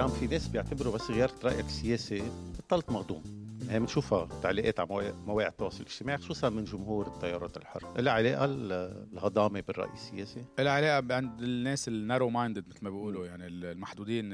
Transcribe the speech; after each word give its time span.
جبران 0.00 0.18
في 0.18 0.26
ناس 0.26 0.48
بيعتبروا 0.48 0.92
بس 0.92 1.10
غيرت 1.10 1.44
رأيك 1.44 1.66
السياسي 1.66 2.22
بطلت 2.58 2.90
مهضوم 2.90 3.22
هي 3.68 3.80
بنشوفها 3.80 4.28
تعليقات 4.42 4.80
على 4.80 5.14
مواقع 5.26 5.48
التواصل 5.48 5.80
الاجتماعي 5.80 6.18
خصوصا 6.18 6.48
من 6.48 6.64
جمهور 6.64 7.06
التيارات 7.06 7.56
الحر 7.56 8.00
لها 8.00 8.12
علاقة 8.12 8.44
الهضامه 8.44 9.60
بالرأي 9.60 9.92
السياسي؟ 9.92 10.44
لها 10.58 10.72
علاقة 10.72 11.14
عند 11.16 11.42
الناس 11.42 11.88
النارو 11.88 12.30
مايندد 12.30 12.68
مثل 12.68 12.78
ما 12.84 12.90
بيقولوا 12.90 13.26
يعني 13.26 13.46
المحدودين 13.46 14.32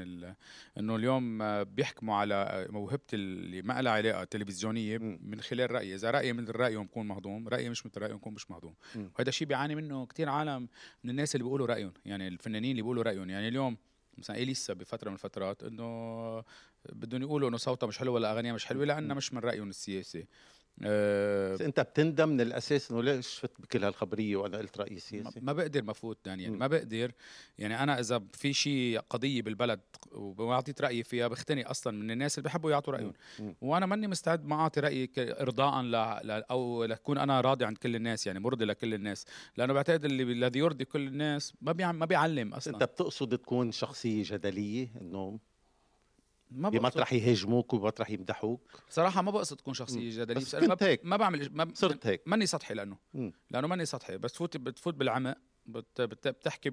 إنه 0.77 0.95
اليوم 0.95 1.63
بيحكموا 1.63 2.15
على 2.15 2.67
موهبتي 2.69 3.15
اللي 3.15 3.61
ما 3.61 3.81
لها 3.81 3.91
علاقة 3.91 4.23
تلفزيونية 4.23 4.97
من 4.97 5.41
خلال 5.41 5.71
رأيي. 5.71 5.95
إذا 5.95 6.11
رأيي 6.11 6.33
مثل 6.33 6.51
رأيهم 6.51 6.85
بكون 6.85 7.07
مهضوم 7.07 7.47
رأيي 7.47 7.69
مش 7.69 7.85
مثل 7.85 8.01
رأيهم 8.01 8.17
بكون 8.17 8.33
مش 8.33 8.51
مهضوم. 8.51 8.73
وهذا 8.95 9.29
الشيء 9.29 9.47
بيعاني 9.47 9.75
منه 9.75 10.05
كثير 10.05 10.29
عالم 10.29 10.67
من 11.03 11.09
الناس 11.09 11.35
اللي 11.35 11.43
بيقولوا 11.43 11.67
رأيهم 11.67 11.93
يعني 12.05 12.27
الفنانين 12.27 12.71
اللي 12.71 12.81
بيقولوا 12.81 13.03
رأيهم. 13.03 13.29
يعني 13.29 13.47
اليوم 13.47 13.77
مثلا 14.17 14.35
اليسا 14.37 14.73
بفترة 14.73 15.09
من 15.09 15.13
الفترات 15.15 15.63
إنه 15.63 16.43
بدهم 16.89 17.21
يقولوا 17.21 17.49
إنه 17.49 17.57
صوتها 17.57 17.87
مش 17.87 17.97
حلو 17.97 18.13
ولا 18.13 18.31
أغانيها 18.31 18.53
مش 18.53 18.65
حلوة 18.65 18.85
لأنها 18.85 19.15
مش 19.15 19.33
من 19.33 19.39
رأيهم 19.39 19.69
السياسي. 19.69 20.27
أه 20.83 21.53
بس 21.53 21.61
انت 21.61 21.79
بتندم 21.79 22.29
من 22.29 22.41
الأساس 22.41 22.91
إنه 22.91 23.03
ليش 23.03 23.33
فت 23.33 23.51
بكل 23.59 23.83
هالخبرية 23.83 24.35
وأنا 24.35 24.57
قلت 24.57 24.77
رايي 24.77 24.99
سياسي؟ 24.99 25.39
ما 25.39 25.53
بقدر 25.53 25.83
ما 25.83 25.93
فوت 25.93 26.27
يعني 26.27 26.49
ما 26.49 26.67
بقدر. 26.67 27.11
يعني 27.57 27.83
أنا 27.83 27.99
إذا 27.99 28.23
في 28.33 28.53
شيء 28.53 28.99
قضية 28.99 29.41
بالبلد 29.41 29.79
واعطيت 30.11 30.81
رأيي 30.81 31.03
فيها 31.03 31.27
بختني 31.27 31.65
أصلا 31.65 31.93
من 31.93 32.11
الناس 32.11 32.37
اللي 32.37 32.49
بحبوا 32.49 32.71
يعطوا 32.71 32.93
رأيهم. 32.93 33.13
وأنا 33.61 33.85
ماني 33.85 34.07
مستعد 34.07 34.45
ما 34.45 34.55
أعطي 34.55 34.79
رأيي 34.79 35.09
ارضاء 35.17 35.81
ل... 35.81 35.91
ل... 36.27 36.31
أو 36.31 36.83
لكون 36.83 37.17
أنا 37.17 37.41
راضي 37.41 37.65
عند 37.65 37.77
كل 37.77 37.95
الناس 37.95 38.27
يعني 38.27 38.39
مرضي 38.39 38.65
لكل 38.65 38.93
الناس. 38.93 39.25
لأنه 39.57 39.73
بعتقد 39.73 40.05
اللي 40.05 40.23
الذي 40.23 40.59
يرضي 40.59 40.85
كل 40.85 41.07
الناس 41.07 41.53
ما 41.61 41.71
بيعم... 41.71 41.99
ما 41.99 42.05
بيعلم 42.05 42.53
أصلا. 42.53 42.73
أنت 42.73 42.83
بتقصد 42.83 43.37
تكون 43.37 43.71
شخصية 43.71 44.23
جدلية 44.25 44.87
إنه 45.01 45.39
ما 46.51 46.69
بمطرح 46.69 47.13
يهاجموك 47.13 47.73
وبمطرح 47.73 48.09
يمدحوك. 48.09 48.61
صراحة 48.89 49.21
ما 49.21 49.31
بقصد 49.31 49.57
تكون 49.57 49.73
شخصية 49.73 50.09
جدلية 50.09 50.35
بس 50.39 50.55
كنت 50.55 50.83
هيك. 50.83 51.05
ما 51.05 51.17
بعمل 51.17 51.49
ما 51.53 51.71
صرت 51.73 52.07
هيك. 52.07 52.21
ماني 52.25 52.45
سطحي 52.45 52.73
لأنه. 52.73 52.97
م. 53.13 53.31
لأنه 53.51 53.67
ماني 53.67 53.85
سطحي 53.85 54.17
بس 54.17 54.33
تفوت 54.33 54.57
بتفوت 54.57 54.93
بالعمق 54.93 55.37
بت 55.65 56.01
بتحكي 56.01 56.69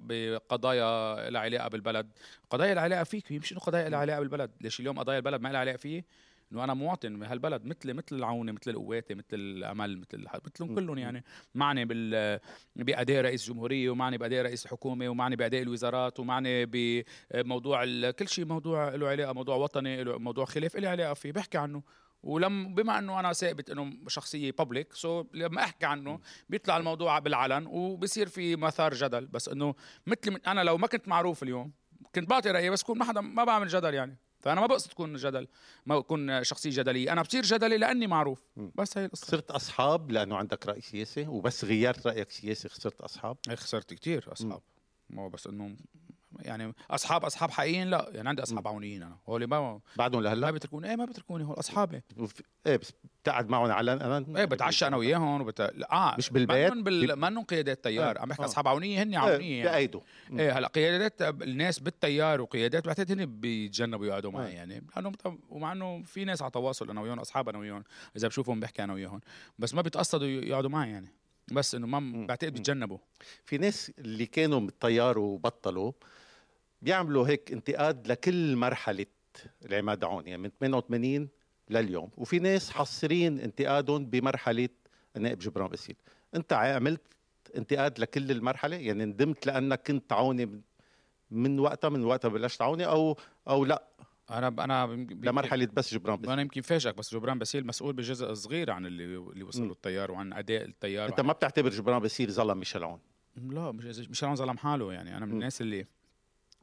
بقضايا 0.00 1.30
لها 1.30 1.40
علاقة 1.40 1.68
بالبلد. 1.68 2.10
قضايا 2.50 2.74
لها 2.74 2.82
علاقة 2.82 3.04
فيك 3.04 3.32
مش 3.32 3.52
إنه 3.52 3.60
قضايا 3.60 3.88
لها 3.88 3.98
علاقة 3.98 4.20
بالبلد. 4.20 4.50
ليش 4.60 4.80
اليوم 4.80 4.98
قضايا 4.98 5.18
البلد 5.18 5.40
ما 5.40 5.48
لها 5.48 5.60
علاقة 5.60 5.76
فيه 5.76 6.04
إنه 6.52 6.64
أنا 6.64 6.74
مواطن 6.74 7.18
بهالبلد 7.18 7.64
مثل 7.64 7.94
مثل 7.94 8.16
العونه 8.16 8.52
مثل 8.52 8.70
القواتي 8.70 9.14
مثل 9.14 9.26
الأمل 9.32 9.98
مثل 9.98 10.26
مثلهم 10.46 10.74
كلهم 10.74 10.98
يعني. 10.98 11.24
معني 11.54 11.84
بال 11.84 12.40
باداء 12.76 13.22
رئيس 13.22 13.48
جمهورية 13.48 13.90
ومعني 13.90 14.18
باداء 14.18 14.42
رئيس 14.42 14.66
حكومة 14.66 15.08
ومعني 15.08 15.36
باداء 15.36 15.62
الوزارات 15.62 16.20
ومعني 16.20 16.66
بموضوع 16.66 17.84
كل 18.10 18.28
شيء 18.28 18.44
موضوع 18.44 18.94
له 18.94 19.08
علاقة 19.08 19.32
موضوع 19.32 19.56
وطني 19.56 20.04
موضوع 20.04 20.44
خلاف 20.44 20.76
له 20.76 20.88
علاقة 20.88 21.14
فيه. 21.14 21.32
بحكي 21.32 21.58
عنه. 21.58 21.82
ولم 22.22 22.74
بما 22.74 22.98
إنه 22.98 23.20
أنا 23.20 23.32
ثابت 23.32 23.70
إنه 23.70 23.92
شخصية 24.08 24.52
بابليك 24.52 24.92
سو 24.92 25.24
لما 25.34 25.62
أحكي 25.62 25.86
عنه 25.86 26.20
بيطلع 26.48 26.76
الموضوع 26.76 27.18
بالعلن 27.18 27.66
وبصير 27.66 28.28
في 28.28 28.56
مثار 28.56 28.94
جدل. 28.94 29.26
بس 29.26 29.48
إنه 29.48 29.74
مثل 30.06 30.40
أنا 30.46 30.64
لو 30.64 30.78
ما 30.78 30.86
كنت 30.86 31.08
معروف 31.08 31.42
اليوم 31.42 31.72
كنت 32.14 32.30
بعطي 32.30 32.50
رأيي 32.50 32.70
بس 32.70 32.82
كون 32.82 32.98
ما 32.98 33.04
حدا 33.04 33.20
ما 33.20 33.44
بعمل 33.44 33.68
جدل 33.68 33.94
يعني. 33.94 34.16
فأنا 34.40 34.60
ما 34.60 34.66
بقصد 34.66 34.90
تكون 34.90 35.16
جدل 35.16 35.48
ما 35.86 35.98
أكون 35.98 36.44
شخصية 36.44 36.70
جدلية 36.70 37.12
أنا 37.12 37.22
بصير 37.22 37.42
جدلي 37.42 37.78
لأني 37.78 38.06
معروف 38.06 38.42
بس 38.74 38.98
هي 38.98 39.04
القصة. 39.04 39.26
صرت 39.26 39.50
أصحاب 39.50 40.10
لأنه 40.10 40.36
عندك 40.36 40.66
رأي 40.66 40.80
سياسي 40.80 41.26
وبس 41.26 41.64
غيرت 41.64 42.06
رأيك 42.06 42.30
سياسي 42.30 42.68
خسرت 42.68 43.00
أصحاب؟ 43.00 43.36
خسرت 43.54 43.94
كتير 43.94 44.32
أصحاب. 44.32 44.62
مو 45.10 45.28
بس 45.28 45.46
إنه 45.46 45.76
يعني 46.42 46.74
اصحاب 46.90 47.24
أصحاب 47.24 47.50
حقيقيين؟ 47.50 47.90
لا 47.90 48.10
يعني 48.12 48.28
عندي 48.28 48.42
أصحاب 48.42 48.68
عونيين 48.68 49.02
أنا. 49.02 49.16
هول 49.28 49.44
ما 49.44 49.80
بعدهم 49.96 50.22
لهلا؟ 50.22 50.46
ما 50.46 50.50
بيتركوني 50.50 50.90
إيه 50.90 50.96
ما 50.96 51.04
بيتركوني 51.04 51.44
هول 51.44 51.58
أصحابي. 51.58 52.02
إيه 52.66 52.76
بس 52.76 52.92
بتقعد 53.22 53.48
معهم 53.48 53.70
على 53.70 53.92
أنا 53.92 54.24
إيه 54.36 54.44
بتعشى 54.44 54.86
أنا 54.86 54.96
وياهم 54.96 55.40
وبت... 55.40 55.60
آه 55.92 56.14
مش 56.18 56.30
بالبيت؟ 56.30 56.72
منهم 56.72 56.84
بال... 56.84 57.16
منهم 57.16 57.44
قيادات 57.44 57.84
تيار 57.84 58.18
عم 58.18 58.28
بحكي 58.28 58.42
آه. 58.42 58.46
أصحاب 58.46 58.68
عونيه 58.68 59.02
هن 59.02 59.14
عونيه 59.14 59.58
يعني 59.58 59.70
بأيدوا. 59.70 60.00
إيه 60.32 60.58
هلأ 60.58 60.68
قيادات 60.68 61.22
الناس 61.22 61.78
بالتيار 61.78 62.40
وقيادات 62.40 62.86
بعتقد 62.86 63.12
هن 63.12 63.40
بيتجنبوا 63.40 64.06
يقعدوا 64.06 64.30
معي 64.30 64.52
آه. 64.52 64.54
يعني. 64.54 64.86
لأنه 64.96 65.12
ومع 65.48 65.72
إنه 65.72 66.02
في 66.02 66.24
ناس 66.24 66.42
على 66.42 66.50
تواصل 66.50 66.90
أنا 66.90 67.00
وياهم 67.00 67.20
أصحاب 67.20 67.48
أنا 67.48 67.58
وياهم 67.58 67.84
إذا 68.16 68.28
بشوفهم 68.28 68.60
بحكي 68.60 68.84
أنا 68.84 68.92
وياهم. 68.92 69.20
بس 69.58 69.74
ما 69.74 69.82
بيتقصدوا 69.82 70.26
يقعدوا 70.28 70.70
معي 70.70 70.90
يعني. 70.90 71.08
بس 71.52 71.74
إنه 71.74 71.86
ما 71.86 72.26
بعتقد 72.26 72.52
بيتجنبوا. 72.52 72.98
في 73.44 73.58
ناس 73.58 73.92
اللي 73.98 74.26
كانوا 74.26 74.60
بالتيار 74.60 75.18
وبطلوا 75.18 75.92
بيعملوا 76.82 77.28
هيك 77.28 77.52
انتقاد 77.52 78.06
لكل 78.06 78.56
مرحلة 78.56 79.06
العماد 79.64 80.04
عون 80.04 80.26
يعني 80.26 80.42
من 80.42 80.50
88 80.60 81.28
لليوم. 81.70 82.10
وفي 82.16 82.38
ناس 82.38 82.70
حصرين 82.70 83.40
انتقادهم 83.40 84.06
بمرحلة 84.06 84.68
النائب 85.16 85.38
جبران 85.38 85.68
باسيل. 85.68 85.96
انت 86.34 86.52
عملت 86.52 87.02
انتقاد 87.56 87.98
لكل 87.98 88.30
المرحلة؟ 88.30 88.76
يعني 88.76 89.04
ندمت 89.04 89.46
لأنك 89.46 89.86
كنت 89.86 90.12
عوني 90.12 90.62
من 91.30 91.58
وقتها 91.60 91.88
من 91.88 92.04
وقتها 92.04 92.28
بلشت 92.28 92.62
عوني 92.62 92.86
أو 92.86 93.16
أو 93.48 93.64
لا؟ 93.64 93.84
أنا 94.30 94.48
أنا 94.48 95.06
لمرحلة 95.10 95.68
بس 95.72 95.94
جبران 95.94 96.16
باسيل. 96.16 96.32
أنا 96.32 96.42
يمكن 96.42 96.60
فاجئك 96.60 96.94
بس 96.94 97.14
جبران 97.14 97.38
باسيل 97.38 97.66
مسؤول 97.66 97.92
بجزء 97.92 98.34
صغير 98.34 98.70
عن 98.70 98.86
اللي 98.86 99.04
اللي 99.04 99.44
وصل 99.44 99.66
له 99.66 99.72
التيار 99.72 100.12
وعن 100.12 100.32
أداء 100.32 100.64
التيار 100.64 101.08
أنت 101.08 101.20
ما 101.20 101.32
بتعتبر 101.32 101.68
جبران 101.68 101.98
باسيل 101.98 102.32
ظلم 102.32 102.58
ميشيل 102.58 102.84
عون. 102.84 103.00
لا 103.36 103.72
مش 103.72 104.08
ميشيل 104.08 104.28
عون 104.28 104.36
ظلم 104.36 104.58
حاله 104.58 104.92
يعني 104.92 105.16
أنا 105.16 105.26
من 105.26 105.32
الناس 105.32 105.60
اللي 105.60 105.86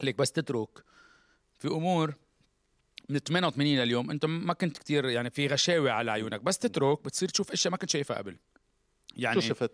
ليك 0.04 0.18
بس 0.18 0.32
تترك. 0.32 0.84
في 1.60 1.68
أمور 1.68 2.14
من 3.10 3.20
88 3.20 3.78
لليوم 3.78 4.12
أنت 4.12 4.26
ما 4.26 4.54
كنت 4.54 4.78
كتير 4.78 5.06
يعني 5.06 5.30
في 5.30 5.48
غشاوة 5.48 5.92
على 5.92 6.12
عيونك 6.12 6.42
بس 6.42 6.58
تترك 6.58 7.04
بتصير 7.04 7.30
تشوف 7.30 7.52
إشياء 7.52 7.72
ما 7.72 7.78
كنت 7.78 7.90
شايفها 7.90 8.18
قبل. 8.18 8.38
يعني 9.16 9.42
شو 9.42 9.48
شفت؟ 9.48 9.72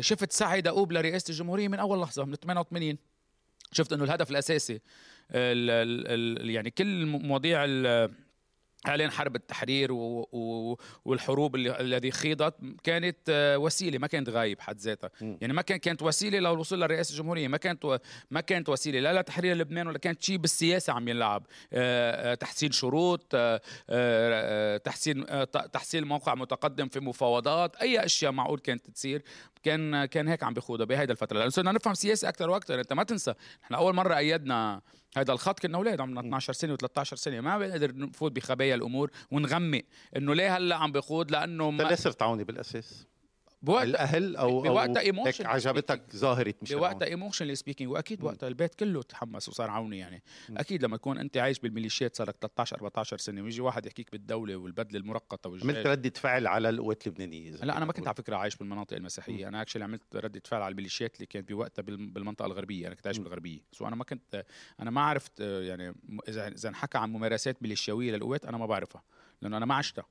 شفت 0.00 0.32
سعي 0.32 0.60
دؤوب 0.60 0.92
لرئاسة 0.92 1.30
الجمهورية 1.30 1.68
من 1.68 1.78
أول 1.78 2.00
لحظة 2.00 2.24
من 2.24 2.34
88 2.34 2.98
شفت 3.72 3.92
إنه 3.92 4.04
الهدف 4.04 4.30
الأساسي 4.30 4.74
ال 4.74 4.80
ال 5.70 6.40
ال 6.42 6.50
يعني 6.50 6.70
كل 6.70 7.06
مواضيع 7.06 7.64
اعلان 8.86 9.10
حرب 9.10 9.36
التحرير 9.36 9.92
و... 9.92 10.28
و... 10.32 10.76
والحروب 11.04 11.54
اللي 11.54 11.80
الذي 11.80 12.10
خيضت؟ 12.10 12.54
كانت 12.84 13.16
آه، 13.28 13.58
وسيلة 13.58 13.98
ما 13.98 14.06
كانت 14.06 14.28
غايب 14.28 14.60
حد 14.60 14.78
ذاتها. 14.78 15.10
يعني 15.20 15.52
ما 15.52 15.62
كانت 15.62 15.84
كانت 15.84 16.02
وسيلة 16.02 16.38
للوصول 16.38 16.80
للرئاسه 16.80 17.12
الجمهورية. 17.12 17.48
ما 17.48 17.56
كانت 17.56 17.84
و... 17.84 17.96
ما 18.30 18.40
كانت 18.40 18.68
وسيلة. 18.68 19.00
لا 19.00 19.20
لتحرير 19.20 19.56
لبنان 19.56 19.86
ولا 19.86 19.98
كانت 19.98 20.22
شيء 20.22 20.36
بالسياسة 20.36 20.92
عم 20.92 21.08
ينلعب 21.08 21.46
آه، 21.72 22.32
آه، 22.32 22.34
تحسين 22.34 22.72
شروط 22.72 23.36
تحسين 24.84 25.26
تحسين 25.72 26.04
موقع 26.04 26.34
متقدم 26.34 26.88
في 26.88 27.00
مفاوضات. 27.00 27.76
أي 27.76 28.04
أشياء 28.04 28.32
معقول 28.32 28.58
كانت 28.58 28.90
تصير. 28.90 29.22
كان 29.68 30.04
كان 30.04 30.28
هيك 30.28 30.42
عم 30.42 30.54
بيخوضها 30.54 30.86
بهيدا 30.86 31.12
الفترة. 31.12 31.38
لأنه 31.38 31.50
صرنا 31.50 31.72
نفهم 31.72 31.94
سياسه 31.94 32.28
أكثر 32.28 32.50
وأكثر 32.50 32.80
أنت 32.80 32.92
ما 32.92 33.02
تنسى 33.02 33.34
إحنا 33.64 33.76
أول 33.76 33.94
مرة 33.94 34.16
أيدنا 34.16 34.80
هذا 35.16 35.32
الخط 35.32 35.60
كنا 35.60 35.78
أولاد 35.78 36.00
عمرنا 36.00 36.20
12 36.20 36.52
سنة 36.52 36.76
و13 36.76 37.02
سنة. 37.02 37.40
ما 37.40 37.58
بنقدر 37.58 37.96
نفوت 37.96 38.32
بخبايا 38.32 38.74
الأمور 38.74 39.10
ونغمق 39.30 39.82
إنه 40.16 40.34
ليه 40.34 40.56
هلأ 40.56 40.76
عم 40.76 40.92
بيخوض؟ 40.92 41.30
لأنه 41.30 41.70
ما... 41.70 41.82
ليه 41.82 41.94
صرت 41.94 42.22
عوني 42.22 42.44
بالأساس؟ 42.44 43.06
بوقت 43.62 43.84
الأهل 43.84 44.36
أو 44.36 44.62
بوقتها 44.62 45.00
emotion 45.00 45.46
عجبتك 45.46 46.16
ظاهره 46.16 46.54
مش 46.62 46.72
بوقتها 46.72 47.06
emotionally 47.06 47.54
speaking 47.54 47.90
وأكيد 47.90 48.22
وقتها 48.22 48.48
البيت 48.48 48.74
كله 48.74 49.02
تحمس 49.02 49.48
وصار 49.48 49.70
عوني 49.70 49.98
يعني. 49.98 50.22
م. 50.48 50.58
أكيد 50.58 50.84
لما 50.84 50.96
تكون 50.96 51.18
أنت 51.18 51.36
عايش 51.36 51.58
بالميليشيات 51.58 52.16
صار 52.16 52.28
لك 52.28 52.36
13 52.40 52.76
14 52.76 53.18
سنة 53.18 53.42
ويجي 53.42 53.60
واحد 53.60 53.86
يحكيك 53.86 54.12
بالدولة 54.12 54.56
والبدلة 54.56 55.00
المرقطة 55.00 55.50
والجيش 55.50 55.70
عملت 55.70 55.86
ردة 55.86 56.12
فعل 56.16 56.46
على 56.46 56.68
القوات 56.68 57.06
اللبنانية 57.06 57.50
لا 57.50 57.76
أنا 57.76 57.84
ما 57.84 57.92
كنت 57.92 58.06
على 58.06 58.16
فكرة 58.16 58.36
عايش 58.36 58.56
بالمناطق 58.56 58.96
المسيحية. 58.96 59.44
م. 59.44 59.48
أنا 59.48 59.62
actually 59.62 59.84
عملت 59.84 60.16
ردة 60.16 60.42
فعل 60.44 60.62
على 60.62 60.70
الميليشيات 60.70 61.14
اللي 61.16 61.26
كانت 61.26 61.48
بوقتها 61.48 61.82
بالمنطقة 61.82 62.46
الغربية. 62.46 62.86
أنا 62.86 62.94
كنت 62.94 63.06
عايش 63.06 63.18
بالغربية. 63.18 63.60
so 63.72 63.88
أنا 63.88 63.96
ما 63.96 64.04
كنت 64.04 64.44
أنا 64.80 64.90
ما 64.90 65.00
عرفت 65.00 65.40
يعني 65.40 65.94
اذا 66.28 66.48
إذا 66.48 66.68
انحكى 66.68 66.98
عن 66.98 67.10
ممارسات 67.12 67.62
ميليشياوية 67.62 68.12
للقوات 68.12 68.44
أنا 68.44 68.58
ما 68.58 68.66
بعرفها 68.66 69.02
لأنه 69.42 69.56
أنا 69.56 69.66
ما 69.66 69.74
عشتها. 69.74 70.04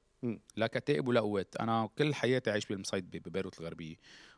لا 0.56 0.68
كتائب 0.68 1.08
ولا 1.08 1.20
قوات 1.20 1.56
أنا 1.60 1.90
كل 1.98 2.16
حياتي 2.16 2.52
عايش 2.52 2.66
بالمصيطبة 2.66 3.18
ببيروت 3.18 3.60
الغربية. 3.60 3.96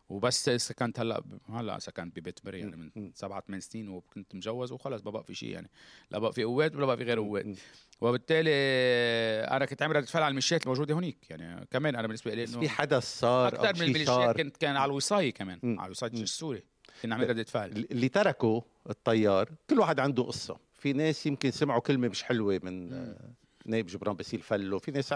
وبس 0.09 0.49
سكنت 0.49 0.99
هلأ 0.99 1.23
هلأ 1.49 1.79
سكنت 1.79 2.19
ببيت 2.19 2.39
مري 2.45 2.59
يعني 2.59 2.75
من 2.75 3.11
سبعة 3.13 3.43
ثمان 3.47 3.59
سنين 3.59 3.89
وكنت 3.89 4.35
مجوز 4.35 4.71
وخلص 4.71 5.05
ما 5.05 5.11
بقى 5.11 5.23
في 5.23 5.35
شيء 5.35 5.49
يعني. 5.49 5.69
لا 6.11 6.19
بقى 6.19 6.33
في 6.33 6.43
قوات 6.43 6.75
ولا 6.75 6.85
بقى 6.85 6.97
في 6.97 7.03
غير 7.03 7.19
قوات 7.19 7.45
وبالتالي 8.01 8.51
أنا 9.55 9.65
كنت 9.65 9.81
عامل 9.81 9.95
رده 9.95 10.05
فعل 10.05 10.23
على 10.23 10.29
الميليشيات 10.29 10.63
الموجوده 10.63 10.95
هنيك 10.95 11.17
يعني 11.29 11.65
كمان 11.71 11.95
أنا 11.95 12.07
بالنسبة 12.07 12.33
لي 12.33 12.43
إنه 12.43 12.59
في 12.59 12.69
حدث 12.69 13.19
صار 13.19 13.47
أكثر 13.47 13.75
من 13.75 13.81
الميليشيات 13.81 14.37
كنت 14.37 14.57
كان 14.57 14.77
على 14.77 14.89
الوصاية 14.89 15.33
كمان. 15.33 15.59
على 15.63 15.85
الوصاية 15.85 16.11
السوري 16.11 16.63
كنا 17.01 17.15
عامل 17.15 17.29
رده 17.29 17.43
فعل 17.43 17.71
اللي 17.91 18.09
تركوا 18.09 18.61
التيار 18.89 19.49
كل 19.69 19.79
واحد 19.79 19.99
عنده 19.99 20.23
قصة. 20.23 20.57
في 20.73 20.93
ناس 20.93 21.25
يمكن 21.25 21.51
سمعوا 21.51 21.81
كلمة 21.81 22.07
مش 22.07 22.23
حلوة 22.23 22.59
من 22.63 22.89
م. 22.89 23.15
نائب 23.69 23.85
جبران 23.85 24.15
باسيل 24.15 24.41
فلو 24.41 24.79
في 24.79 24.91
ناس 24.91 25.13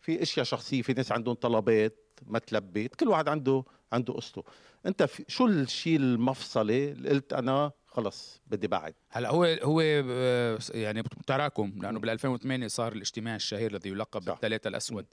في 0.00 0.22
أشياء 0.22 0.46
شخصية 0.46 0.82
في 0.82 0.92
ناس 0.92 1.12
عندهم 1.12 1.34
طلبات 1.34 2.20
ما 2.26 2.38
تلبيت 2.38 2.94
كل 2.94 3.08
واحد 3.08 3.28
عنده 3.28 3.64
عنده 3.92 4.14
قصته 4.14 4.44
أنت 4.86 5.02
في 5.02 5.24
شو 5.28 5.46
الشيء 5.46 5.96
المفصلي 5.96 6.92
اللي 6.92 7.08
قلت 7.08 7.32
أنا 7.32 7.72
خلص 7.86 8.40
بدي 8.46 8.66
بعد. 8.66 8.94
هلا 9.10 9.30
هو 9.30 9.44
هو 9.44 9.80
آه، 9.80 10.58
يعني 10.70 11.02
تراكم 11.26 11.72
لأنه 11.82 12.00
بال 12.00 12.10
2008 12.10 12.66
صار 12.66 12.92
الاجتماع 12.92 13.36
الشهير 13.36 13.70
الذي 13.70 13.90
يلقب. 13.90 14.24
بالثلاثة 14.24 14.68
الأسود. 14.68 15.06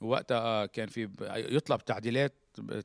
وقتها 0.00 0.66
كان 0.66 0.88
في 0.88 1.08
يطلب 1.30 1.84
تعديلات 1.84 2.34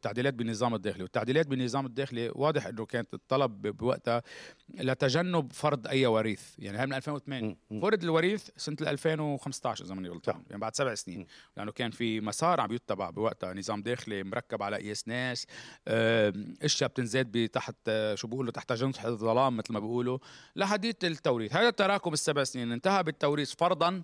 تعديلات 0.02 0.34
بالنظام 0.34 0.76
الداخلي. 0.76 1.04
والتعديلات 1.04 1.48
بالنظام 1.48 1.86
الداخلي 1.86 2.32
واضح 2.36 2.66
إنه 2.66 2.86
كانت 2.86 3.14
الطلب 3.14 3.62
بوقتها 3.62 4.22
لتجنب 4.74 5.54
فرض 5.54 5.88
أي 5.88 6.06
وريث. 6.06 6.42
يعني 6.60 6.80
هي 6.80 6.86
من 6.86 6.94
2008 6.94 7.58
مم. 7.72 7.82
فرض 7.82 8.04
الوريث 8.04 8.50
سنة 8.58 8.78
2015 8.82 9.86
اذا 9.86 9.96
ماني 9.96 10.10
غلطان. 10.10 10.44
يعني 10.50 10.62
بعد 10.62 10.76
سبع 10.76 10.96
سنين. 10.96 11.28
لأنه 11.58 11.72
كان 11.72 11.92
في 11.92 12.22
مسار 12.22 12.62
عم 12.62 12.72
يتبع 12.72 13.10
بوقتها. 13.10 13.54
نظام 13.54 13.82
داخلي 13.82 14.24
مركب 14.24 14.64
على 14.64 14.78
قياس 14.78 15.08
ناس 15.08 15.48
آه، 15.88 16.34
أشياء 16.62 16.90
بتنزاد 16.90 17.50
تحت 17.54 17.76
آه، 17.88 18.16
شو 18.16 18.28
بيقولوا 18.28 18.52
تحت 18.52 18.74
جنح 18.74 19.06
الظلام 19.06 19.58
مثل 19.58 19.74
ما 19.74 19.80
بيقولوا 19.80 20.18
لحديث 20.56 20.96
التوريث. 21.04 21.56
هذا 21.56 21.68
التراكم 21.68 22.14
السبع 22.14 22.44
سنين 22.44 22.72
انتهى 22.72 23.04
بالتوريث 23.04 23.56
فرضا 23.56 24.04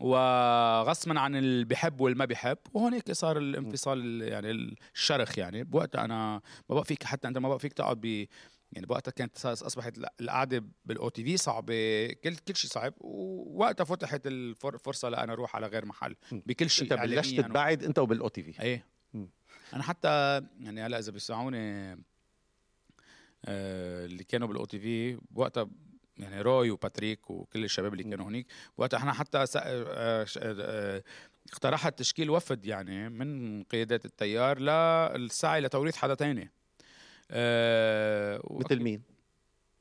وغصبا 0.00 1.20
عن 1.20 1.36
اللي 1.36 1.64
بحب 1.64 2.00
واللي 2.00 2.18
ما 2.18 2.24
بحب 2.24 2.58
وهونيك 2.74 3.12
صار 3.12 3.38
الانفصال 3.38 3.98
ال- 3.98 4.28
يعني 4.28 4.50
الشرخ 4.94 5.38
يعني. 5.38 5.64
بوقتها 5.64 6.04
أنا 6.04 6.40
ما 6.68 6.74
بقى 6.74 6.84
فيك 6.84 7.02
حتى 7.04 7.28
أنت 7.28 7.38
ما 7.38 7.48
بقى 7.48 7.58
فيك 7.58 7.72
تقعد 7.72 8.00
ب 8.00 8.26
يعني 8.72 8.86
بوقتها 8.86 9.10
كانت 9.12 9.46
أصبحت 9.46 9.98
ال- 9.98 10.06
القعدة 10.20 10.64
بال 10.84 11.08
OTV 11.08 11.36
صعبة. 11.36 12.06
كل 12.12 12.36
كل 12.36 12.56
شيء 12.56 12.70
صعب. 12.70 12.94
ووقتها 13.00 13.84
فتحت 13.84 14.26
الفرصه 14.26 15.08
لانا 15.08 15.32
أروح 15.32 15.56
على 15.56 15.66
غير 15.66 15.86
محل. 15.86 16.16
بكل 16.32 16.70
شيء 16.70 16.84
أنت 16.92 17.00
بلشت 17.02 17.40
تبعد 17.40 17.84
أنت 17.84 17.98
وبال 17.98 18.28
OTV. 18.28 18.62
إيه. 18.62 18.86
أنا 19.74 19.82
حتى 19.82 20.40
يعني 20.60 20.82
هلأ 20.86 20.98
إذا 20.98 21.12
بيسمعوني 21.12 21.90
آه، 23.44 24.04
اللي 24.06 24.24
كانوا 24.24 24.48
بالأو 24.48 24.64
تي 24.64 24.78
في 24.80 25.18
بوقتها 25.30 25.68
يعني 26.22 26.42
روي 26.42 26.70
وباتريك 26.70 27.30
وكل 27.30 27.64
الشباب 27.64 27.92
اللي 27.92 28.04
كانوا 28.04 28.26
هنيك. 28.26 28.46
وقتها 28.78 28.98
إحنا 28.98 29.12
حتى 29.12 29.44
آه، 29.56 30.24
ش- 30.24 30.38
آه، 30.42 31.02
اقترحت 31.52 31.98
تشكيل 31.98 32.30
وفد 32.30 32.66
يعني 32.66 33.08
من 33.08 33.62
قيادات 33.62 34.04
التيار 34.04 34.58
للسعي 34.58 35.60
لتوريث 35.60 35.96
حدا 35.96 36.14
تاني. 36.14 36.50
آه، 37.30 38.40
مثل 38.50 38.82
مين؟ 38.82 39.02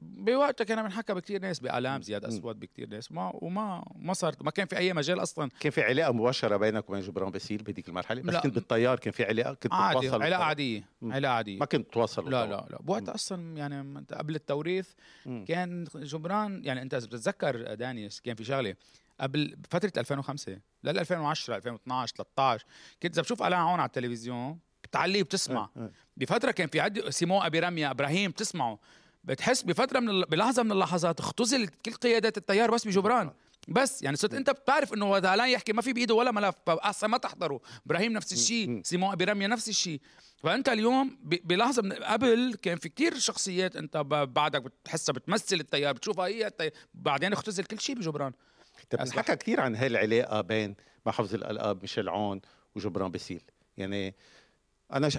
بوقتها 0.01 0.65
كان 0.65 0.83
بنحكى 0.83 1.13
بكثير 1.13 1.41
ناس 1.41 1.59
بآلام 1.59 2.01
زياد. 2.01 2.25
اسود 2.25 2.59
بكثير 2.59 2.89
ناس 2.89 3.11
ما 3.11 3.31
وما 3.33 3.83
ما 3.95 4.13
صارت 4.13 4.43
ما 4.43 4.51
كان 4.51 4.65
في 4.65 4.77
أي 4.77 4.93
مجال 4.93 5.21
أصلا 5.21 5.49
كان 5.59 5.71
في 5.71 5.81
علاقة 5.81 6.11
مباشرة 6.11 6.57
بينك 6.57 6.89
وبين 6.89 7.01
جبران 7.01 7.31
باسيل 7.31 7.63
بهذيك 7.63 7.89
المرحلة 7.89 8.21
بس. 8.21 8.35
كنت 8.35 8.53
بالتيار 8.53 8.99
كان 8.99 9.11
في 9.11 9.23
علاقة 9.23 9.53
كنت 9.53 9.73
عادي 9.73 10.09
علاقة 10.09 10.43
عادية 10.43 10.83
مم. 11.01 11.13
علاقة 11.13 11.33
عادية 11.33 11.59
ما 11.59 11.65
كنت 11.65 11.87
تتواصل 11.87 12.31
لا 12.31 12.45
لا 12.45 12.65
لا 12.69 12.77
بوقتها 12.81 13.15
أصلا 13.15 13.57
يعني 13.57 14.05
قبل 14.13 14.35
التوريث 14.35 14.89
مم. 15.25 15.45
كان 15.47 15.83
جبران 15.95 16.61
يعني 16.65 16.81
أنت 16.81 16.95
بتتذكر 16.95 17.73
داني 17.73 18.21
كان 18.21 18.35
في 18.35 18.43
شغلة 18.43 18.75
قبل 19.19 19.57
فترة 19.69 19.91
2005 19.97 20.57
لل 20.83 20.99
2010 20.99 21.55
2012 21.55 22.15
13 22.15 22.65
كنت 23.03 23.13
اذا 23.13 23.21
بشوف 23.21 23.41
آلان 23.41 23.59
عون 23.59 23.79
على 23.79 23.87
التلفزيون 23.87 24.59
بتعلي 24.83 25.23
بتسمع 25.23 25.69
آه، 25.77 25.79
آه. 25.79 25.91
بفترة 26.17 26.51
كان 26.51 26.67
في 26.67 26.79
عدي 26.79 27.11
سيمو 27.11 27.41
أبي 27.41 27.59
رميا 27.59 27.91
إبراهيم 27.91 28.31
تسمعه 28.31 28.79
بتحس 29.23 29.61
بفترة 29.63 29.99
من 29.99 30.21
بلحظة 30.21 30.63
من 30.63 30.71
اللحظات 30.71 31.19
اختزل 31.19 31.67
كل 31.67 31.91
قيادات 31.93 32.37
التيار 32.37 32.71
بس 32.71 32.87
بجبران. 32.87 33.31
بس 33.67 34.03
يعني 34.03 34.17
صرت 34.17 34.33
أنت 34.33 34.49
بتعرف 34.49 34.93
إنه 34.93 35.15
هذا 35.17 35.27
آلان 35.27 35.49
يحكي 35.49 35.73
ما 35.73 35.81
في 35.81 35.93
بإيده 35.93 36.13
ولا 36.13 36.31
ملف 36.31 36.55
فأحسن 36.65 37.07
ما 37.07 37.17
تحضره. 37.17 37.61
إبراهيم 37.85 38.13
نفس 38.13 38.33
الشيء 38.33 38.67
مم. 38.69 38.81
سيمو 38.85 39.13
ابي 39.13 39.23
رميا 39.25 39.47
نفس 39.47 39.69
الشيء. 39.69 40.01
فأنت 40.37 40.69
اليوم 40.69 41.17
بلحظة 41.23 41.81
من 41.81 41.93
قبل 41.93 42.57
كان 42.61 42.77
في 42.77 42.89
كتير 42.89 43.19
شخصيات 43.19 43.75
أنت 43.75 43.97
بعدك 43.97 44.61
بتحسها 44.61 45.13
بتمثل 45.13 45.55
التيار 45.55 45.93
بتشوفها 45.93 46.25
هي 46.25 46.47
التيار 46.47 46.71
بعدين 46.93 47.33
اختزل 47.33 47.63
كل 47.63 47.79
شيء 47.79 47.95
بجبران. 47.95 48.31
أصبح- 48.95 49.01
انحكى 49.01 49.35
كثير 49.35 49.61
عن 49.61 49.75
هاي 49.75 49.87
العلاقه 49.87 50.41
بين 50.41 50.75
محافظ 51.05 51.33
الألقاب 51.35 51.81
ميشيل 51.81 52.09
عون 52.09 52.41
وجبران 52.75 53.11
باسيل. 53.11 53.41
يعني 53.77 54.15
أنا 54.93 55.09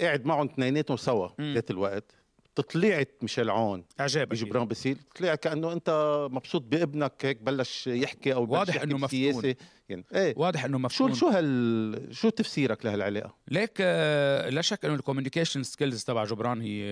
قاعد 0.00 0.26
معهم 0.26 0.46
اثنيناتهم 0.48 0.96
سوا. 0.96 1.28
ذات 1.40 1.70
الوقت. 1.70 2.14
طلعت 2.62 3.10
ميشيل 3.22 3.50
عون. 3.50 3.84
اعجاب 4.00 4.28
بجبران 4.28 4.68
باسيل 4.68 4.98
طلع 5.18 5.34
كأنه 5.34 5.72
أنت 5.72 5.90
مبسوط 6.30 6.62
بابنك 6.62 7.12
هيك 7.22 7.42
بلش 7.42 7.86
يحكي 7.86 8.34
أو 8.34 8.46
بلش 8.46 8.58
واضح 8.58 8.74
يحكي 8.74 8.84
إنه 8.84 8.98
مفتون. 8.98 9.54
يعني 9.88 10.04
إيه. 10.14 10.34
واضح 10.36 10.64
إنه 10.64 10.78
شو 10.88 11.04
مفهوم 11.04 11.14
شو 11.14 11.26
هال 11.28 12.16
شو 12.16 12.28
تفسيرك 12.28 12.86
لهالعلاقة؟ 12.86 13.34
ليك 13.48 13.72
آه، 13.80 14.48
لا 14.48 14.60
شك 14.62 14.84
إنه 14.84 14.94
ال 14.94 14.99
communication 14.99 15.62
skills 15.62 16.04
تبع 16.04 16.24
جبران 16.24 16.60
هي 16.60 16.82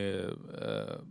آه، 0.50 1.04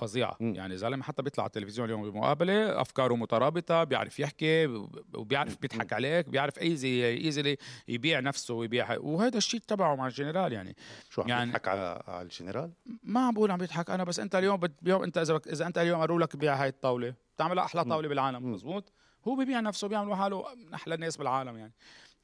فظيعة. 0.00 0.36
يعني 0.40 0.76
زلمة 0.76 1.02
حتى 1.02 1.22
بيطلع 1.22 1.44
على 1.44 1.48
التلفزيون 1.48 1.84
اليوم 1.88 2.10
بمقابلة 2.10 2.80
أفكاره 2.80 3.14
مترابطة 3.14 3.84
بيعرف 3.84 4.20
يحكي 4.20 4.66
وبيعرف 5.14 5.56
بيضحك 5.60 5.92
عليك 5.92 6.28
بيعرف 6.28 6.58
easy 6.58 7.08
easily 7.08 7.56
يبيع 7.88 8.20
نفسه 8.20 8.54
ويبيع 8.54 8.98
وهذا 8.98 9.38
الشيء 9.38 9.60
تبعه 9.60 9.94
مع 9.94 10.06
الجنرال 10.06 10.52
يعني 10.52 10.76
شو 11.10 11.22
عم 11.22 11.28
يعني- 11.28 11.38
يعني... 11.40 11.50
يضحك 11.50 11.68
على 11.68 12.02
على 12.08 12.22
الجنرال؟ 12.22 12.70
ما 13.02 13.20
عم 13.26 13.34
بقول 13.34 13.50
عم 13.50 13.58
بيضحك 13.58 13.90
أنا 13.90 14.04
بس 14.04 14.20
أنت 14.20 14.34
اليوم 14.34 14.56
بت- 14.56 14.82
اليوم 14.82 15.02
أنت 15.02 15.18
إذا 15.18 15.40
إذا 15.46 15.66
أنت 15.66 15.78
اليوم 15.78 16.00
قالوا 16.00 16.20
لك 16.20 16.36
بيع 16.36 16.54
هاي 16.62 16.68
الطاولة 16.68 17.14
بتعملها 17.36 17.64
أحلى 17.64 17.84
طاولة 17.84 18.08
بالعالم. 18.08 18.52
مزبوط 18.52 18.92
هو 19.28 19.36
بيبيع 19.36 19.60
نفسه 19.60 19.88
بيعمل 19.88 20.14
حاله 20.14 20.44
من 20.66 20.74
أحلى 20.74 20.94
الناس 20.94 21.16
بالعالم 21.16 21.56
يعني 21.56 21.72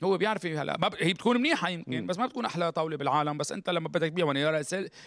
هو 0.05 0.17
بيعرف 0.19 0.46
هلا 0.46 0.76
ما 0.79 0.88
ب... 0.88 0.94
هي 0.99 1.12
بتكون 1.12 1.37
منيحة 1.37 1.69
يمكن 1.69 2.00
مم. 2.00 2.06
بس 2.06 2.19
ما 2.19 2.26
بتكون 2.26 2.44
أحلى 2.44 2.72
طاولة 2.72 2.96
بالعالم 2.96 3.38
بس 3.38 3.52
أنت 3.52 3.70
لما 3.70 3.88
بدك 3.88 4.08
تبيع 4.08 4.26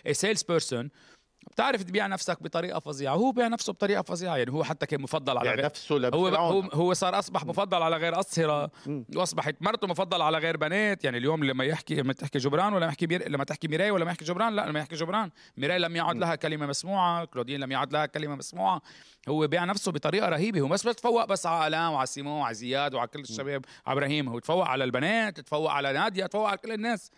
a 0.08 0.12
salesperson 0.12 0.90
بتعرف 1.52 1.84
تبيع 1.84 2.08
نفسك 2.08 2.44
بطريقة 2.44 2.80
فظيعة 2.80 3.16
هو 3.16 3.32
بيع 3.32 3.48
نفسه 3.48 3.74
بطريقة 3.74 4.02
فظيعة 4.02 4.38
يعني 4.38 4.52
هو 4.52 4.64
حتى 4.64 4.86
كان 4.86 5.02
مفضل 5.02 5.38
على 5.38 5.50
غير 5.50 5.66
نفسه 5.66 6.08
هو 6.08 6.28
هو 6.28 6.62
هو 6.62 6.94
صار 6.94 7.20
أصبح 7.20 7.46
مفضل 7.46 7.82
على 7.82 7.98
غير 7.98 8.20
اصهره 8.20 8.72
مم. 8.86 9.06
وأصبحت 9.16 9.56
مرته 9.62 9.88
مفضل 9.88 10.22
على 10.22 10.38
غير 10.38 10.58
بنات 10.58 11.04
يعني 11.04 11.18
اليوم 11.18 11.44
لما 11.44 11.64
يحكي 11.64 11.96
لما 11.96 12.14
تحكي 12.14 12.40
جبران 12.40 12.74
ولا 12.74 12.86
يحكي 12.86 13.08
بير... 13.08 13.30
لما 13.30 13.44
تحكي 13.44 13.68
ميراي 13.68 13.92
ولا 13.92 14.06
ما 14.06 14.12
يحكي 14.12 14.26
جبران 14.26 14.56
لا 14.56 14.66
لما 14.66 14.80
يحكي 14.80 14.96
جبران. 14.96 15.32
ميراي 15.58 15.80
لم 15.80 15.96
يعد 15.96 16.18
لها 16.18 16.36
كلمة 16.36 16.66
مسموعة 16.66 17.26
كلودين 17.26 17.60
لم 17.60 17.72
يعد 17.72 17.94
لها 17.94 18.06
كلمة 18.06 18.36
مسموعة. 18.36 18.82
هو 19.30 19.48
بيع 19.48 19.66
نفسه 19.66 19.92
بطريقة 19.92 20.30
رهيبة 20.30 20.62
هو 20.62 20.68
بس 20.68 20.88
بتفوق 20.88 21.26
بس 21.26 21.46
على 21.46 21.68
آلان 21.68 21.94
وعلى 21.94 22.08
سيمون 22.08 22.42
وعلى 22.42 22.54
زياد 22.54 22.94
وعلى 22.94 23.08
كل 23.08 23.20
الشباب 23.20 23.66
على 23.86 23.98
إبراهيم. 23.98 24.30
هو 24.30 24.40
تفوق 24.40 24.66
على 24.66 24.84
البنات 24.84 25.40
تفوق 25.40 25.72
على 25.72 25.94
نادية 25.94 26.26
تفوق 26.26 26.48
على 26.48 26.58
كل 26.58 26.72
الناس. 26.72 27.12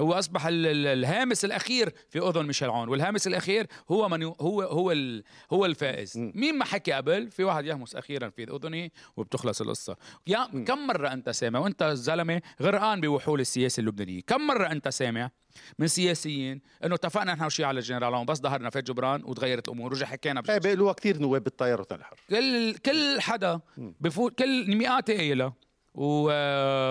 هو 0.00 0.12
أصبح 0.12 0.46
ال- 0.46 0.66
ال- 0.66 0.86
الهامس 0.86 1.44
الأخير 1.44 1.92
في 2.08 2.18
أذن 2.18 2.46
ميشيل 2.46 2.70
عون 2.70 2.88
والهامس 2.88 3.26
الأخير 3.26 3.66
هو 3.90 4.08
من 4.08 4.22
هو 4.22 4.34
هو 4.62 4.94
هو 5.52 5.64
الفائز. 5.66 6.12
مين 6.18 6.58
ما 6.58 6.64
حكي 6.64 6.92
قبل؟ 6.92 7.30
في 7.30 7.44
واحد 7.44 7.64
يهمس 7.64 7.94
أخيرا 7.96 8.28
في 8.30 8.42
أذنه 8.44 8.90
وبتخلص 9.16 9.60
القصة. 9.60 9.96
يا 10.26 10.44
كم 10.66 10.86
مرة 10.86 11.12
أنت 11.12 11.30
سامع 11.30 11.58
وأنت 11.58 11.84
زلمة 11.84 12.40
غرقان 12.62 13.00
بوحول 13.00 13.40
السياسة 13.40 13.80
اللبنانيه 13.80 14.20
كم 14.26 14.46
مرة 14.46 14.66
أنت 14.72 14.88
سامع 14.88 15.30
من 15.78 15.86
سياسيين 15.86 16.60
إنه 16.84 16.94
اتفقنا 16.94 17.34
نحن 17.34 17.44
وشي 17.44 17.64
على 17.64 17.78
الجنرال 17.78 18.14
عون 18.14 18.26
بس 18.26 18.38
ظهرنا 18.38 18.70
فات 18.70 18.84
جبران 18.84 19.24
وتغيرت 19.24 19.68
الأمور 19.68 19.86
ورجع 19.92 20.06
حكينا 20.06 20.40
إيه 20.40 20.42
بشكل 20.56 20.60
بيقولوها 20.60 20.92
كثير 20.92 21.18
نواب 21.18 21.44
بالتيار 21.44 21.80
الوطني 21.80 21.96
الحر 21.96 22.16
كل 22.30 22.74
كل 22.74 23.20
حدا. 23.20 23.60
بفوت 23.76 24.38
كل 24.38 24.76
مئات 24.76 25.10
قايلة 25.10 25.52
و... 25.94 26.30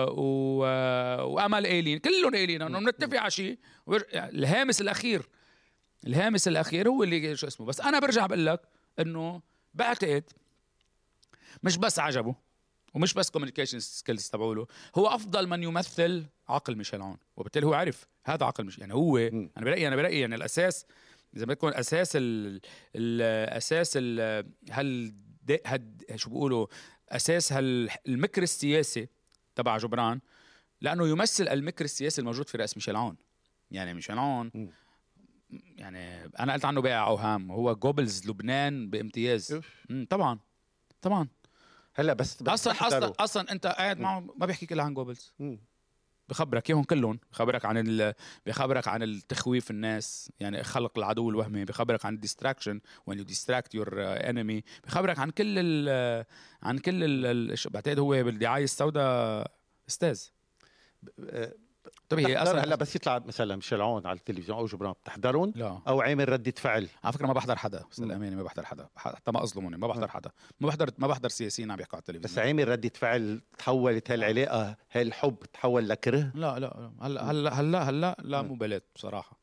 و... 0.08 0.58
وأمل 1.32 1.66
قايلين 1.66 1.98
كلهم 1.98 2.34
قايلين 2.34 2.62
انه 2.62 2.78
بنتفق 2.78 3.20
على 3.20 3.30
شيء. 3.30 3.58
الهامس 4.14 4.80
الأخير. 4.80 5.28
الهامس 6.06 6.48
الأخير 6.48 6.88
هو 6.88 7.02
اللي 7.02 7.36
شو 7.36 7.46
اسمه. 7.46 7.66
بس 7.66 7.80
أنا 7.80 7.98
برجع 7.98 8.26
بقول 8.26 8.46
لك 8.46 8.60
إنه 8.98 9.42
بعتقد 9.74 10.24
مش 11.62 11.76
بس 11.76 11.98
عجبه. 11.98 12.34
ومش 12.94 13.14
بس 13.14 13.30
communication 13.30 13.80
skills 13.80 14.28
تبعوله. 14.28 14.66
هو 14.96 15.06
أفضل 15.06 15.46
من 15.46 15.62
يمثل 15.62 16.26
عقل 16.48 16.76
ميشيل 16.76 17.02
عون 17.02 17.18
وبالتالي 17.36 17.66
هو 17.66 17.74
عرف 17.74 18.06
هذا 18.24 18.46
عقل 18.46 18.64
مش 18.64 18.78
يعني 18.78 18.94
هو 18.94 19.30
مم. 19.32 19.50
أنا 19.56 19.64
برايي 19.64 19.88
أنا 19.88 19.96
برأيي 19.96 20.20
يعني 20.20 20.34
الاساس 20.34 20.86
إذا 21.36 21.44
بدكم 21.44 21.68
أساس 21.68 22.12
ال 22.16 22.60
الاساس 22.96 23.92
ال 23.96 24.46
هل 24.70 25.14
هد 25.66 26.02
شو 26.14 26.30
بيقولوا 26.30 26.66
أساس 27.12 27.52
هال 27.52 27.90
المكر 28.08 28.42
السياسي 28.42 29.08
تبع 29.54 29.76
جبران 29.76 30.20
لأنه 30.80 31.08
يمثل 31.08 31.48
المكر 31.48 31.84
السياسي 31.84 32.20
الموجود 32.20 32.48
في 32.48 32.58
رأس 32.58 32.76
ميشيل 32.76 32.96
عون 32.96 33.16
يعني 33.70 33.94
ميشيل 33.94 34.18
عون. 34.18 34.72
يعني 35.76 36.24
أنا 36.24 36.52
قلت 36.52 36.64
عنه 36.64 36.80
بائع 36.80 37.06
أوهام 37.06 37.52
هو 37.52 37.74
جوبلز 37.74 38.30
لبنان 38.30 38.90
بامتياز 38.90 39.60
طبعا 40.10 40.38
طبعا 41.02 41.28
هلأ 41.94 42.12
بس, 42.12 42.42
بس 42.42 42.48
أصلا. 42.48 42.86
أصلا 42.86 43.12
أصلا 43.18 43.52
أنت 43.52 43.66
قاعد 43.66 44.00
معه 44.00 44.20
ما 44.36 44.46
بيحكيك 44.46 44.72
الا 44.72 44.82
عن 44.82 44.94
جوبلز 44.94 45.32
مم. 45.38 45.58
بخبرك 46.30 46.70
إياهم 46.70 46.84
كلهم 46.84 47.18
بخبرك 47.32 47.64
عن 47.64 47.78
ال... 47.78 48.14
بخبرك 48.46 48.88
عن 48.88 49.02
التخويف 49.02 49.70
الناس 49.70 50.32
يعني 50.40 50.62
خلق 50.62 50.98
العدو 50.98 51.30
الوهمي 51.30 51.64
بخبرك 51.64 52.06
عن 52.06 52.14
ال 52.14 52.19
distraction 52.19 52.80
you 53.10 53.12
distract 53.12 53.78
your 53.78 53.88
uh, 53.88 54.22
enemy 54.22 54.62
بخبرك 54.86 55.18
عن 55.18 55.30
كل 55.30 55.54
ال... 55.58 56.24
عن 56.62 56.78
كل 56.78 57.04
ال... 57.04 57.26
ال... 57.26 57.70
بعتقد 57.70 57.98
هو 57.98 58.22
بالدعاية 58.22 58.64
السوداء 58.64 59.50
أستاذ. 59.88 60.22
آه، 61.30 61.54
طيب 62.08 62.26
هي 62.26 62.36
أصلا 62.36 62.64
هلا 62.64 62.76
بس 62.76 62.96
يطلع 62.96 63.18
مثلا 63.18 63.56
ميشيل 63.56 63.80
عون 63.80 64.06
على 64.06 64.18
التلفزيون 64.18 64.58
أو 64.58 64.66
جبران 64.66 64.92
بتحضرهم 64.92 65.52
لا. 65.56 65.80
أو 65.88 66.00
عامل 66.00 66.28
ردة 66.28 66.54
فعل؟ 66.56 66.88
على 67.04 67.12
فكرة 67.12 67.26
ما 67.26 67.32
بحضر 67.32 67.56
حدا 67.56 67.84
بس 67.90 68.00
مم. 68.00 68.06
الامانه 68.06 68.36
ما 68.36 68.42
بحضر 68.42 68.64
حدا. 68.64 68.88
حتى 68.96 69.30
ما 69.32 69.42
أظلموني 69.42 69.76
ما 69.76 69.86
بحضر. 69.86 70.08
حدا. 70.08 70.30
ما 70.60 70.68
بحضر 70.68 70.90
ما 70.98 71.06
بحضر 71.06 71.28
سياسيين 71.28 71.70
عم 71.70 71.80
يحكوا 71.80 71.94
على 71.98 72.02
بس 72.02 72.16
التلفزيون 72.16 72.46
عامل 72.46 72.68
ردة 72.68 72.92
فعل 72.94 73.40
تحولت 73.58 74.10
هالعلاقة 74.10 74.76
هالحب 74.92 75.36
تحول 75.52 75.88
لكره؟ 75.88 76.30
لا 76.34 76.58
لا 76.58 76.58
لا. 76.58 76.90
هلا 77.06 77.30
هلا 77.30 77.60
هلا 77.60 77.82
هلا 77.90 78.16
لا. 78.22 78.42
مبالاه 78.42 78.82
بصراحة. 78.94 79.38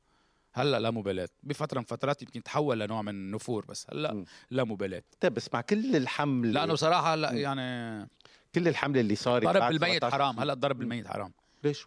هلا 0.53 0.79
لا 0.79 0.91
مبالاه 0.91 1.29
بفترة 1.43 1.79
من 1.79 1.85
فترات 1.85 2.21
يمكن 2.21 2.43
تحول 2.43 2.79
لنوع 2.79 3.01
من 3.01 3.09
النفور 3.09 3.65
بس. 3.65 3.87
هلا 3.91 4.13
مم. 4.13 4.25
لا 4.51 4.63
مبالاه 4.63 5.03
طيب 5.19 5.33
بس 5.33 5.49
مع 5.53 5.61
كل 5.61 5.95
الحمل 5.95 6.53
لأنه 6.53 6.73
بصراحة 6.73 7.13
هلا. 7.13 7.31
يعني 7.31 8.07
كل 8.55 8.67
الحملة 8.67 9.01
اللي 9.01 9.15
صارت 9.15 9.43
ضرب 9.45 9.61
بالميت 9.71 9.97
17 10.03 10.11
حرام 10.11 10.39
هلا 10.39 10.53
الضرب. 10.53 10.77
بالميت 10.79 11.07
حرام. 11.07 11.31
ليش 11.63 11.85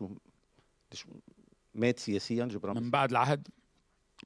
مات 1.75 1.99
سياسيا 1.99 2.45
جبران 2.45 2.83
من 2.83 2.91
بعد 2.91 3.11
العهد 3.11 3.49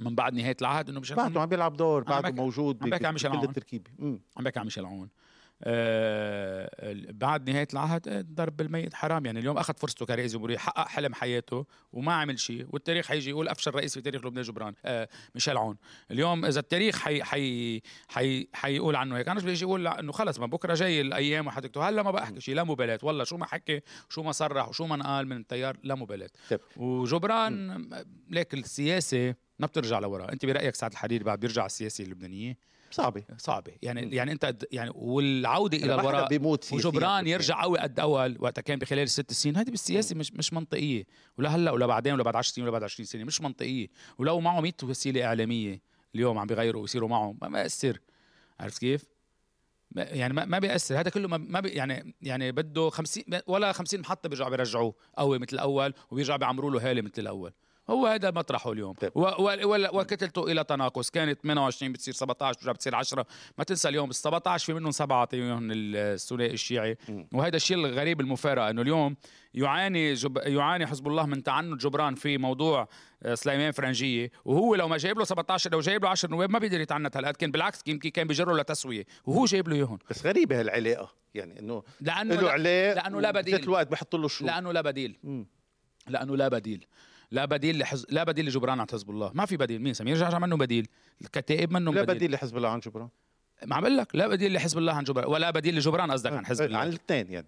من 0.00 0.14
بعد 0.14 0.35
نهاية 0.35 0.56
العهد 0.61 0.88
إنه 0.90 1.00
مش 1.00 1.12
بعده 1.12 1.40
عم 1.40 1.49
بيلعب 1.49 1.76
دور 1.76 2.02
بعده 2.02 2.30
موجود 2.30 2.83
عم 2.83 2.90
بحكي 2.90 3.06
عن 3.06 3.12
ميشيل 3.12 3.30
بكل 3.30 3.38
عون. 3.38 3.49
التركيبة 3.49 3.90
مم. 3.99 4.21
عم 4.37 4.44
بحكي 4.44 4.59
عن 4.59 4.64
ميشيل 4.64 4.85
عون 4.87 5.09
بعد 7.12 7.50
نهاية 7.50 7.68
العهد 7.73 8.09
آه، 8.09 8.25
ضرب 8.35 8.56
بالميت 8.56 8.94
حرام. 8.94 9.26
يعني 9.26 9.38
اليوم 9.38 9.59
أخذ 9.59 9.75
فرصته 9.75 10.06
كرئيس 10.06 10.33
جمهورية 10.33 10.59
حقق 10.59 10.88
حلم 10.88 11.14
حياته 11.14 11.66
وما 11.92 12.12
عمل 12.12 12.38
شيء 12.38 12.66
والتاريخ 12.71 13.06
حيجي 13.06 13.30
يقول 13.30 13.49
أفشل 13.49 13.71
رئيس 13.71 13.94
في 13.94 14.00
تاريخ 14.00 14.25
لبنان 14.25 14.42
جبران. 14.42 14.75
آه 14.85 15.09
ميشيل 15.35 15.56
عون. 15.56 15.76
اليوم 16.11 16.44
إذا 16.44 16.61
التاريخ 16.61 16.99
حي 16.99 17.23
حي 17.23 17.80
حي 18.09 18.49
حيقول 18.52 18.97
عنه 18.97 19.16
هيك. 19.16 19.28
أنا 19.28 19.40
بيجي 19.40 19.64
يقول 19.64 19.85
لا 19.85 20.00
إنه 20.00 20.12
خلص 20.12 20.38
ما 20.38 20.47
بكرة 20.47 20.75
جاي 20.75 21.00
الأيام 21.00 21.47
وحتكتب 21.47 21.80
هلأ 21.80 22.02
ما 22.02 22.11
بحكي 22.11 22.40
شيء 22.40 22.54
لا 22.54 22.64
مبالاة. 22.64 22.99
والله 23.02 23.25
شو 23.25 23.37
ما 23.37 23.47
حكي 23.47 23.80
شو 24.09 24.23
ما 24.23 24.33
صرح 24.33 24.68
وشو 24.68 24.87
ما 24.87 24.97
نقال 24.97 25.26
من 25.26 25.37
التيار 25.37 25.76
لا 25.83 25.94
مبالاة. 25.94 26.30
طيب. 26.50 26.61
وجبران 26.76 27.88
ليك 28.30 28.54
السياسة 28.54 29.35
ما 29.59 29.66
بترجع 29.66 29.99
لورا. 29.99 30.33
أنت 30.33 30.47
برأيك 30.47 30.75
سعد 30.75 30.90
الحريري 30.90 31.25
بعد 31.25 31.40
بيرجع 31.40 31.66
السياسة 31.66 32.04
اللبنانية؟ 32.04 32.56
صعبة. 32.95 33.23
صعبة. 33.39 33.73
يعني 33.83 34.07
مم. 34.07 34.13
يعني 34.13 34.33
انت 34.33 34.57
يعني 34.73 34.91
والعودة 34.95 35.79
إلى 35.79 35.95
الوراء 35.95 36.29
بيموت 36.29 36.73
وجبران. 36.73 37.27
يرجع 37.27 37.63
قوي 37.63 37.79
قد 37.79 38.01
أول 38.01 38.37
وقتها 38.41 38.63
كان 38.63 38.79
بخلال 38.79 39.03
الست 39.03 39.33
سنين. 39.33 39.57
هذه 39.57 39.71
بالسياسة 39.71 40.17
مش 40.17 40.33
مش 40.33 40.53
منطقية. 40.53 41.05
ولا 41.39 41.49
هلأ 41.49 41.71
ولا 41.71 41.87
بعدين 41.87 42.13
ولا 42.15 42.23
بعد 42.23 42.37
10 42.37 42.55
سنين 42.55 42.65
ولا 42.65 42.73
بعد 42.73 42.83
20 42.83 43.07
سنة. 43.07 43.25
مش 43.25 43.41
منطقية. 43.41 43.89
ولو 44.19 44.41
معه 44.41 44.61
100 44.61 44.73
وسيلة 44.83 45.25
إعلامية 45.25 45.81
اليوم 46.15 46.39
عم 46.39 46.47
بيغيروا 46.47 46.83
ويصيروا 46.83 47.09
معه 47.09 47.37
ما 47.43 47.49
بيأثر. 47.49 48.01
عرفت 48.61 48.79
كيف؟ 48.79 49.05
يعني 49.97 50.35
ما 50.35 50.45
ما 50.45 50.59
بيأثر. 50.59 51.01
هذا 51.01 51.11
كله 51.11 51.29
ما 51.29 51.37
ما 51.37 51.61
بي 51.61 51.69
يعني 51.69 52.15
يعني 52.23 52.53
بده 52.53 52.91
50 52.91 53.25
ولا 53.47 53.73
50 53.73 54.01
محطة 54.01 54.29
بيرجعوا 54.29 54.51
بيرجعوه. 54.51 54.95
قوي 55.19 55.39
مثل 55.39 55.53
الأول 55.53 55.95
وبيرجعوا 56.11 56.39
بيعمروا 56.39 56.71
له 56.71 56.91
هالة 56.91 57.03
مثل 57.03 57.13
الأول. 57.19 57.53
هو 57.91 58.07
هذا 58.07 58.31
مطرحه 58.31 58.73
اليوم. 58.73 58.93
طيب. 58.93 59.12
وكتلته 59.95 60.53
إلى 60.53 60.64
تناقص 60.64 61.11
كانت 61.11 61.41
28 61.43 61.93
بتصير 61.93 62.14
17 62.14 62.59
بترجع 62.59 62.73
بتصير 62.73 62.95
10 62.95 63.26
ما 63.59 63.64
تنسى 63.64 63.88
اليوم 63.88 64.11
ال 64.11 64.14
17 64.14 64.67
في 64.67 64.75
منهم 64.75 64.91
سبعة 64.91 65.19
اعطيهم 65.19 65.69
الثنائي 65.73 66.53
الشيعي. 66.53 66.97
وهذا 67.33 67.57
الشيء 67.57 67.76
الغريب 67.76 68.21
المفارقة 68.21 68.71
إنه 68.71 68.83
اليوم 68.83 69.17
يعاني 69.55 70.14
جب... 70.14 70.37
يعاني 70.37 70.87
حزب 70.87 71.09
الله 71.09 71.26
من 71.26 71.43
تعنت 71.43 71.81
جبران 71.83 72.14
في 72.14 72.38
موضوع 72.38 72.88
آه، 73.23 73.35
سليمان 73.35 73.73
فرنجية. 73.73 74.31
وهو 74.45 74.75
لو 74.75 74.88
ما 74.88 74.97
جايب 74.97 75.19
له 75.19 75.25
17 75.25 75.73
لو 75.73 75.81
جايب 75.81 76.05
له 76.05 76.11
10 76.11 76.31
نواب 76.31 76.50
ما 76.50 76.59
بيقدر 76.59 76.81
يتعنت 76.81 77.17
هالقد 77.17 77.37
كان 77.37 77.50
بالعكس 77.50 77.81
يمكن 77.87 78.11
كان 78.11 78.26
بيجره 78.26 78.53
لتسوية. 78.57 79.05
وهو 79.25 79.45
جايب 79.45 79.69
له 79.69 79.76
إياهم. 79.76 79.99
بس 80.11 80.26
غريبة 80.26 80.61
هالعلاقة. 80.61 81.12
يعني 81.35 81.61
إنه 81.61 81.83
لأنه 82.00 82.35
له 82.35 82.41
لا... 82.43 82.50
علاقة 82.50 82.95
لأنه 82.95 83.21
لا 83.21 83.31
بديل. 83.31 83.62
الوقت 83.62 83.91
بحط 83.91 84.14
له 84.14 84.29
شو. 84.29 84.47
لأنه 84.47 84.73
لا 84.73 84.81
بديل. 84.81 85.47
لأنه 86.09 86.37
لا 86.37 86.49
بديل. 86.49 86.87
لا 87.35 87.45
بديل 87.45 87.79
لحز... 87.79 88.07
لا 88.11 88.25
بديل 88.25 88.47
لجبران 88.47 88.81
عن 88.81 88.87
حزب 88.93 89.11
الله. 89.11 89.31
ما 89.35 89.47
في 89.47 89.57
بديل. 89.57 89.83
مين 89.83 89.95
سمير؟ 89.95 90.17
جعجع 90.17 90.38
منه 90.38 90.57
بديل. 90.57 90.88
الكتائب 91.23 91.73
منه 91.73 91.93
لا 91.93 92.03
بديل, 92.03 92.14
بديل 92.17 92.33
لحزب 92.33 92.57
الله 92.57 92.69
عن 92.69 92.81
جبران. 92.81 93.09
ما 93.67 93.76
عم 93.76 93.83
بقول 93.83 93.97
لك. 93.97 94.17
لا 94.17 94.29
بديل 94.29 94.53
لحزب 94.53 94.79
الله 94.79 94.93
عن 94.93 95.05
جبران. 95.05 95.29
ولا 95.29 95.50
بديل 95.50 95.76
لجبران 95.76 96.11
قصدك 96.11 96.33
عن 96.33 96.47
حزب 96.47 96.64
الله. 96.64 96.79
عن 96.79 96.88
الاثنين 96.88 97.33
يعني. 97.33 97.47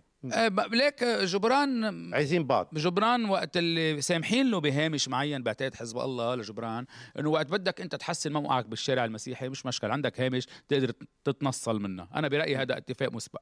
ب- 0.50 0.74
ليك 0.74 1.04
جبران 1.04 2.14
عايزين 2.14 2.44
بعض. 2.44 2.68
جبران 2.74 3.24
وقت 3.24 3.56
اللي 3.56 4.00
سامحين 4.00 4.50
له 4.50 4.60
بهامش 4.60 5.08
معين 5.08 5.42
بعتقد 5.42 5.74
حزب 5.74 5.98
الله 5.98 6.34
لجبران 6.34 6.86
إنه 7.18 7.30
وقت 7.30 7.46
بدك 7.46 7.80
انت 7.80 7.94
تحسن 7.94 8.32
موقعك 8.32 8.66
بالشارع 8.66 9.04
المسيحي 9.04 9.48
مش 9.48 9.66
مشكل 9.66 9.90
عندك 9.90 10.20
هامش 10.20 10.46
تقدر 10.68 10.92
تتنصل 11.24 11.80
منه. 11.82 12.08
أنا 12.14 12.28
برأيي 12.28 12.56
هذا 12.56 12.76
اتفاق 12.76 13.12
مسبق. 13.12 13.40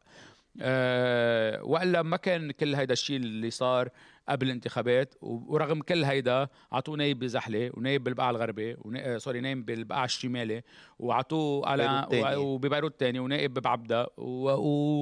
أه 0.61 1.64
وإلا 1.64 2.02
ما 2.02 2.16
كان 2.16 2.50
كل 2.50 2.75
هيدا 2.75 2.92
الشيء 2.92 3.16
اللي 3.16 3.50
صار 3.50 3.88
قبل 4.28 4.46
الانتخابات 4.46 5.14
ورغم 5.23 5.82
كل 5.82 6.04
هيدا 6.04 6.49
عطوه 6.73 6.96
نايب 6.96 7.18
بزحلة 7.18 7.70
ونايب 7.75 8.04
بالبقعه 8.04 8.30
الغربي 8.30 8.76
ونا... 8.78 9.14
آه، 9.14 9.18
sorry 9.18 9.40
نايب 9.40 9.66
بالبقعه 9.66 10.04
الشمالي 10.04 10.62
وعطوه 10.99 11.68
على 11.68 12.06
وببيروت 12.37 13.00
تاني 13.00 13.18
ونائب 13.18 13.54
ببعبدا 13.54 14.06
و... 14.16 14.50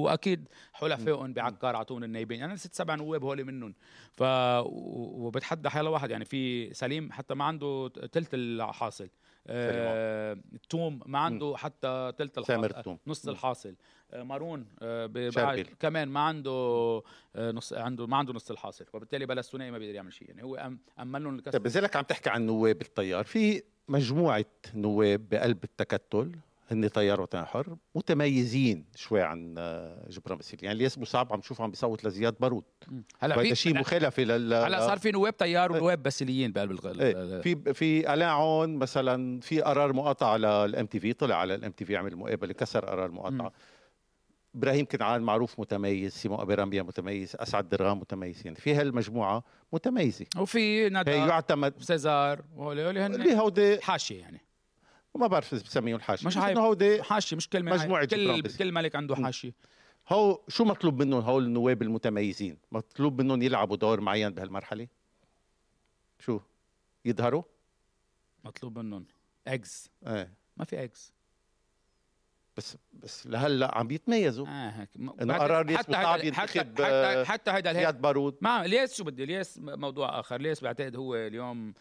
وأكيد 0.03 0.47
حلفائهم 0.73 1.33
بعكار 1.33 1.75
عطوهم 1.75 2.03
النايبين. 2.03 2.39
يعني 2.39 2.57
ست 2.57 2.75
سبع 2.75 2.95
نواب 2.95 3.23
هول 3.23 3.43
منهم. 3.43 3.73
ف 4.11 4.23
وبتحدى 4.65 5.69
حيلا 5.69 5.89
واحد 5.89 6.11
يعني 6.11 6.25
في 6.25 6.73
سليم 6.73 7.11
حتى 7.11 7.33
ما 7.33 7.43
عنده 7.43 7.91
ثلث 8.11 8.29
الحاصل. 8.33 9.09
آه... 9.47 10.37
توم 10.69 10.99
ما 11.05 11.19
عنده 11.19 11.53
حتى 11.57 12.11
ثلث 12.17 12.37
الحاصل 12.37 12.65
التوم. 12.65 12.99
نص. 13.07 13.27
الحاصل. 13.27 13.75
آه، 14.11 14.23
مارون 14.23 14.65
آه، 14.81 15.05
كمان 15.79 16.07
ما 16.09 16.19
عنده 16.19 16.51
آه، 17.35 17.51
نص 17.51 17.73
عنده 17.73 18.07
ما 18.07 18.17
عنده 18.17 18.33
نص 18.33 18.51
الحاصل 18.51 18.85
وبالتالي 18.93 19.25
بلا 19.25 19.39
الثنائي 19.39 19.71
ما 19.71 19.77
بيقدر 19.77 19.95
يعمل 19.95 20.13
شيء. 20.13 20.27
يعني 20.29 20.43
هو 20.43 20.57
أم- 20.57 21.01
أمن 21.01 21.23
لهم 21.23 21.35
الكسب 21.35 21.51
طيب 21.53 21.67
لذلك 21.67 21.95
عم 21.95 22.03
تحكي 22.03 22.29
عن 22.29 22.45
نواب 22.45 22.81
التيار 22.81 23.23
في 23.23 23.63
مجموعة 23.87 24.45
نواب 24.75 25.29
بقلب 25.29 25.63
التكتل 25.63 26.31
هن 26.71 26.91
تيار 26.91 27.21
وطني 27.21 27.45
حر 27.45 27.75
متميزين 27.95 28.85
شوي 28.95 29.21
عن 29.21 29.55
آه، 29.57 30.05
جبران 30.09 30.37
باسيل 30.37 30.59
يعني 30.63 30.75
الياس 30.77 30.93
صعب 31.03 31.33
عم 31.33 31.39
نشوفه 31.39 31.63
عم 31.63 31.69
بيصوت 31.71 32.05
لزياد 32.05 32.35
بارود. 32.39 32.63
هلا 33.19 33.41
في 33.41 33.55
شيء 33.55 33.79
مخالفة 33.79 34.23
لل 34.23 34.53
هلا 34.53 34.87
صار 34.87 34.97
في 34.99 35.11
نواب 35.11 35.37
تيار 35.37 35.71
ونواب 35.71 36.03
باسليين 36.03 36.51
بقلب 36.51 36.71
الغ- 36.71 37.01
إيه. 37.01 37.41
في 37.41 37.73
في 37.73 38.13
ألان 38.13 38.44
عون 38.44 38.75
مثلا 38.75 39.39
في 39.39 39.61
قرار 39.61 39.93
مقاطعه 39.93 40.37
لل 40.37 40.85
MTV 40.85 41.13
طلع 41.13 41.35
على 41.35 41.55
ال 41.55 41.71
MTV 41.71 41.97
عمل 41.97 42.15
مقابلة 42.15 42.53
كسر 42.53 42.85
قرار 42.85 43.05
المقاطعه 43.05 43.51
إبراهيم 44.55 44.85
كنعان 44.85 45.21
معروف 45.21 45.59
متميز 45.59 46.13
سيمون 46.13 46.35
ابي 46.41 46.53
رميا 46.55 46.83
متميز 46.83 47.35
أسعد 47.39 47.69
درغام 47.69 47.99
متميز. 47.99 48.41
يعني 48.45 48.57
في 48.57 48.75
هالمجموعة 48.75 49.43
متميزة. 49.73 50.25
وفي 50.37 50.89
ندى 50.89 51.11
يعتمد 51.11 51.73
سيزار 51.81 52.41
وهول 52.55 52.79
هول 52.79 52.97
اللي 52.97 53.31
هن 53.33 53.37
هودي 53.39 53.81
حاشية 53.81 54.19
يعني. 54.19 54.41
ما 55.15 55.27
بعرف 55.27 55.53
إذا 55.53 55.63
بسميهم 55.63 55.95
الحاشيه 55.97 56.27
مش 56.27 56.37
عيب. 56.37 56.57
إنه 56.57 56.67
هودي 56.67 57.03
حاشيه 57.03 57.35
مش 57.37 57.49
كلمة 57.49 57.85
جبران 57.85 58.05
كل. 58.05 58.41
كل 58.57 58.71
ملك 58.71 58.95
عنده 58.95 59.15
مم. 59.15 59.25
حاشيه 59.25 59.53
هو 60.09 60.41
شو 60.47 60.63
مطلوب 60.65 61.01
منهم 61.03 61.21
هول 61.21 61.43
النواب 61.45 61.81
المتميزين؟ 61.81 62.57
مطلوب 62.71 63.21
منهم 63.21 63.41
يلعبوا 63.41 63.75
دور 63.75 64.01
معين 64.01 64.29
بهالمرحلة؟ 64.29 64.87
شو؟ 66.19 66.39
يظهروا؟ 67.05 67.43
مطلوب 68.43 68.79
منهم. 68.79 69.05
اجز 69.47 69.89
إيه. 70.07 70.33
ما 70.57 70.65
في 70.65 70.83
اجز 70.83 71.13
بس 72.57 72.77
بس 72.93 73.27
لهلأ 73.27 73.77
عم 73.77 73.87
بيتميزوا 73.87 74.47
آه 74.47 74.69
هيك. 74.69 74.89
بعد- 74.97 75.41
قرار 75.41 75.65
ليس 75.65 75.77
حتى 75.77 75.91
هيدا- 75.97 76.07
حتى 76.07 76.27
ينتخب، 76.27 76.57
حتى 76.57 76.83
آه، 76.85 77.23
حتى 77.23 77.51
هيدا 77.51 77.71
الهيك 77.71 77.95
بارود. 77.95 78.37
ما 78.41 78.67
ليس 78.67 78.93
شو 78.97 79.03
بدي 79.03 79.25
ليس 79.25 79.57
موضوع 79.61 80.19
آخر. 80.19 80.41
ليس 80.41 80.61
بعتقد 80.63 80.95
هو 80.95 81.15
اليوم 81.15 81.73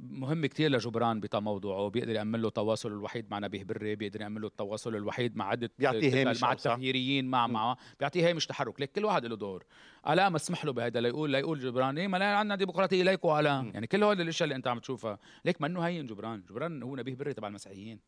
مهم 0.00 0.46
كتير 0.46 0.70
لجبران 0.70 1.20
بموضوعه 1.20 1.88
بيقدر 1.88 2.12
يعمل 2.12 2.42
له 2.42 2.48
التواصل 2.48 2.92
الوحيد 2.92 3.30
مع 3.30 3.38
نبيه 3.38 3.64
بري 3.64 3.96
بيقدر 3.96 4.20
يعمل 4.20 4.40
له 4.40 4.46
التواصل 4.46 4.96
الوحيد 4.96 5.36
مع 5.36 5.48
عدة 5.48 5.70
بيعطيه 5.78 6.22
هامش 6.22 6.42
مع. 6.42 6.52
التغييريين 6.52 7.24
مع 7.24 7.46
مع 7.46 7.76
بيعطيه 8.00 8.30
هامش 8.30 8.46
تحرك. 8.46 8.80
ليك 8.80 8.92
كل 8.92 9.04
واحد 9.04 9.26
له 9.26 9.36
دور. 9.36 9.64
ألا 10.08 10.28
مسمح 10.28 10.64
له 10.64 10.72
بهذا 10.72 11.00
ليقول 11.00 11.30
ليقول 11.30 11.60
جبران 11.60 11.98
إيه 11.98 12.08
ما 12.08 12.16
لا 12.16 12.36
عندنا 12.36 12.56
ديمقراطية 12.56 13.02
ليكوا 13.02 13.40
ألا. 13.40 13.70
يعني 13.74 13.86
كل 13.86 14.02
هول 14.02 14.20
الأشياء 14.20 14.44
اللي 14.44 14.56
أنت 14.56 14.66
عم 14.68 14.78
تشوفها. 14.78 15.18
ليك 15.44 15.62
منه 15.62 15.80
هين 15.80 16.06
جبران؟ 16.06 16.42
جبران 16.50 16.82
هو 16.82 16.96
نبيه 16.96 17.14
بري 17.14 17.34
تبع 17.34 17.48
المسيحيين. 17.48 18.00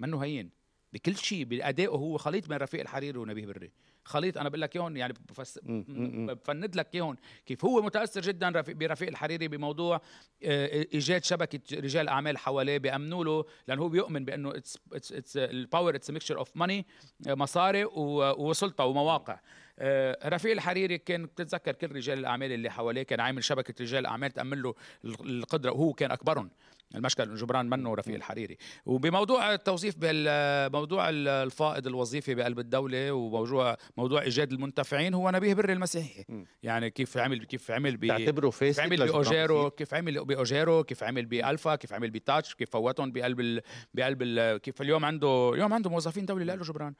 منه 0.00 0.18
هين؟ 0.18 0.59
بكل 0.92 1.16
شيء 1.16 1.44
بأدائه 1.44 1.88
هو. 1.88 2.16
خليط 2.18 2.48
بين 2.48 2.58
رفيق 2.58 2.80
الحريري 2.80 3.18
ونبيه 3.18 3.46
بري. 3.46 3.70
خليط 4.04 4.38
أنا 4.38 4.48
بقول 4.48 4.60
لك 4.60 4.76
اياهم 4.76 4.96
يعني 4.96 5.14
بفس... 5.28 5.60
بفند 5.64 6.76
لك 6.76 6.94
اياهم 6.94 7.16
كيف 7.46 7.64
هو 7.64 7.82
متأثر 7.82 8.20
جدا 8.20 8.48
رفيق 8.48 8.76
برفيق 8.76 9.08
الحريري 9.08 9.48
بموضوع 9.48 10.00
آه، 10.44 10.86
إيجاد 10.94 11.24
شبكة 11.24 11.60
رجال 11.76 12.08
أعمال 12.08 12.38
حواليه 12.38 12.78
بيأمنوا 12.78 13.24
له 13.24 13.44
لأنه 13.68 13.82
هو 13.82 13.88
بيؤمن 13.88 14.24
بأنه 14.24 14.50
it's 14.56 14.78
it's 14.92 15.36
ال 15.36 15.46
power 15.46 15.94
it's 15.94 16.10
mixture 16.10 16.38
of 16.38 16.56
money 16.56 16.86
مصاري 17.26 17.84
وسلطة 17.84 18.84
ومواقع. 18.84 19.40
آه، 19.78 20.28
رفيق 20.28 20.52
الحريري 20.52 20.98
كان 20.98 21.26
بتتذكر 21.26 21.72
كل 21.72 21.92
رجال 21.96 22.18
الأعمال 22.18 22.52
اللي 22.52 22.70
حواليه 22.70 23.02
كان 23.02 23.20
عامل 23.20 23.44
شبكة 23.44 23.74
رجال 23.80 24.06
أعمال 24.06 24.30
تأمن 24.30 24.62
له 24.62 24.74
القدرة 25.04 25.70
وهو 25.70 25.92
كان 25.92 26.10
أكبرهم. 26.10 26.50
المشكل 26.94 27.34
جبران 27.34 27.70
منه 27.70 27.94
رفيق 27.94 28.14
الحريري. 28.14 28.56
وبموضوع 28.86 29.54
التوظيف 29.54 29.94
بموضوع 29.98 31.08
الفائض 31.10 31.86
الوظيفي 31.86 32.34
بقلب 32.34 32.58
الدولة 32.58 33.12
وموضوع 33.12 33.76
موضوع 33.96 34.22
إيجاد 34.22 34.52
المنتفعين 34.52 35.14
هو 35.14 35.30
نبيه 35.30 35.54
بري 35.54 35.72
المسيحي. 35.72 36.24
يعني 36.62 36.90
كيف 36.90 37.18
عمل 37.18 37.44
كيف 37.44 37.70
عمل 37.70 37.96
ب 37.96 38.06
تعتبره 38.06 38.50
فاسد 38.50 38.80
عمل 38.80 38.96
باوجيرو 38.96 39.70
كيف 39.70 39.94
عمل 39.94 40.24
بأوجيرو 40.24 40.84
كيف 40.84 41.04
عمل 41.04 41.26
بألفا 41.26 41.76
كيف 41.76 41.92
عمل 41.92 42.10
بتاتش 42.10 42.54
كيف 42.54 42.70
فوتهم 42.70 43.12
بقلب 43.12 43.40
ال... 43.40 43.60
بقلب 43.94 44.22
ال... 44.22 44.56
كيف 44.56 44.82
اليوم 44.82 45.04
عنده 45.04 45.54
اليوم 45.54 45.72
عنده 45.72 45.90
موظفين 45.90 46.26
دولي 46.26 46.44
لا 46.44 46.56
له 46.56 46.62
جبران. 46.62 46.94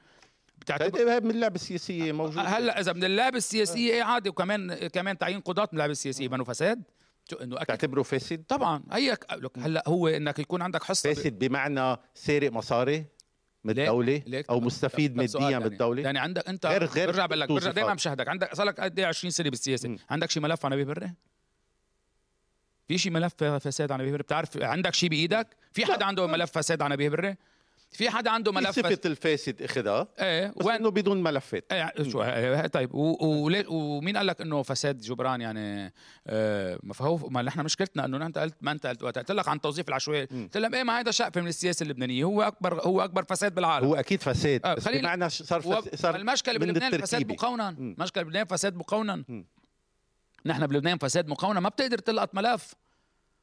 بتعتبر 0.59 0.91
طيب 0.91 1.25
من 1.25 1.31
اللعبه 1.31 1.55
السياسية 1.55 2.13
موجود 2.13 2.39
هلأ 2.39 2.81
إذا 2.81 2.93
من 2.93 3.05
اللعبه 3.05 3.37
السياسية 3.37 3.93
إيه 3.93 4.03
عادي. 4.03 4.29
وكمان 4.29 4.89
كمان 4.89 5.19
تعيين 5.19 5.41
قضاة 5.41 5.63
من 5.63 5.69
اللعبه 5.73 5.93
السياسية 5.93 6.29
بنو 6.29 6.45
فساد. 6.45 6.83
إنه 7.33 7.57
أكيد 7.57 7.67
تعتبره 7.67 8.03
فاسد؟ 8.03 8.45
طبعا 8.49 8.83
هي 8.93 9.17
هلأ 9.57 9.85
هو 9.87 10.09
إنك 10.09 10.39
يكون 10.39 10.63
عندك 10.63 10.85
حصة 10.85 11.15
فاسد 11.15 11.39
بمعنى 11.39 11.97
سارق 12.15 12.53
مصاري 12.53 13.05
من 13.65 13.79
الدولة 13.79 14.45
أو 14.51 14.61
مستفيد 14.61 15.17
ماديا 15.17 15.41
يعني 15.41 15.65
من 15.65 15.73
الدولة 15.73 16.03
يعني 16.03 16.19
عندك 16.19 16.49
انت 16.49 16.67
غير 16.67 16.85
غير 16.85 17.11
برجع 17.11 17.27
بقول 17.27 17.41
لك 17.41 17.49
برجع 17.49 17.71
دائما 17.71 17.95
مشاهدك 17.95 18.29
عندك 18.29 18.55
صار 18.55 18.67
لك 18.67 18.81
قد 18.81 18.99
إيه 18.99 19.07
20 19.07 19.31
سنة 19.31 19.51
بالسياسة 19.51 19.89
م. 19.89 19.99
عندك 20.11 20.31
شي 20.31 20.41
ملف 20.41 20.67
عن 20.67 20.73
أبي 20.73 20.85
بري؟ 20.85 21.15
في 22.89 22.99
شي 22.99 23.11
ملف 23.11 23.45
فساد 23.45 23.93
عن 23.93 24.01
نبيه 24.01 24.11
بري 24.11 24.23
بتعرف 24.23 24.63
عندك 24.63 24.95
شي 24.95 25.09
بإيدك؟ 25.09 25.57
في 25.73 25.87
حدا 25.87 26.05
عنده 26.05 26.27
ملف 26.27 26.51
فساد 26.51 26.83
عن 26.83 26.93
نبيه 26.93 27.09
بري؟ 27.09 27.37
في 27.91 28.11
حدا 28.11 28.31
عنده 28.31 28.53
ملف 28.53 28.71
صفة 28.71 29.01
الفاسد 29.07 29.63
اخذها 29.63 30.09
إيه 30.19 30.55
بس 30.57 30.67
وين... 30.67 30.77
انه 30.77 30.91
بدون 30.91 31.23
ملفات 31.23 31.73
إيه 31.73 32.11
شو 32.11 32.23
إيه 32.23 32.67
طيب 32.67 32.95
و... 32.95 33.17
و... 33.21 33.63
ومين 33.69 34.17
قال 34.17 34.27
لك 34.27 34.41
إنه 34.41 34.63
فساد 34.63 35.01
جبران 35.01 35.41
يعني 35.41 35.93
آه 36.27 36.79
ما 36.83 36.95
فهو 36.95 37.29
ما 37.29 37.43
نحن 37.43 37.61
مشكلتنا 37.61 38.05
إنه 38.05 38.27
انت 38.27 38.39
قلت 38.39 38.55
ما 38.61 38.73
أنت 38.73 38.87
قلت 38.87 39.03
وقت 39.03 39.19
قلت 39.19 39.31
لك 39.31 39.49
عن 39.49 39.61
توظيف 39.61 39.89
العشوائي 39.89 40.25
قلت 40.25 40.57
لهم 40.57 40.75
إيه 40.75 40.83
ما 40.83 41.01
هذا 41.01 41.11
شقفة 41.11 41.41
من 41.41 41.49
السياسة 41.49 41.83
اللبنانية 41.83 42.25
هو 42.25 42.43
اكبر 42.43 42.81
هو 42.81 43.05
أكبر 43.05 43.25
فساد 43.25 43.55
بالعالم. 43.55 43.87
هو 43.87 43.95
أكيد 43.95 44.23
فساد 44.23 44.61
آه 44.65 44.75
بس 44.75 44.89
بمعنى 44.89 45.31
صار 45.31 45.61
فس... 45.61 46.01
صار 46.01 46.17
المشكلة 46.17 46.59
بلبنان 46.59 47.01
فساد 47.01 47.33
مقونن 47.33 47.69
المشكلة 47.69 48.23
بلبنان 48.23 48.45
فساد 48.47 48.77
مقونن 48.77 49.25
نحن 50.47 50.67
بلبنان 50.67 50.99
فساد 50.99 51.29
مقونن 51.29 51.61
ما 51.61 51.69
بتقدر 51.69 51.99
تلقط 51.99 52.35
ملف. 52.35 52.75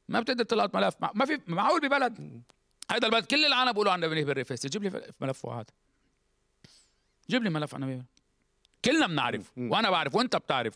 ما 0.08 0.20
بتقدر 0.20 0.44
تلقط 0.44 0.76
ملف. 0.76 0.94
ما 1.14 1.24
في 1.24 1.40
معقول 1.46 1.80
ببلد. 1.80 2.42
هذا 2.90 3.06
البلد 3.06 3.24
كل 3.24 3.44
العالم 3.44 3.72
بيقولوا 3.72 3.92
عن 3.92 4.00
نبيه 4.00 4.24
بري 4.24 4.45
فاسد 4.45 4.66
جيب 4.66 4.82
لي 4.82 5.12
ملف 5.20 5.44
واحد. 5.44 5.64
جيب 7.30 7.42
لي 7.42 7.50
ملف 7.50 7.74
عن 7.74 7.80
نبيه 7.80 8.04
كلنا 8.84 9.06
بنعرف 9.06 9.52
وأنا 9.58 9.90
بعرف 9.90 10.14
وأنت 10.14 10.36
بتعرف. 10.36 10.74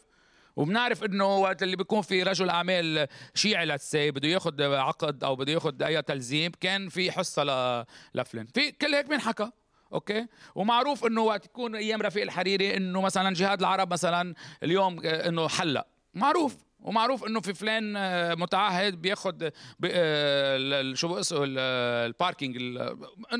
وبنعرف 0.56 1.04
إنه 1.04 1.36
وقت 1.36 1.62
اللي 1.62 1.76
بيكون 1.76 2.02
في 2.02 2.22
رجل 2.22 2.50
اعمال 2.50 3.08
شيعي 3.34 3.66
let's 3.66 3.94
say 3.94 4.10
بده 4.10 4.28
ياخذ 4.28 4.62
عقد 4.62 5.24
أو 5.24 5.36
بده 5.36 5.52
ياخذ 5.52 5.82
أي 5.82 6.02
تلزيم 6.02 6.52
كان 6.60 6.88
في 6.88 7.12
حصة 7.12 7.44
ل... 7.44 7.84
لفلان. 8.14 8.46
في 8.46 8.70
كل 8.72 8.94
هيك 8.94 9.06
بينحكى 9.06 9.50
okay؟ 9.92 10.26
ومعروف 10.54 11.06
إنه 11.06 11.20
وقت 11.20 11.44
يكون 11.44 11.76
أيام 11.76 12.02
رفيق 12.02 12.22
الحريري 12.22 12.76
إنه 12.76 13.00
مثلا 13.00 13.34
جهاد 13.34 13.60
العرب 13.60 13.92
مثلا 13.92 14.34
اليوم 14.62 15.06
إنه 15.06 15.48
حلق. 15.48 15.86
معروف. 16.14 16.56
ومعروف 16.82 17.24
إنه 17.24 17.40
في 17.40 17.54
فلان 17.54 17.96
آه، 17.96 18.34
متعهد 18.34 19.02
بياخذ 19.02 19.50
آه، 19.84 20.94
شو 20.94 21.20
اسمه 21.20 21.38
ال 21.44 21.58
parking 21.58 22.58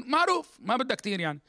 معروف 0.07 0.59
ما 0.61 0.77
بدها 0.77 0.97
كثير 0.97 1.21
يعني. 1.21 1.41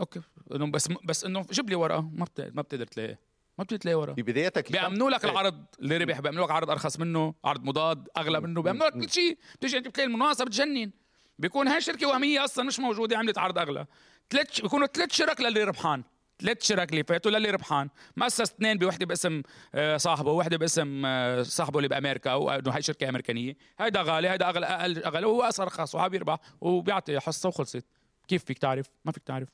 okay 0.00 0.20
إنه 0.54 0.66
بس 0.66 0.88
بس 1.04 1.24
إنه 1.24 1.46
جيب 1.52 1.70
لي 1.70 1.74
ورقة 1.74 2.00
ما 2.00 2.26
ما 2.38 2.62
بتقدر 2.62 2.86
تلاقي 2.86 3.16
ما 3.58 3.64
بتقدر 3.64 3.80
تلاقي 3.80 3.94
ورقة. 3.94 4.14
ببدايتك 4.14 4.72
بيأمنوا 4.72 5.10
لك 5.10 5.24
العرض 5.24 5.64
اللي 5.80 5.96
ربح 5.96 6.20
بيأمنوا 6.20 6.44
لك 6.44 6.50
عرض 6.50 6.70
أرخص 6.70 6.98
منه 6.98 7.34
عرض 7.44 7.64
مضاد 7.64 8.08
أغلى 8.16 8.40
منه 8.40 8.62
بيأمنوا 8.62 8.86
لك 8.86 8.92
كل 8.92 9.10
شيء. 9.10 9.38
بتيجي 9.54 9.78
أنت 9.78 9.88
بتلاقي 9.88 10.06
المناقصه 10.08 10.44
بتجنن 10.44 10.90
بيكون 11.38 11.68
هاي 11.68 11.80
شركه 11.80 12.06
وهمية 12.06 12.44
أصلا 12.44 12.64
مش 12.64 12.80
موجودة 12.80 13.18
عملت 13.18 13.38
عرض 13.38 13.58
أغلى. 13.58 13.86
ثلاث 14.30 14.60
بيكونوا 14.60 14.86
ثلاث 14.86 15.12
شرك 15.12 15.40
للي 15.40 15.64
ربحان. 15.64 16.04
ثلاث 16.42 16.62
شرك 16.62 16.90
اللي 16.90 17.04
فاتوا 17.04 17.30
للي 17.30 17.50
ربحان. 17.50 17.88
مؤسس 18.16 18.40
اثنين 18.40 18.78
بوحدة 18.78 19.06
باسم 19.06 19.42
آه، 19.74 19.96
صاحبه 19.96 20.32
وحدة 20.32 20.56
باسم 20.56 21.02
آه، 21.06 21.42
صاحبه 21.42 21.78
اللي 21.78 21.88
بأمريكا 21.88 22.32
وانه 22.32 22.70
هاي 22.70 22.82
شركة 22.82 23.08
أمريكانية. 23.08 23.56
هيدا 23.78 24.02
غالي 24.02 24.28
هيدا 24.28 24.48
أغلى 24.48 24.66
أقل 24.66 25.02
أغلى 25.02 25.26
وهو 25.26 25.50
ارخص 25.60 25.94
وهو 25.94 26.08
بيربح 26.08 26.38
وبيعطي 26.60 27.20
حصة 27.20 27.48
وخلصت. 27.48 27.84
كيف 28.28 28.44
فيك 28.44 28.58
تعرف؟ 28.58 28.86
ما 29.04 29.12
فيك 29.12 29.22
تعرف. 29.22 29.48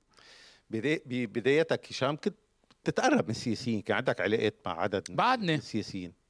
ببدايتك 0.71 1.87
هشام 1.90 2.16
كنت 2.16 2.35
تتقرب 2.85 3.25
من 3.25 3.31
السياسيين 3.31 3.81
كان 3.81 3.97
عندك 3.97 4.21
علاقات 4.21 4.55
مع 4.66 4.81
عدد 4.81 5.05
بعدني. 5.11 5.55
السياسيين. 5.55 6.22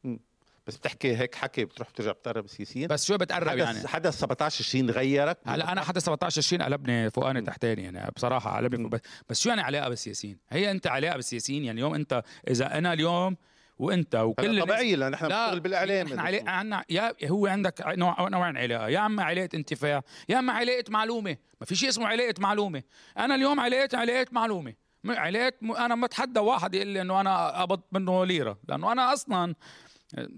بس 0.67 0.77
بتحكي 0.77 1.17
هيك 1.17 1.35
حكي 1.35 1.65
بتروح 1.65 1.91
بترجع 1.91 2.13
بتقرب 2.13 2.45
السياسيين 2.45 2.89
بس 2.89 3.07
شو 3.07 3.17
بتقرب 3.17 3.59
يعني؟ 3.59 3.89
حدث 3.89 4.19
17 4.19 4.65
20 4.65 4.91
غيرك؟ 4.91 5.39
هلا 5.47 5.73
أنا 5.73 5.81
حدث 5.81 6.05
17 6.05 6.39
20 6.39 6.63
قلبني 6.63 7.11
فوقاني 7.11 7.43
تحتاني 7.43 7.83
يعني 7.83 8.11
بصراحة 8.17 8.57
قلبني 8.57 8.89
بس, 8.89 9.01
بس 9.29 9.41
شو 9.41 9.49
يعني 9.49 9.61
علاقة 9.61 9.89
بالسياسيين 9.89 10.39
هي 10.51 10.71
أنت 10.71 10.87
علاقة 10.87 11.17
بالسياسيين 11.17 11.65
يعني 11.65 11.81
اليوم 11.81 11.95
انت 11.95 12.23
إذا 12.49 12.79
أنا 12.79 12.93
اليوم 12.93 13.37
وأنت 13.79 14.15
وكل 14.15 14.61
طبيعي 14.63 14.97
لأن 14.97 15.11
نحن 15.11 15.29
بنشتغل 15.29 15.61
بالإعلام 15.61 16.07
نحن 16.07 16.19
علاقه 16.19 16.51
عنا 16.51 16.85
يا 16.91 17.15
هو 17.25 17.47
عندك 17.47 17.87
نوع 17.87 18.29
نوعين 18.29 18.57
علاقة. 18.57 18.89
يا 18.89 19.07
أما 19.07 19.23
علاقة 19.23 19.49
انتفاع 19.55 20.03
يا 20.29 20.39
أما 20.39 20.53
علاقة 20.53 20.85
معلومة. 20.89 21.37
ما 21.61 21.67
في 21.67 21.75
شيء 21.77 21.89
اسمه 21.89 22.07
علاقة 22.07 22.35
معلومة. 22.39 22.83
أنا 23.19 23.35
اليوم 23.35 23.61
علاقه 23.61 23.99
علاقة 23.99 24.27
معلومة. 24.33 24.75
علاقة 25.05 25.55
أنا 25.63 25.95
ما 25.95 26.07
أتحدى 26.07 26.41
واحد 26.41 26.75
يقول 26.75 26.87
لي 26.87 27.01
إنه 27.01 27.21
أنا 27.21 27.63
قبض 27.63 27.81
منه 27.93 28.25
ليرة 28.25 28.59
لأنه 28.69 28.93
أنا 28.93 29.13
أصلا 29.13 29.55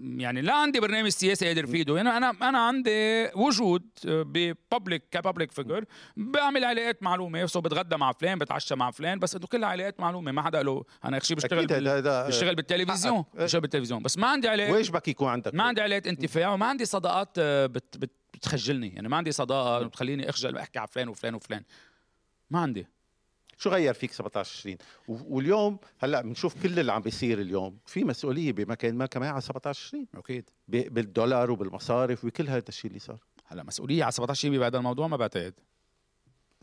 يعني 0.01 0.41
لا 0.41 0.53
عندي 0.53 0.79
برنامج 0.79 1.09
سياسي 1.09 1.47
قادر 1.47 1.65
فيده 1.65 1.97
يعني 1.97 2.09
أنا 2.09 2.29
أنا 2.41 2.59
عندي 2.59 3.29
وجود 3.35 3.83
ب 4.05 4.19
public 4.19 5.03
ك 5.11 5.17
public 5.17 5.51
figure 5.51 5.85
بعمل 6.17 6.65
علاقات 6.65 7.03
معلومة. 7.03 7.45
so 7.45 7.61
بتغدى 7.61 7.97
مع 7.97 8.11
فلان 8.11 8.39
بتعشى 8.39 8.75
مع 8.75 8.91
فلان 8.91 9.19
بس 9.19 9.35
انه 9.35 9.47
كلها 9.47 9.69
علاقات 9.69 9.99
معلومة. 9.99 10.31
ما 10.31 10.41
حدا 10.41 10.63
له. 10.63 10.83
أنا 11.05 11.19
شيء 11.19 11.37
بشتغل 11.37 11.67
بال... 11.67 12.01
بشتغل 12.27 12.55
بالتلفزيون. 12.55 13.25
بشتغل 13.33 13.61
بالتلفزيون. 13.61 14.03
بس 14.03 14.17
ما 14.17 14.27
عندي 14.27 14.47
علاقات 14.47 14.73
واجبك 14.73 15.07
يكون 15.07 15.27
عندك؟ 15.27 15.55
ما 15.55 15.63
عندي 15.63 15.81
علاقات 15.81 16.07
انتفاع 16.07 16.53
وما 16.53 16.65
عندي 16.65 16.85
صداقات 16.85 17.29
آه، 17.37 17.65
بت... 17.65 17.97
بت... 17.97 18.11
بتخجلني. 18.33 18.89
يعني 18.89 19.09
ما 19.09 19.17
عندي 19.17 19.31
صداقة 19.31 19.83
بتخليني 19.83 20.29
أخجل 20.29 20.55
واحكي 20.55 20.79
على 20.79 20.87
فلان 20.87 21.07
وفلان 21.07 21.35
وفلان. 21.35 21.63
ما 22.49 22.59
عندي. 22.59 22.87
شو 23.57 23.69
غير 23.69 23.93
فيك 23.93 24.11
17 24.11 24.59
20 24.59 24.77
واليوم 25.07 25.77
هلأ 25.99 26.21
بنشوف 26.21 26.63
كل 26.63 26.79
اللي 26.79 26.91
عم 26.91 27.01
بيصير 27.01 27.41
اليوم 27.41 27.77
في 27.85 28.03
مسؤولية 28.03 28.51
بمكان 28.51 28.95
ما 28.95 29.05
كمان 29.05 29.29
على 29.29 29.41
17 29.41 29.87
20 29.87 30.07
أكيد. 30.15 30.49
بالدولار 30.67 31.51
وبالمصارف 31.51 32.25
وكل 32.25 32.49
هذا 32.49 32.63
الشيء 32.69 32.89
اللي 32.89 32.99
صار. 32.99 33.19
هلأ 33.45 33.63
مسؤولية 33.63 34.03
على 34.03 34.11
17 34.11 34.39
20 34.39 34.59
بهذا 34.59 34.77
الموضوع 34.77 35.07
ما 35.07 35.17
بعتقد. 35.17 35.53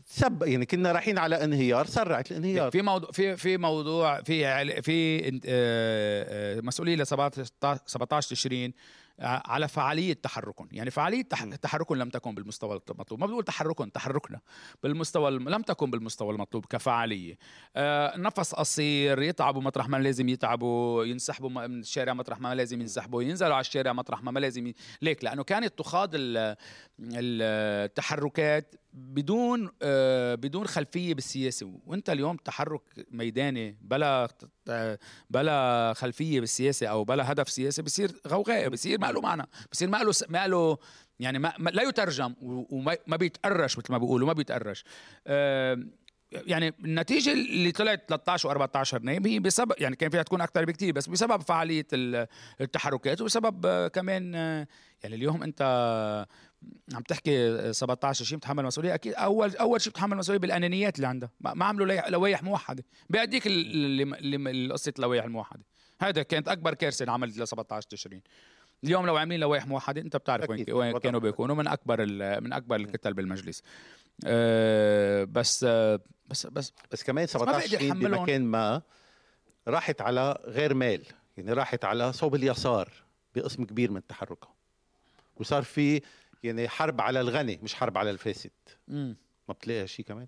سب 0.05 0.43
يعني 0.43 0.65
كنا 0.65 0.91
رايحين 0.91 1.17
على 1.17 1.43
انهيار 1.43 1.85
سرعت 1.85 2.31
الانهيار. 2.31 2.71
في 2.71 2.81
موضوع 2.81 3.11
في 3.11 3.37
في 3.37 3.57
موضوع 3.57 4.21
في 4.21 4.81
في 4.81 5.27
آه، 5.45 6.57
آه، 6.57 6.61
مسؤولية 6.61 6.95
ل 6.95 7.07
17 7.07 8.29
تشرين 8.29 8.73
على 9.19 9.67
فعالية 9.67 10.13
تحركهم. 10.13 10.67
يعني 10.71 10.91
فعالية 10.91 11.21
تحركهم 11.61 11.97
لم 11.97 12.09
تكن 12.09 12.35
بالمستوى 12.35 12.81
المطلوب. 12.89 13.19
ما 13.19 13.25
بقول 13.25 13.43
تحركهم 13.43 13.89
تحركنا 13.89 14.39
بالمستوى 14.83 15.31
لم 15.31 15.61
تكن 15.61 15.91
بالمستوى 15.91 16.33
المطلوب 16.33 16.65
كفعالية. 16.65 17.37
آه 17.75 18.17
نفس 18.17 18.53
قصير 18.53 19.21
يتعبوا 19.21 19.61
مطرح 19.61 19.89
ما 19.89 19.97
لازم 19.97 20.29
يتعبوا 20.29 21.05
ينسحبوا 21.05 21.49
من 21.49 21.79
الشارع 21.79 22.13
مطرح 22.13 22.39
ما 22.39 22.55
لازم 22.55 22.81
ينسحبوا 22.81 23.23
ينزلوا 23.23 23.53
على 23.53 23.61
الشارع 23.61 23.93
مطرح 23.93 24.23
ما 24.23 24.39
لازم 24.39 24.67
ي... 24.67 24.75
ليك 25.01 25.23
لأنه 25.23 25.43
كانت 25.43 25.79
تخاض 25.79 26.09
التحركات 26.99 28.75
بدون 28.93 29.71
آه 29.81 30.35
بدون 30.35 30.67
خلفية 30.67 31.13
بالسياسة. 31.13 31.79
وانت 31.85 32.09
اليوم 32.09 32.37
تحرك 32.37 32.81
ميداني 33.11 33.77
بلا 33.81 34.27
بلا 35.29 35.93
خلفية 35.95 36.39
بالسياسة 36.39 36.87
أو 36.87 37.03
بلا 37.03 37.31
هدف 37.31 37.49
سياسي 37.49 37.81
بصير 37.81 38.11
غوغاء 38.27 38.69
بصير 38.69 38.99
ما 38.99 39.11
له 39.11 39.21
معنى 39.21 39.47
بصير 39.71 39.89
ما 39.89 39.97
له 39.97 40.13
ما 40.29 40.47
له 40.47 40.77
يعني 41.19 41.39
ما, 41.39 41.53
لا 41.59 41.83
يترجم 41.83 42.35
وما 42.41 43.17
بيتقرش 43.17 43.77
مثل 43.77 43.91
ما 43.91 43.97
بيقولوا 43.97 44.27
ما 44.27 44.33
بيتقرش. 44.33 44.83
آه 45.27 45.83
يعني 46.31 46.73
النتيجة 46.85 47.33
اللي 47.33 47.71
طلعت 47.71 48.03
13 48.09 48.67
و14 48.67 49.01
نايم 49.01 49.25
هي 49.25 49.39
بسبب 49.39 49.73
يعني 49.77 49.95
كان 49.95 50.09
فيها 50.09 50.23
تكون 50.23 50.41
أكثر 50.41 50.65
بكثير 50.65 50.93
بس 50.93 51.09
بسبب 51.09 51.41
فعالية 51.41 51.87
التحركات 52.61 53.21
وبسبب 53.21 53.87
كمان 53.87 54.33
يعني 55.03 55.15
اليوم 55.15 55.43
انت 55.43 55.61
عم 56.93 57.01
تحكي 57.01 57.73
17 57.73 58.25
شيء 58.25 58.37
بتحمل 58.37 58.65
مسؤولية؟ 58.65 58.93
أكيد 58.93 59.13
أول 59.13 59.55
أول 59.55 59.81
شيء 59.81 59.91
بتحمل 59.91 60.17
مسؤولية 60.17 60.39
بالأنانيات 60.39 60.95
اللي 60.95 61.07
عندها. 61.07 61.29
ما 61.39 61.65
عملوا 61.65 62.09
لوائح 62.09 62.43
موحدة. 62.43 62.83
بيديك 63.09 63.43
قصة 64.71 64.93
اللوائح 64.97 65.23
الموحدة. 65.23 65.63
هذا 66.01 66.23
كانت 66.23 66.47
أكبر 66.47 66.73
كارثة 66.73 67.03
انعملت 67.03 67.37
ل 67.37 67.47
17 67.47 67.87
تشرين. 67.89 68.21
اليوم 68.83 69.05
لو 69.05 69.17
عاملين 69.17 69.39
لوائح 69.39 69.67
موحدة 69.67 70.01
أنت 70.01 70.17
بتعرف 70.17 70.49
وين 70.49 70.65
وين 70.71 70.97
كانوا 70.97 71.19
بيكونوا 71.19 71.55
من 71.55 71.67
أكبر 71.67 72.05
من 72.41 72.53
أكبر 72.53 72.75
الكتل 72.75 73.13
بالمجلس. 73.13 73.63
أه 74.25 75.23
بس 75.23 75.65
بس 76.27 76.47
بس 76.47 76.73
بس 76.91 77.03
كمان 77.03 77.27
17 77.27 77.93
بمكان 77.93 78.43
ما 78.43 78.81
راحت 79.67 80.01
على 80.01 80.39
غير 80.45 80.73
مال. 80.73 81.03
يعني 81.37 81.53
راحت 81.53 81.85
على 81.85 82.13
صوب 82.13 82.35
اليسار 82.35 82.91
بقسم 83.35 83.63
كبير 83.63 83.91
من 83.91 84.07
تحركها 84.07 84.53
وصار 85.35 85.63
في 85.63 86.01
يعني 86.43 86.69
حرب 86.69 87.01
على 87.01 87.19
الغني 87.21 87.59
مش 87.63 87.75
حرب 87.75 87.97
على 87.97 88.09
الفاسد. 88.11 88.51
امم 88.89 89.17
ما 89.47 89.53
بتلاقي 89.53 89.87
شيء 89.87 90.05
كمان؟ 90.05 90.27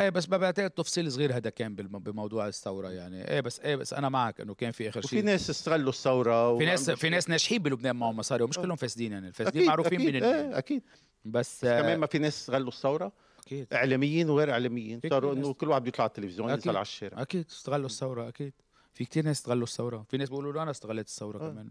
إيه 0.00 0.08
بس 0.08 0.26
بعتقد 0.26 0.70
تفصيل 0.70 1.12
صغير 1.12 1.36
هذا 1.36 1.50
كان 1.50 1.74
بموضوع 1.74 2.48
الثورة 2.48 2.88
يعني. 2.88 3.28
إيه 3.28 3.40
بس 3.40 3.60
إيه 3.60 3.76
بس 3.76 3.94
أنا 3.94 4.08
معك 4.08 4.40
إنه 4.40 4.54
كان 4.54 4.70
في 4.70 4.88
آخر 4.88 4.98
وفي 4.98 5.08
شيء 5.08 5.24
ناس 5.24 5.50
استغلوا 5.50 5.88
الثورة 5.88 6.58
في 6.58 6.64
ناس 6.64 6.90
في 6.90 7.08
ناس 7.08 7.28
ناجحين 7.28 7.62
بلبنان 7.62 7.96
معهم 7.96 8.16
مصاري 8.16 8.44
ومش 8.44 8.58
آه. 8.58 8.62
كلهم 8.62 8.76
فاسدين 8.76 9.12
يعني. 9.12 9.28
الفاسدين 9.28 9.66
معروفين 9.66 10.00
أكيد 10.00 10.14
من 10.14 10.22
إيه 10.22 10.58
أكيد. 10.58 10.82
بس 11.24 11.56
بس 11.56 11.60
كمان 11.60 11.84
آه، 11.84 11.96
ما 11.96 12.06
في 12.06 12.18
ناس 12.18 12.36
استغلوا 12.36 12.68
الثورة. 12.68 13.12
أكيد. 13.46 13.66
إعلاميين 13.72 14.30
وغير 14.30 14.50
إعلاميين. 14.50 15.00
في 15.00 15.08
صاروا 15.08 15.32
إنه. 15.32 15.54
كل 15.54 15.68
واحد 15.68 15.82
بيطلع 15.82 16.02
على 16.04 16.08
التلفزيون. 16.08 16.50
ينزل 16.50 16.70
على 16.70 16.82
الشارع. 16.82 17.22
أكيد 17.22 17.46
استغلوا 17.50 17.86
الثورة 17.86 18.28
أكيد. 18.28 18.52
في 18.94 19.04
كتير 19.04 19.24
ناس 19.24 19.36
استغلوا 19.38 19.62
الثورة 19.62 20.04
في 20.08 20.16
ناس 20.16 20.28
بيقولوا 20.28 20.52
له 20.52 20.62
أنا 20.62 20.70
استغلت 20.70 21.06
الثورة 21.08 21.36
آه. 21.46 21.50
كمان 21.50 21.70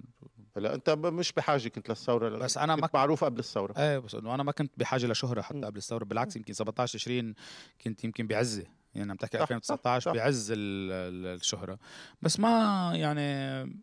هلا 0.57 0.75
أنت 0.75 0.89
مش 0.89 1.31
بحاجه 1.33 1.67
كنت 1.69 1.89
للثورة 1.89 2.29
بس 2.29 2.57
أنا 2.57 2.75
كنت 2.75 2.83
ما- 2.83 2.89
معروف 2.93 3.23
قبل 3.23 3.39
الثورة 3.39 3.73
إيه 3.77 3.97
بس 3.99 4.15
إنه 4.15 4.35
أنا 4.35 4.43
ما 4.43 4.51
كنت 4.51 4.71
بحاجة 4.77 5.07
لشهرة 5.07 5.41
حتى 5.41 5.57
مم. 5.57 5.65
قبل 5.65 5.77
الثورة 5.77 6.03
بالعكس 6.05 6.35
يمكن 6.35 6.53
17 6.53 6.99
20 6.99 7.33
كنت 7.83 8.03
يمكن 8.03 8.27
بعزه 8.27 8.63
يعني 8.95 9.11
عم 9.11 9.17
تحكي 9.17 9.37
صح، 9.37 9.41
2019 9.41 10.03
صح، 10.11 10.11
صح. 10.11 10.17
بعز 10.23 10.51
ال- 10.51 10.57
ال- 10.91 11.35
الشهرة 11.39 11.79
بس 12.21 12.39
ما 12.39 12.91
يعني 12.95 13.81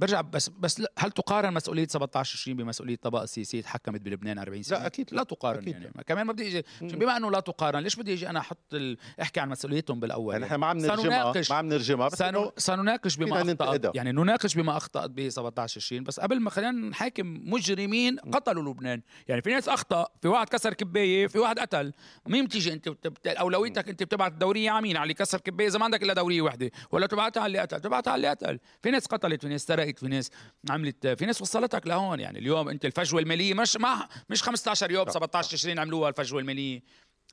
برجع 0.00 0.20
بس 0.20 0.48
بس 0.48 0.82
هل 0.98 1.10
تقارن 1.10 1.54
مسؤولية 1.54 1.86
17 1.86 2.38
20 2.38 2.56
بمسؤولية 2.56 2.96
طبقه 2.96 3.26
سياسيه 3.26 3.62
تحكمت 3.62 4.00
بلبنان 4.00 4.38
40 4.38 4.62
سنة؟ 4.62 4.78
لا، 4.78 4.86
أكيد 4.86 5.08
لا. 5.12 5.16
لا 5.16 5.22
تقارن 5.22 5.58
أكيد 5.58 5.72
يعني 5.72 5.92
لا. 5.96 6.02
كمان 6.02 6.26
ما 6.26 6.32
بدي 6.32 6.48
إجي. 6.48 6.64
بما 6.80 7.16
إنه 7.16 7.30
لا 7.30 7.40
تقارن 7.40 7.78
ليش 7.82 7.96
بدي 7.96 8.14
إجي 8.14 8.30
أنا 8.30 8.38
أحط 8.38 8.74
ال... 8.74 8.96
أحكي 9.22 9.40
عن 9.40 9.48
مسؤوليتهم 9.48 10.00
بالأول 10.00 10.32
يعني 10.32 10.44
إحنا 10.44 10.56
ما 10.56 10.66
عم 10.66 10.78
نرجمها 10.78 11.32
ما 11.50 11.56
عم 11.56 11.66
نرجمها 11.68 12.08
بس 12.08 12.22
سنناقش 12.56 13.16
بما 13.16 13.42
اخطات. 13.42 13.96
يعني 13.96 14.12
نناقش 14.12 14.54
بما 14.54 14.76
أخطأت 14.76 15.10
به 15.10 15.28
17 15.28 15.80
20 15.80 16.04
بس 16.04 16.20
قبل 16.20 16.40
ما 16.40 16.50
خلينا 16.50 16.88
نحاكم 16.88 17.40
مجرمين 17.50 18.18
قتلوا 18.18 18.72
لبنان 18.72 19.02
يعني 19.28 19.42
في 19.42 19.50
ناس 19.50 19.68
أخطأ 19.68 20.06
في 20.22 20.28
واحد 20.28 20.48
كسر 20.48 20.74
كباية 20.74 21.26
في 21.26 21.38
واحد 21.38 21.58
قتل 21.58 21.92
مين 22.26 22.44
بتيجي 22.44 22.72
أنت 22.72 22.88
بت... 22.88 23.26
أولويتك 23.26 23.88
أنت 23.88 24.02
بتبعت 24.02 24.32
الدوريه 24.32 24.70
على 24.70 24.82
مين 24.82 24.96
على 24.96 25.02
اللي 25.02 25.14
كسر 25.14 25.40
كباية 25.40 25.68
إذا 25.68 25.78
ما 25.78 25.84
عندك 25.84 26.02
إلا 26.02 26.14
دورية 26.14 26.42
واحدة 26.42 26.70
ولا 26.90 27.06
تبعتها 27.06 27.40
على 27.40 27.46
اللي 27.46 27.58
قتل 27.58 27.80
تبعتها 27.80 28.10
على 28.10 28.16
اللي 28.16 28.28
قتل 28.28 28.58
في 28.82 28.90
ناس 28.90 29.06
قتلت 29.06 29.42
في 29.42 29.48
ناس 29.48 29.66
سرقت 29.66 29.89
في 29.98 30.08
ناس 30.08 30.30
عملت 30.70 31.06
في 31.06 31.26
ناس 31.26 31.42
وصلتك 31.42 31.86
لهون 31.86 32.20
يعني؟ 32.20 32.38
اليوم 32.38 32.68
أنت 32.68 32.84
الفجوة 32.84 33.20
المالية 33.20 33.54
مش 33.54 33.76
ما 33.76 34.08
مش 34.30 34.42
15 34.42 34.90
يوم 34.90 35.06
صح، 35.06 35.12
17 35.12 35.54
20 35.54 35.78
عملوها 35.78 36.08
الفجوة 36.08 36.40
المالية. 36.40 36.82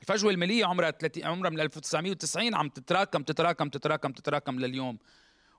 الفجوة 0.02 0.32
المالية 0.32 0.66
عمرها 0.66 0.92
30 0.92 1.26
عمرها 1.26 1.50
من 1.50 1.60
1990 1.60 2.56
عم 2.56 2.70
تتراكم 2.70 3.24
تتراكم 3.24 3.70
تتراكم 3.70 4.12
تتراكم 4.12 4.60
لليوم. 4.60 4.98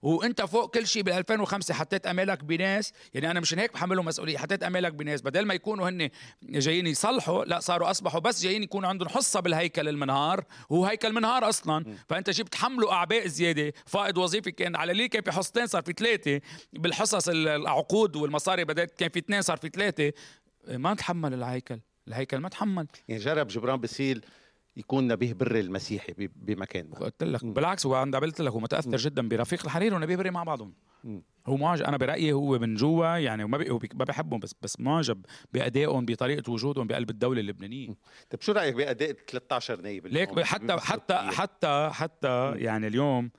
وانت 0.02 0.42
فوق 0.42 0.74
كل 0.74 0.86
شيء 0.86 1.02
بال 1.02 1.12
2005 1.12 1.74
حطيت 1.74 2.06
أمالك 2.06 2.44
بناس 2.44 2.92
يعني 3.14 3.30
أنا 3.30 3.40
مشان 3.40 3.58
هيك 3.58 3.72
بحملهم 3.72 4.04
مسؤولية 4.04 4.38
حطيت 4.38 4.62
أمالك 4.62 4.92
بناس. 4.92 5.22
بدل 5.22 5.44
ما 5.46 5.54
يكونوا 5.54 5.88
هن 5.88 6.10
جايين 6.42 6.86
يصلحوا 6.86 7.44
لا 7.44 7.60
صاروا 7.60 7.90
أصبحوا 7.90 8.20
بس 8.20 8.42
جايين 8.42 8.62
يكون 8.62 8.84
عندهم 8.84 9.08
حصة 9.08 9.40
بالهيكل 9.40 9.88
المنهار 9.88 10.44
هو 10.72 10.84
هيكل 10.84 11.12
منهار 11.12 11.48
أصلا. 11.48 11.96
فأنت 12.08 12.30
جبت 12.30 12.54
حمله 12.54 12.92
أعباء 12.92 13.26
زيادة 13.26 13.72
فائض 13.86 14.18
وظيفي 14.18 14.50
كان 14.50 14.76
على 14.76 14.92
اللي 14.92 15.08
كان 15.08 15.22
في 15.22 15.32
حصتين 15.32 15.66
صار 15.66 15.82
في 15.82 15.92
ثلاثة 15.92 16.40
بالحصص 16.72 17.28
ال- 17.28 17.48
العقود 17.48 18.16
والمصاري 18.16 18.64
بدأت 18.64 18.98
كان 18.98 19.08
في 19.10 19.18
اثنين 19.18 19.42
صار 19.42 19.56
في 19.56 19.68
ثلاثة. 19.68 20.12
ما 20.68 20.94
تحمل 20.94 21.34
الهيكل 21.34 21.80
الهيكل 22.08 22.38
ما 22.38 22.48
تحمل. 22.48 22.86
يعني 23.08 23.22
جرب 23.22 23.46
جبران 23.48 23.80
باسيل 23.80 24.24
يكون 24.78 25.08
نبيه 25.08 25.32
بري 25.32 25.60
المسيحي 25.60 26.14
بمكان 26.36 26.88
ما 26.90 26.96
قلت 26.98 27.22
لك. 27.24 27.44
بالعكس 27.44 27.86
هو 27.86 27.94
عند 27.94 28.16
قلت 28.16 28.40
لك 28.40 28.52
هو 28.52 28.60
متاثر 28.60 28.96
جدا 28.96 29.28
برفيق 29.28 29.64
الحريري 29.64 29.94
ونبيه 29.96 30.16
بري 30.16 30.30
مع 30.30 30.42
بعضهم. 30.44 30.72
هو 31.46 31.56
معجب 31.56 31.84
أنا 31.84 31.96
برأيي 31.96 32.32
هو 32.32 32.58
من 32.58 32.74
جوا 32.74 33.06
يعني 33.16 33.44
بي- 33.78 33.88
ما 33.94 34.04
بحبهم 34.04 34.40
بس 34.40 34.54
بس 34.62 34.80
معجب 34.80 35.24
بأدائهم 35.52 36.04
بطريقة 36.06 36.52
وجودهم 36.52 36.86
بقلب 36.86 37.10
الدولة 37.10 37.40
اللبنانية. 37.40 37.88
طيب 38.30 38.40
شو 38.40 38.52
رأيك 38.52 38.74
بأداء 38.74 39.12
13 39.12 39.80
نايب 39.80 40.06
ليك 40.06 40.40
حتى؟ 40.40 40.76
حتى 40.76 41.14
حتى 41.18 41.90
حتى 41.92 42.52
يعني 42.56 42.86
اليوم 42.86 43.30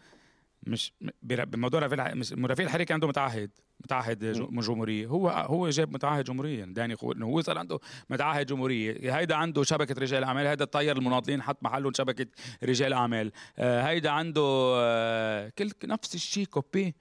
مش 0.68 0.94
بموضوع 1.22 1.80
رفيق 1.80 2.14
مش- 2.14 2.34
رفيق 2.34 2.66
الحريري 2.66 2.86
كان 2.86 2.94
عنده 2.96 3.08
متعهد. 3.08 3.52
متعهد. 3.84 4.32
جمهورية. 4.52 5.08
هو 5.08 5.30
هو 5.30 5.70
جاب 5.70 5.94
متعهد 5.94 6.24
جمهوريه 6.24 6.60
يعني 6.60 6.74
داني 6.74 6.96
خو 6.96 7.12
إنه 7.12 7.26
هو 7.26 7.42
صار 7.42 7.58
عنده 7.58 7.80
متعهد 8.10 8.46
جمهورية. 8.46 9.18
هيدا 9.18 9.36
عنده 9.36 9.64
شبكة 9.64 10.02
رجال 10.02 10.24
أعمال. 10.24 10.48
هيدا 10.48 10.66
طير 10.66 10.98
المناضلين 10.98 11.42
حط 11.42 11.64
محلهم 11.64 11.94
شبكة 11.94 12.26
رجال 12.64 12.94
أعمال. 12.94 13.32
آه، 13.58 13.82
هيدا 13.82 14.10
عنده 14.10 14.42
آه، 14.76 15.50
كل 15.58 15.72
نفس 15.84 16.16
الشيء 16.16 16.46
copy. 16.46 16.96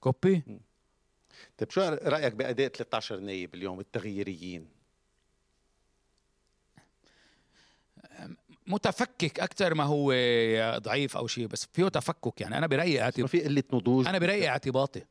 copy. 0.00 0.42
طيب 1.58 1.70
شو 1.70 1.80
رأيك 1.80 2.34
باداء 2.34 2.68
13 2.68 3.20
نايب 3.20 3.54
اليوم 3.54 3.80
التغييريين؟ 3.80 4.66
متفكك 8.66 9.40
أكثر 9.40 9.74
ما 9.74 9.84
هو 9.84 10.14
ضعيف 10.78 11.16
أو 11.16 11.26
شيء 11.26 11.46
بس 11.46 11.68
فيه 11.72 11.88
تفكك 11.88 12.40
يعني. 12.40 12.58
أنا 12.58 12.66
برأيي 12.66 12.96
ما 12.96 13.02
اعتب... 13.02 13.26
في 13.26 13.42
قلة 13.42 13.62
نضوج. 13.72 14.06
أنا 14.06 14.18
برأيي 14.18 14.48
اعتباطي. 14.48 15.02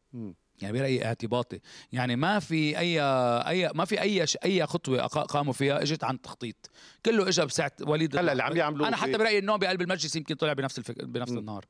يعني 0.61 0.77
برايي 0.79 1.05
اعتباطي 1.05 1.59
يعني 1.91 2.15
ما 2.15 2.39
في 2.39 2.79
أي 2.79 2.99
أي 3.47 3.71
ما 3.75 3.85
في 3.85 4.01
أي 4.01 4.27
ش- 4.27 4.37
أي 4.45 4.65
خطوة 4.65 5.01
قاموا 5.07 5.53
فيها 5.53 5.81
إجت 5.81 6.03
عن 6.03 6.21
تخطيط. 6.21 6.69
كله 7.05 7.27
اجى 7.27 7.45
بساعة 7.45 7.71
وليد 7.81 8.17
هلا 8.17 8.31
اللي 8.31 8.43
عم 8.43 8.57
يعملوه 8.57 8.87
أنا 8.87 8.95
في- 8.95 9.01
حتى 9.01 9.17
برأيي 9.17 9.37
النوم 9.37 9.57
بقلب 9.57 9.81
المجلس 9.81 10.15
يمكن 10.15 10.35
طلع 10.35 10.53
بنفس 10.53 10.77
الفك... 10.77 11.03
بنفس 11.03 11.31
مم. 11.31 11.37
النهار. 11.37 11.65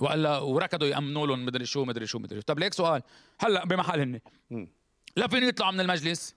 وقال 0.00 0.26
وركضوا 0.26 0.88
يامنوا 0.88 1.26
لهم 1.26 1.44
مدري 1.46 1.66
شو 1.66 1.84
مدري 1.84 2.06
شو 2.06 2.18
مدري 2.18 2.42
طب 2.42 2.58
ليك 2.58 2.74
سؤال. 2.74 3.02
هلأ 3.40 3.64
بمحل 3.64 4.20
هن. 4.50 4.68
لا 5.16 5.28
فين 5.28 5.42
يطلعوا 5.42 5.72
من 5.72 5.80
المجلس؟ 5.80 6.34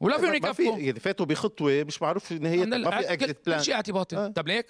ولا 0.00 0.16
فين 0.18 0.26
ما 0.42 0.52
في 0.52 0.62
يكفوا؟ 0.62 0.76
إذا 0.76 0.98
فاتوا 0.98 1.26
بخطوة 1.26 1.82
مش 1.84 2.02
معروف 2.02 2.32
نهايتها 2.32 2.78
ما 2.78 2.90
في 2.90 3.12
اكزيت 3.12 3.36
كل 3.38 3.42
بلان 3.46 3.62
شيء 3.62 3.74
اعتباطي. 3.74 4.16
آه. 4.16 4.28
طب 4.28 4.48
ليك؟ 4.48 4.66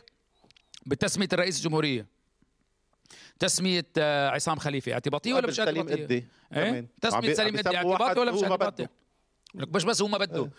بتسمية 0.87 1.29
الرئيس 1.33 1.59
الجمهورية. 1.59 2.07
تسمية 3.38 3.87
آه، 3.98 4.31
عصام 4.31 4.59
خليفة 4.59 4.92
اعتباطية 4.92 5.35
ولا 5.35 5.46
مش 5.46 5.55
سليم 5.55 5.77
اعتباطية؟ 5.77 6.05
قدي 6.05 6.14
إيه 6.14 6.24
كمان. 6.53 6.87
تسمية 7.00 7.35
سليم 7.35 7.57
بيسموا 7.57 7.92
اعتباطي 7.92 8.20
ولا 8.20 8.33
مش 8.33 8.42
اعتباطي؟ 8.42 8.87
لك 9.55 9.74
مش 9.74 9.85
بس 9.85 10.03
هو 10.03 10.09
ما 10.09 10.18
بده 10.18 10.50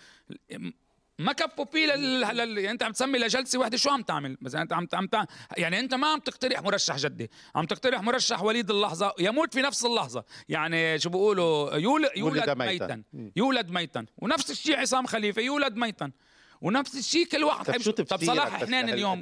ما 1.20 1.34
كفوا 1.34 1.66
فيه 1.66 1.86
لل... 1.86 2.22
لل... 2.22 2.58
يعني 2.58 2.72
انت 2.72 2.84
عم 2.84 2.92
تسمي 2.92 3.20
لجلسة 3.20 3.60
وحدة 3.60 3.78
شو 3.78 3.90
عم 3.90 4.02
تعمل؟ 4.02 4.38
مثلا 4.42 4.62
انت 4.62 4.74
عم 4.74 4.88
عم. 4.94 5.26
يعني 5.58 5.80
انت 5.80 5.94
ما 5.94 6.08
عم 6.08 6.20
تقترح 6.20 6.62
مرشح 6.62 6.96
جدي، 6.96 7.32
عم 7.56 7.66
تقترح 7.66 8.02
مرشح 8.02 8.44
وليد 8.44 8.72
اللحظة 8.72 9.14
يموت 9.20 9.54
في 9.54 9.62
نفس 9.62 9.86
اللحظة، 9.86 10.24
يعني 10.50 11.00
شو 11.00 11.10
بيقولوا 11.10 11.76
يول... 11.76 12.10
يولد 12.16 12.50
ولد 12.50 12.58
ميتا, 12.58 13.04
ميتاً. 13.14 13.32
يولد 13.36 13.70
ميتا، 13.70 14.06
ونفس 14.18 14.52
الشيء 14.52 14.80
عصام 14.80 15.06
خليفة 15.06 15.42
يولد 15.42 15.76
ميتا 15.76 16.12
ونفس 16.62 16.96
الشيء 16.98 17.26
كل 17.26 17.44
واحد 17.44 17.66
طب 17.66 17.72
حيمشي- 17.74 17.84
شو 17.84 17.92
طب 17.92 18.24
صلاح 18.26 18.50
حنان 18.66 18.90
اليوم؟ 18.90 19.20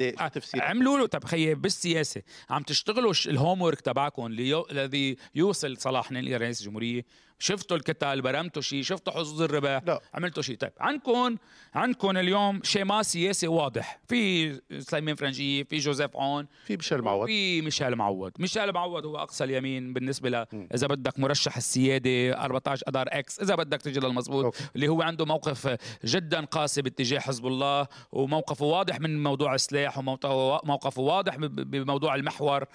عملوا 0.62 0.98
له 0.98 1.06
طب 1.06 1.24
خيي 1.24 1.56
بالسياسة. 1.56 2.22
عم 2.50 2.64
تشتغلوا 2.64 3.14
ش- 3.14 3.28
ال 3.28 3.62
homework 3.62 3.82
تبعكم 3.82 4.28
ليو... 4.28 4.68
الذي 4.72 5.18
يوصل 5.36 5.78
صلاح 5.78 6.08
حنان 6.10 6.24
إلى 6.28 6.38
رئيس 6.38 6.62
الجمهورية. 6.62 7.06
شفتوا 7.44 7.78
الكتل 7.78 8.22
برمتوا 8.22 8.62
شيء 8.62 8.84
شفتوا 8.84 9.14
حظوظ 9.14 9.42
الربح 9.42 9.82
لا. 9.86 10.00
عملتوا 10.14 10.44
شيء 10.44 10.56
طيب 10.58 10.72
عندكم 10.80 11.36
عندكم 11.74 12.18
اليوم 12.18 12.60
schéma 12.64 13.04
سياسي 13.04 13.48
واضح 13.48 14.00
في 14.08 14.52
سليمان 14.80 15.16
فرنجيه 15.16 15.64
في 15.64 15.78
جوزيف 15.78 16.18
عون 16.18 16.48
في 16.66 16.76
بشر 16.76 17.02
معوض 17.02 17.26
في 17.28 17.62
ميشيل 17.62 17.96
معوض 17.96 18.32
ميشيل 18.40 18.72
معوض 18.72 19.06
هو 19.06 19.18
أقصى 19.18 19.44
اليمين 19.44 19.94
بالنسبة 19.94 20.30
ل. 20.30 20.46
إذا 20.74 20.88
بدك 20.88 21.20
مرشح 21.20 21.58
السيادة 21.58 22.44
14 22.44 22.84
اذار 22.88 23.08
إكس 23.12 23.40
إذا 23.40 23.56
بدك 23.56 23.82
تجي 23.82 24.00
للمضبوط. 24.00 24.56
اللي 24.76 24.88
هو 24.88 25.02
عنده 25.02 25.26
موقف 25.26 25.78
جدا 26.06 26.46
قاسي 26.46 26.82
باتجاه 26.82 27.20
حزب 27.20 27.48
الله 27.48 27.88
وموقفه 28.12 28.66
واضح 28.66 29.00
من 29.00 29.24
موضوع 29.24 29.56
السلاح 29.56 29.98
وموقفه 29.98 30.62
موقفه 30.64 31.02
واضح 31.02 31.36
بموضوع 31.38 32.16
المحور 32.16 32.66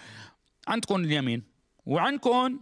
عندكم 0.69 0.97
اليمين 1.05 1.43
وعندكم 1.87 2.59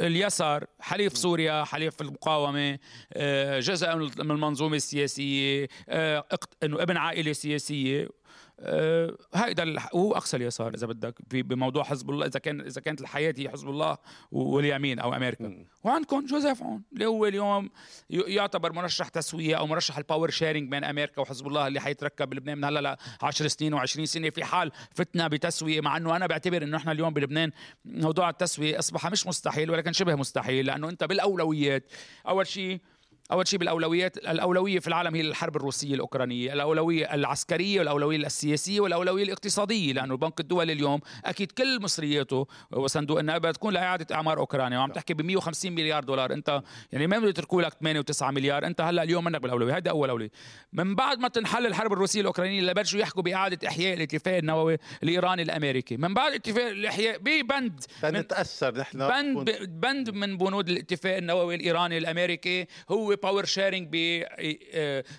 اليسار 0.00 0.64
حليف 0.80 1.18
سوريا 1.18 1.64
حليف 1.64 2.00
المقاومة 2.00 2.78
آه، 3.12 3.60
جزء 3.60 3.94
من 3.96 4.30
المنظومة 4.30 4.76
السياسية 4.76 5.68
آه، 5.88 6.24
إنه 6.62 6.82
ابن 6.82 6.96
عائلة 6.96 7.32
سياسية. 7.32 8.08
هيدا 9.34 9.62
الح- 9.62 9.94
هو 9.94 10.12
أقصى 10.16 10.36
اليسار 10.36 10.74
إذا 10.74 10.86
بدك 10.86 11.14
في- 11.30 11.42
بموضوع 11.42 11.84
حزب 11.84 12.10
الله 12.10 12.26
إذا 12.26 12.38
كان 12.40 12.60
إذا 12.60 12.80
كانت 12.80 13.00
الحياة 13.00 13.34
هي 13.38 13.48
حزب 13.50 13.68
الله 13.68 13.98
واليمين 14.32 14.98
أو 14.98 15.14
أمريكا. 15.14 15.64
وعندكم 15.84 16.26
جوزيف 16.26 16.62
عون 16.62 16.82
اللي 16.92 17.06
هو 17.06 17.26
اليوم 17.26 17.70
يعتبر 18.10 18.72
مرشح 18.72 19.08
تسوية 19.08 19.56
أو 19.56 19.66
مرشح 19.66 19.98
ال 19.98 20.03
power 20.03 20.30
sharing 20.30 20.70
بين 20.70 20.84
أمريكا 20.84 21.20
وحزب 21.20 21.46
الله 21.46 21.66
اللي 21.66 21.80
حيتركب 21.80 22.30
بلبنان 22.30 22.58
من 22.58 22.64
هلأ 22.64 22.80
ل 22.92 22.96
10 23.22 23.48
سنين 23.48 23.78
و20 23.80 24.04
سنة 24.04 24.30
في 24.30 24.44
حال 24.44 24.72
فتنا 24.94 25.28
بتسوية 25.28 25.80
مع 25.80 25.96
إنه 25.96 26.16
أنا 26.16 26.26
بعتبر 26.26 26.62
إنه 26.62 26.76
إحنا 26.76 26.92
اليوم 26.92 27.14
بلبنان 27.14 27.50
موضوع 27.84 28.30
التسوية 28.30 28.78
أصبح 28.78 29.06
مش 29.10 29.26
مستحيل 29.26 29.70
ولكن 29.70 29.92
شبه 29.92 30.14
مستحيل 30.14 30.66
لأنه 30.66 30.88
أنت 30.88 31.04
بالأولويات 31.04 31.92
أول 32.28 32.46
شيء 32.46 32.80
أول 33.32 33.48
شيء 33.48 33.58
بالأولويات 33.58 34.16
الأولوية 34.16 34.78
في 34.78 34.88
العالم 34.88 35.14
هي 35.14 35.20
الحرب 35.20 35.56
الروسية 35.56 35.94
الأوكرانية 35.94 36.52
الأولوية 36.52 37.14
العسكرية 37.14 37.78
والأولوية 37.78 38.16
السياسية 38.16 38.80
والأولوية 38.80 39.24
الاقتصادية 39.24 39.92
لأنه 39.92 40.14
البنك 40.14 40.40
الدولي 40.40 40.72
اليوم 40.72 41.00
أكيد 41.24 41.52
كل 41.52 41.82
مصرياته 41.82 42.46
وصندوق 42.72 43.18
النقد 43.18 43.52
تكون 43.52 43.72
لإعادة 43.72 44.14
إعمار 44.14 44.38
أوكرانيا 44.38 44.78
وعم 44.78 44.92
تحكي 44.92 45.14
ب 45.14 45.22
150 45.22 45.72
مليار 45.72 46.04
دولار. 46.04 46.32
أنت 46.32 46.62
يعني 46.92 47.06
ما 47.06 47.18
بده 47.18 47.28
يتركوا 47.28 47.62
لك 47.62 47.74
8 47.74 48.00
و9 48.00 48.22
مليار. 48.22 48.66
أنت 48.66 48.80
هلأ 48.80 49.02
اليوم 49.02 49.24
منك 49.24 49.40
بالأولوية. 49.40 49.76
هذا 49.76 49.90
أول 49.90 50.10
أولوية. 50.10 50.30
من 50.72 50.94
بعد 50.94 51.18
ما 51.18 51.28
تنحل 51.28 51.66
الحرب 51.66 51.92
الروسية 51.92 52.20
الأوكرانية 52.20 52.60
اللي 52.60 52.74
بلشوا 52.74 53.00
يحكوا 53.00 53.22
بإعادة 53.22 53.68
إحياء 53.68 53.94
الاتفاق 53.96 54.36
النووي 54.36 54.78
الإيراني 55.02 55.42
الأمريكي. 55.42 55.96
من 55.96 56.14
بعد 56.14 56.32
اتفاق 56.32 56.68
الإحياء 56.68 57.18
ببند 57.18 57.84
نتأثر 58.04 58.78
نحن 58.78 58.98
بند 58.98 59.50
بند 59.80 60.10
من 60.10 60.36
بنود 60.36 60.68
الاتفاق 60.68 61.16
النووي 61.16 61.54
الإيراني 61.54 61.98
الأمريكي 61.98 62.66
هو 62.90 63.15
power 63.22 63.44
sharing 63.44 63.88
ب 63.90 63.94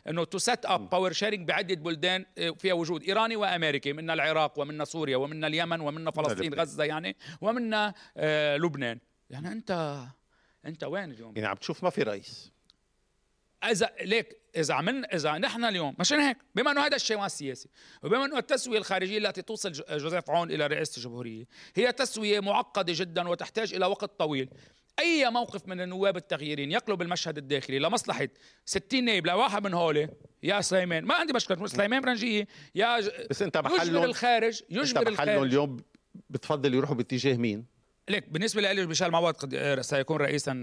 انه 0.07 0.23
to 0.23 0.37
set 0.37 0.65
up 0.65 0.89
power 0.89 1.11
sharing 1.11 1.47
بعدة 1.47 1.75
بلدان 1.75 2.25
آه، 2.37 2.49
فيها 2.49 2.73
وجود. 2.73 3.03
إيراني 3.03 3.35
وأمريكي 3.35 3.93
من 3.93 4.09
العراق 4.09 4.59
ومن 4.59 4.85
سوريا 4.85 5.17
ومن 5.17 5.43
اليمن 5.43 5.81
ومن 5.81 6.11
فلسطين 6.11 6.53
غزة 6.53 6.83
يعني 6.83 7.15
ومن 7.41 7.73
آه، 8.17 8.57
لبنان. 8.57 8.99
يعني 9.29 9.51
أنت 9.51 10.03
أنت 10.65 10.83
وين 10.83 11.11
اليوم؟ 11.11 11.33
يعني 11.35 11.47
عم 11.47 11.55
تشوف 11.55 11.83
ما 11.83 11.89
في 11.89 12.03
رئيس. 12.03 12.51
إذا 13.63 13.89
ليك 14.01 14.37
إذا 14.55 14.73
عملنا 14.73 15.07
إذا 15.13 15.37
نحن 15.37 15.65
اليوم 15.65 15.95
مشان 15.99 16.19
هيك؟ 16.19 16.37
بما 16.55 16.71
إنه 16.71 16.85
هذا 16.85 16.95
الشيء 16.95 17.17
ما 17.17 17.27
سياسي 17.27 17.69
وبما 18.03 18.25
إنه 18.25 18.37
التسوية 18.37 18.77
الخارجية 18.77 19.17
التي 19.17 19.41
توصل 19.41 19.71
جوزيف 19.71 20.29
عون 20.29 20.51
إلى 20.51 20.67
رئاسه 20.67 20.97
الجمهورية 20.97 21.45
هي 21.75 21.91
تسوية 21.91 22.39
معقدة 22.39 22.93
جدا 22.95 23.29
وتحتاج 23.29 23.73
إلى 23.73 23.85
وقت 23.85 24.19
طويل. 24.19 24.49
أي 24.99 25.29
موقف 25.29 25.67
من 25.67 25.81
النواب 25.81 26.17
التغييرين 26.17 26.71
يقلب 26.71 27.01
المشهد 27.01 27.37
الداخلي 27.37 27.79
لمصلحة 27.79 28.27
60 28.65 29.03
نائب 29.03 29.27
لواحد 29.27 29.63
من 29.63 29.73
هول 29.73 30.09
يا 30.43 30.61
سليمان. 30.61 31.05
ما 31.05 31.15
عندي 31.15 31.33
مشكلة. 31.33 31.67
سليمان 31.67 32.01
برنجيه 32.01 32.47
يا 32.75 32.99
ج... 32.99 33.09
بس 33.29 33.41
انت 33.41 33.57
محله 33.57 33.83
يجبر 33.83 34.03
الخارج 34.03 34.61
يجبر 34.69 35.07
الخارج. 35.07 35.29
اليوم 35.29 35.77
بتفضل 36.29 36.73
يروحوا 36.73 36.95
باتجاه 36.95 37.35
مين؟ 37.37 37.65
ليك 38.09 38.29
بالنسبة 38.29 38.61
لي 38.61 38.85
ميشيل 38.85 39.11
معوض 39.11 39.55
سيكون 39.81 40.17
رئيسا 40.17 40.53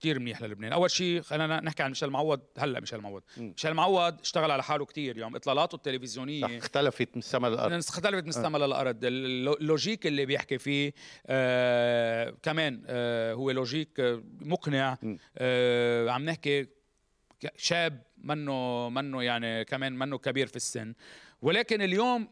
كثير 0.00 0.18
منيح 0.18 0.42
للبنان. 0.42 0.72
أول 0.72 0.90
شيء 0.90 1.20
خلينا 1.20 1.60
نحكي 1.60 1.82
عن 1.82 1.88
ميشيل 1.88 2.10
معوض 2.10 2.40
هلأ 2.58 2.80
ميشيل 2.80 3.00
معوض. 3.00 3.22
ميشيل 3.36 3.74
معوض 3.74 4.20
اشتغل 4.20 4.50
على 4.50 4.62
حاله 4.62 4.84
كثير 4.84 5.18
يوم 5.18 5.36
اطلالاته 5.36 5.76
التلفزيونية. 5.76 6.58
اختلفت 6.58 7.08
من 7.14 7.18
السماء 7.18 7.50
للأرض. 7.50 7.72
اختلفت 7.72 8.38
من 8.38 8.54
آه. 8.54 8.58
للأرض. 8.58 8.98
ال 9.02 9.15
logique 9.15 10.06
اللي 10.06 10.26
بيحكي 10.26 10.58
فيه 10.58 10.92
آه 11.26 12.34
كمان 12.42 12.82
آه 12.86 13.32
هو 13.32 13.50
logique 13.50 14.20
مقنع. 14.40 14.98
آه 15.38 16.10
عم 16.10 16.24
نحكي 16.24 16.66
شاب 17.56 18.02
منه 18.18 18.88
منه 18.88 19.22
يعني 19.22 19.64
كمان 19.64 19.98
منه 19.98 20.18
كبير 20.18 20.46
في 20.46 20.56
السن. 20.56 20.94
ولكن 21.42 21.82
اليوم 21.82 22.28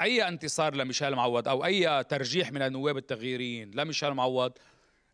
أي 0.00 0.28
انتصار 0.28 0.74
لميشيل 0.74 1.14
معوض 1.14 1.48
أو 1.48 1.64
أي 1.64 2.04
ترجيح 2.04 2.52
من 2.52 2.62
النواب 2.62 2.96
التغييريين 2.96 3.70
لميشيل 3.70 4.10
معوض 4.10 4.52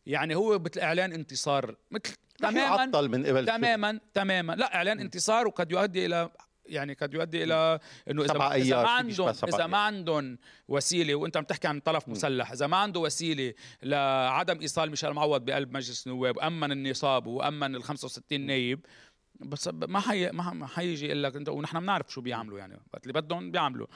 يعني 0.09 0.35
هو 0.35 0.59
مثل 0.59 0.81
إعلان 0.81 1.13
انتصار. 1.13 1.77
مثل 1.91 2.15
تماما 2.39 2.63
عطل 2.63 3.09
من 3.09 3.27
قبل 3.27 3.47
تماما 3.47 4.01
تماما. 4.15 4.53
لا 4.53 4.75
إعلان 4.75 5.01
انتصار 5.01 5.47
وقد 5.47 5.73
يؤدي 5.73 6.07
إلى 6.07 6.31
يعني 6.67 6.93
قد 6.93 7.15
يؤدي 7.15 7.45
إلى 7.45 7.79
إنه 8.11 8.23
إذا, 8.23 8.55
إذا 8.55 8.83
ما 8.83 8.89
عندهم 8.89 9.29
إذا 9.29 9.67
ما 9.67 9.79
عندهم 9.79 10.39
وسيلة 10.69 11.15
وأنت 11.15 11.37
عم 11.37 11.45
تحكي 11.45 11.69
عن 11.69 11.81
طرف 11.81 12.09
مسلح 12.09 12.53
إذا 12.53 12.67
ما 12.67 12.77
عنده 12.77 13.01
وسيلة 13.01 13.55
لعدم 13.83 14.61
إيصال 14.61 14.91
ميشيل 14.91 15.11
معوض 15.13 15.45
بقلب 15.45 15.73
مجلس 15.73 16.07
النواب 16.07 16.37
وأمن 16.37 16.73
النصاب 16.73 17.27
وأمن 17.27 17.77
ال 17.77 17.83
65 17.83 18.41
نايب 18.41 18.87
بس 19.41 19.69
ما 19.69 20.01
حي 20.01 20.31
ما 20.31 20.67
حيجي 20.67 21.07
يقول 21.07 21.23
لك 21.23 21.37
انت 21.37 21.49
ونحن 21.49 21.81
بنعرف 21.81 22.13
شو 22.13 22.21
بيعملوا 22.21 22.59
يعني. 22.59 22.81
وقت 22.93 23.03
اللي 23.03 23.21
بدهم 23.21 23.51
بيعملوا. 23.51 23.87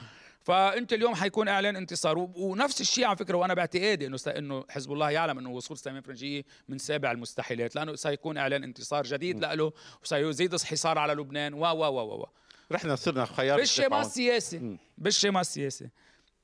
فانت 0.43 0.93
اليوم 0.93 1.15
حيكون 1.15 1.47
اعلان 1.47 1.75
انتصار. 1.75 2.17
ونفس 2.35 2.81
الشيء 2.81 3.05
على 3.05 3.17
فكرة 3.17 3.37
وأنا 3.37 3.53
باعتقادي 3.53 4.07
إنه 4.07 4.17
إنه 4.27 4.65
حزب 4.69 4.91
الله 4.91 5.11
يعلم 5.11 5.37
إنه 5.39 5.49
وصول 5.49 5.77
سليمان 5.77 6.01
فرنجيه 6.01 6.43
من 6.69 6.77
سابع 6.77 7.11
المستحيلات 7.11 7.75
لأنه 7.75 7.95
سيكون 7.95 8.37
إعلان 8.37 8.63
انتصار 8.63 9.03
جديد 9.03 9.39
له 9.45 9.71
وسيزيد 10.01 10.55
حصار 10.55 10.97
على 10.99 11.13
لبنان. 11.13 11.53
و 11.53 11.65
و 11.65 11.83
و 11.85 12.21
و 12.21 12.27
رحنا 12.71 12.95
صرنا 12.95 13.25
خيار 13.25 13.57
بالشيء 13.57 13.89
السياسي. 14.01 14.77
بالشيء 14.97 15.31
ما 15.31 15.41
السياسي. 15.41 15.89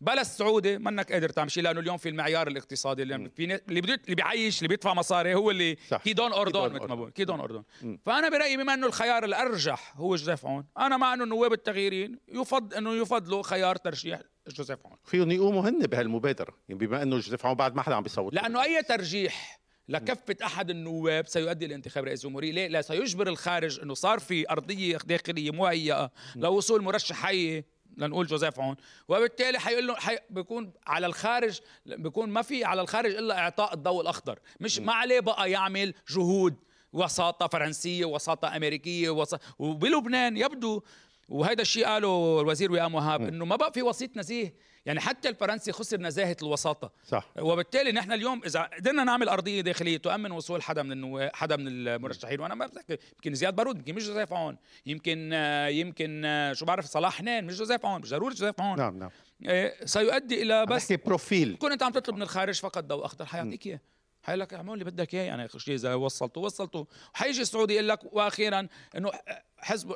بلا 0.02 0.22
السعودي 0.22 0.78
منك 0.78 1.12
قادر 1.12 1.30
تعمل 1.30 1.52
شيء 1.52 1.64
لأنه 1.64 1.80
اليوم 1.80 1.98
في 1.98 2.10
المعيار 2.10 2.48
الاقتصادي 2.48 3.02
اللي 3.04 3.30
في 3.30 3.60
اللي 3.70 3.82
بده 3.82 4.02
اللي 4.04 4.16
بيعيش 4.16 4.58
اللي 4.58 4.68
بيدفع 4.68 4.94
مصاري 4.94 5.36
هو 5.36 5.52
اللي 5.52 5.78
كي 6.04 6.14
دون 6.14 6.34
اردون 6.34 6.74
مثل 6.74 6.86
ما 6.88 6.96
بقول. 6.96 7.12
كي 7.12 7.26
دون 7.26 7.40
اردون 7.40 7.64
فأنا 8.06 8.30
برأيي 8.30 8.58
بما 8.58 8.74
إنه 8.74 8.88
الخيار 8.88 9.26
الأرجح 9.26 9.94
هو 9.98 10.16
جوزيف 10.16 10.46
عون 10.46 10.66
أنا 10.78 10.98
مع 10.98 11.14
إنه 11.14 11.24
النواب 11.24 11.54
التغييرين 11.54 12.20
يفضل 12.28 12.78
إنه 12.78 12.94
يفضلوا 12.94 13.44
خيار 13.44 13.76
ترشيح 13.76 14.22
جوزيف 14.48 14.80
عون 14.86 14.98
فيهم 15.06 15.32
يقوموا 15.32 15.70
هن 15.70 15.80
بهالمبادرة 15.80 16.54
يعني 16.70 16.86
بما 16.86 17.04
إنه 17.04 17.16
جوزيف 17.16 17.46
عون 17.46 17.56
بعد 17.56 17.76
ما 17.76 17.82
حدا 17.82 17.96
عم 17.96 18.04
بيصوت. 18.04 18.34
لأنه 18.34 18.64
أي 18.64 18.84
ترجيح 18.84 19.60
لكفة 19.90 20.36
أحد 20.46 20.70
النواب 20.70 21.28
سيؤدي 21.28 21.68
لانتخاب 21.68 22.04
رئيس 22.04 22.24
جمهورية 22.24 22.52
ليه؟ 22.52 22.68
لا 22.68 22.82
سيجبر 22.82 23.28
الخارج 23.28 23.80
أنه 23.80 23.94
صار 23.94 24.20
في 24.20 24.50
أرضية 24.50 24.98
داخلية 25.06 25.52
مهيئة 25.52 26.12
لوصول 26.36 26.82
مرشح 26.82 27.16
حي 27.16 27.64
لنقول 27.98 28.28
جوزيف 28.28 28.60
عون. 28.60 28.76
وبالتالي 29.08 29.60
حيقول 29.60 29.88
له 29.88 29.96
حي 29.96 30.18
بيكون 30.30 30.72
على 30.88 31.08
الخارج 31.08 31.60
بيكون 31.86 32.30
ما 32.30 32.42
في 32.42 32.64
على 32.64 32.82
الخارج 32.82 33.16
إلا 33.16 33.40
إعطاء 33.40 33.74
الضوء 33.74 34.02
الأخضر. 34.02 34.40
مش 34.60 34.80
ما 34.80 34.94
عليه 34.94 35.20
بقى 35.20 35.52
يعمل 35.52 35.94
جهود 36.10 36.56
وساطة 36.94 37.48
فرنسية 37.48 38.06
وساطة 38.06 38.56
أمريكية 38.56 39.10
وسط... 39.10 39.42
وبلبنان 39.60 40.38
يبدو 40.38 40.82
وهذا 41.30 41.62
الشيء 41.62 41.86
قاله 41.86 42.42
الوزير 42.42 42.72
وئام 42.72 42.96
وهاب 42.96 43.22
إنه 43.22 43.46
ما 43.46 43.56
بقى 43.56 43.74
في 43.74 43.82
وسيط 43.82 44.18
نزيه. 44.18 44.70
يعني 44.86 45.00
حتى 45.00 45.30
الفرنسي 45.30 45.72
خسر 45.72 45.98
نزاهة 45.98 46.38
الوساطة. 46.42 46.92
صح. 47.08 47.30
وبالتالي 47.40 47.92
نحن 47.92 48.12
اليوم 48.12 48.42
إذا 48.46 48.62
قدرنا 48.62 49.04
نعمل 49.04 49.30
أرضية 49.30 49.62
داخلية 49.62 49.98
تؤمن 49.98 50.32
وصول 50.32 50.62
حدا 50.62 50.84
من 50.84 50.92
النواب 50.92 51.32
حدا 51.34 51.56
من 51.56 51.68
المرشحين. 51.68 52.40
وأنا 52.40 52.56
ما 52.56 52.68
بحكي 52.68 52.98
يمكن 53.14 53.34
زياد 53.34 53.56
بارود 53.56 53.78
يمكن 53.78 53.96
مش 53.96 54.04
جوزيف 54.04 54.34
عون. 54.34 54.58
يمكن 54.86 55.34
يمكن 55.70 56.24
شو 56.54 56.66
بعرف 56.66 56.86
صلاح 56.86 57.18
حنين 57.18 57.46
مش 57.46 57.58
جوزيف 57.58 57.86
عون 57.86 58.02
مش 58.02 58.10
ضروري 58.10 58.36
جوزيف 58.36 58.62
عون. 58.62 58.78
نعم 58.78 59.00
نعم. 59.00 59.10
إيه 59.46 59.86
سيؤدي 59.86 60.42
إلى 60.42 60.66
بس 60.66 60.92
profile. 60.92 61.58
انت 61.72 61.84
عم 61.84 61.92
تطلب 61.92 62.16
من 62.16 62.22
الخارج 62.22 62.60
فقط 62.60 62.84
ضوء 62.84 63.06
اخضر 63.06 63.26
حيعطيك 63.26 63.68
إياه. 63.68 63.80
حيقول 64.24 64.40
لك 64.40 64.54
أعمل 64.54 64.74
اللي 64.74 64.86
بدك 64.86 65.16
إياه. 65.16 65.24
يعني 65.24 65.50
شيء 65.58 65.76
إذا 65.76 65.94
وصلته 65.94 66.42
وصلته 66.42 66.88
وحيجي 67.14 67.42
السعودي 67.42 67.74
يقول 67.74 67.90
لك 67.90 68.14
وأخيرا 68.14 68.68
إنه 68.98 69.12
حزب 69.58 69.96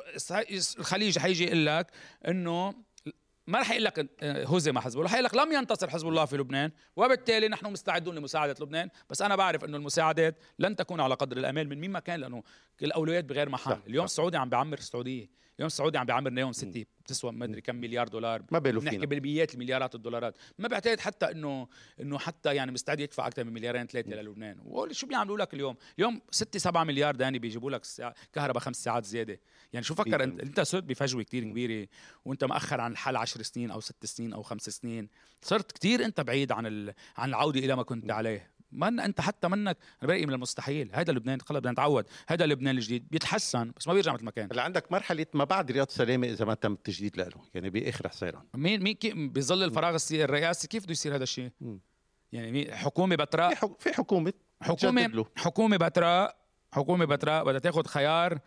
الخليج 0.78 1.18
حيجي 1.18 1.44
يقول 1.44 1.66
لك 1.66 1.86
إنه 2.28 2.74
ما 3.46 3.60
رح 3.60 3.70
يقول 3.70 3.84
لك 3.84 4.10
هزم 4.22 4.78
حزب 4.78 4.98
الله 4.98 5.10
حيقول 5.10 5.24
لك 5.24 5.34
لم 5.34 5.52
ينتصر 5.52 5.90
حزب 5.90 6.08
الله 6.08 6.24
في 6.24 6.36
لبنان 6.36 6.70
وبالتالي 6.96 7.48
نحن 7.48 7.66
مستعدون 7.66 8.14
لمساعدة 8.14 8.54
لبنان. 8.60 8.88
بس 9.10 9.22
أنا 9.22 9.36
بعرف 9.36 9.64
إنه 9.64 9.76
المساعدات 9.76 10.36
لن 10.58 10.76
تكون 10.76 11.00
على 11.00 11.14
قدر 11.14 11.36
الأمال 11.36 11.68
من 11.68 11.80
مين 11.80 11.90
ما 11.90 12.00
كان 12.00 12.20
لأنه 12.20 12.42
الأولويات 12.82 13.24
بغير 13.24 13.48
محل. 13.48 13.78
اليوم 13.86 14.04
السعودي 14.04 14.36
عم 14.36 14.48
بيعمر 14.48 14.78
السعوديه 14.78 15.43
اليوم 15.58 15.66
السعودي 15.66 15.98
عم 15.98 16.06
بيعمر 16.06 16.30
نيوم 16.30 16.52
city 16.52 16.86
بتسوى 17.04 17.32
ما 17.32 17.44
أدري 17.44 17.60
كم 17.60 17.76
مليار 17.76 18.08
دولار. 18.08 18.42
مبلى 18.50 18.58
عم 18.58 18.80
نحكي 18.80 19.06
بالميات 19.06 19.54
المليارات 19.54 19.94
الدولارات 19.94 20.36
ما 20.58 20.68
بعتقد 20.68 21.00
حتى 21.00 21.30
إنه 21.30 21.68
إنه 22.00 22.18
حتى 22.18 22.54
يعني 22.54 22.72
مستعد 22.72 23.00
يدفع 23.00 23.26
أكثر 23.26 23.44
من 23.44 23.52
مليارين 23.52 23.86
ثلاثة 23.86 24.10
للبنان. 24.10 24.88
شو 24.90 25.06
بيعملوا 25.06 25.38
لك 25.38 25.54
اليوم؟ 25.54 25.76
اليوم 25.98 26.20
6 26.30 26.58
7 26.58 26.84
مليار 26.84 27.16
داني 27.16 27.38
بيجيبوا 27.38 27.70
لك 27.70 27.82
كهرباء 28.32 28.62
خمس 28.62 28.84
ساعات 28.84 29.04
زيادة. 29.04 29.40
يعني 29.72 29.84
شو 29.84 29.94
فكر 29.94 30.24
أنت؟ 30.24 30.40
أنت 30.40 30.60
صرت 30.60 30.84
بفجوة 30.84 31.22
كثير 31.22 31.44
كبيرة 31.44 31.88
وأنت 32.24 32.44
مأخر 32.44 32.80
عن 32.80 32.92
الحل 32.92 33.16
10 33.16 33.42
سنين 33.42 33.70
أو 33.70 33.80
6 33.80 34.06
سنين 34.06 34.32
أو 34.32 34.42
5 34.42 34.72
سنين. 34.72 35.08
صرت 35.42 35.72
كثير 35.72 36.04
أنت 36.04 36.20
بعيد 36.20 36.52
عن 36.52 36.66
ال... 36.66 36.94
عن 37.16 37.28
العودة 37.28 37.60
إلى 37.60 37.76
ما 37.76 37.82
كنت 37.82 38.10
عليه. 38.10 38.53
من 38.74 39.00
أنت 39.00 39.20
حتى 39.20 39.48
منك؟ 39.48 39.76
أنا 40.02 40.08
برايي 40.08 40.26
من 40.26 40.34
المستحيل. 40.34 40.90
هذا 40.92 41.12
لبنان 41.12 41.40
خلص 41.40 41.58
بدنا 41.58 41.72
نتعود. 41.72 42.04
هذا 42.28 42.46
لبنان 42.46 42.76
الجديد 42.76 43.08
بيتحسن 43.10 43.72
بس 43.76 43.88
ما 43.88 43.94
بيرجع 43.94 44.12
مثل 44.12 44.24
ما 44.24 44.30
كان. 44.30 44.48
هلا 44.52 44.62
عندك 44.62 44.92
مرحلة 44.92 45.26
ما 45.34 45.44
بعد 45.44 45.70
رياض 45.70 45.88
سلامه 45.88 46.26
إذا 46.26 46.44
ما 46.44 46.54
تم 46.54 46.72
التجديد 46.72 47.16
له 47.16 47.26
يعني 47.54 47.70
بآخر 47.70 48.08
حسيران 48.08 48.42
مين 48.54 48.82
مين 48.82 48.94
كي 48.94 49.12
بظل 49.12 49.62
الفراغ 49.62 49.98
الرئاسي 50.12 50.68
كيف 50.68 50.82
بده 50.82 50.92
يصير 50.92 51.14
هذا 51.14 51.22
الشيء؟ 51.22 51.50
يعني 52.32 52.76
حكومة 52.76 53.16
بتراء؟ 53.16 53.54
في 53.78 53.92
حكومة 53.92 54.32
حكومه 54.62 55.26
حكومة 55.36 55.76
بتراء 55.76 56.36
حكومة 56.72 57.04
بتراء 57.04 57.44
بدها 57.44 57.58
تاخذ 57.58 57.86
خيار 57.86 58.38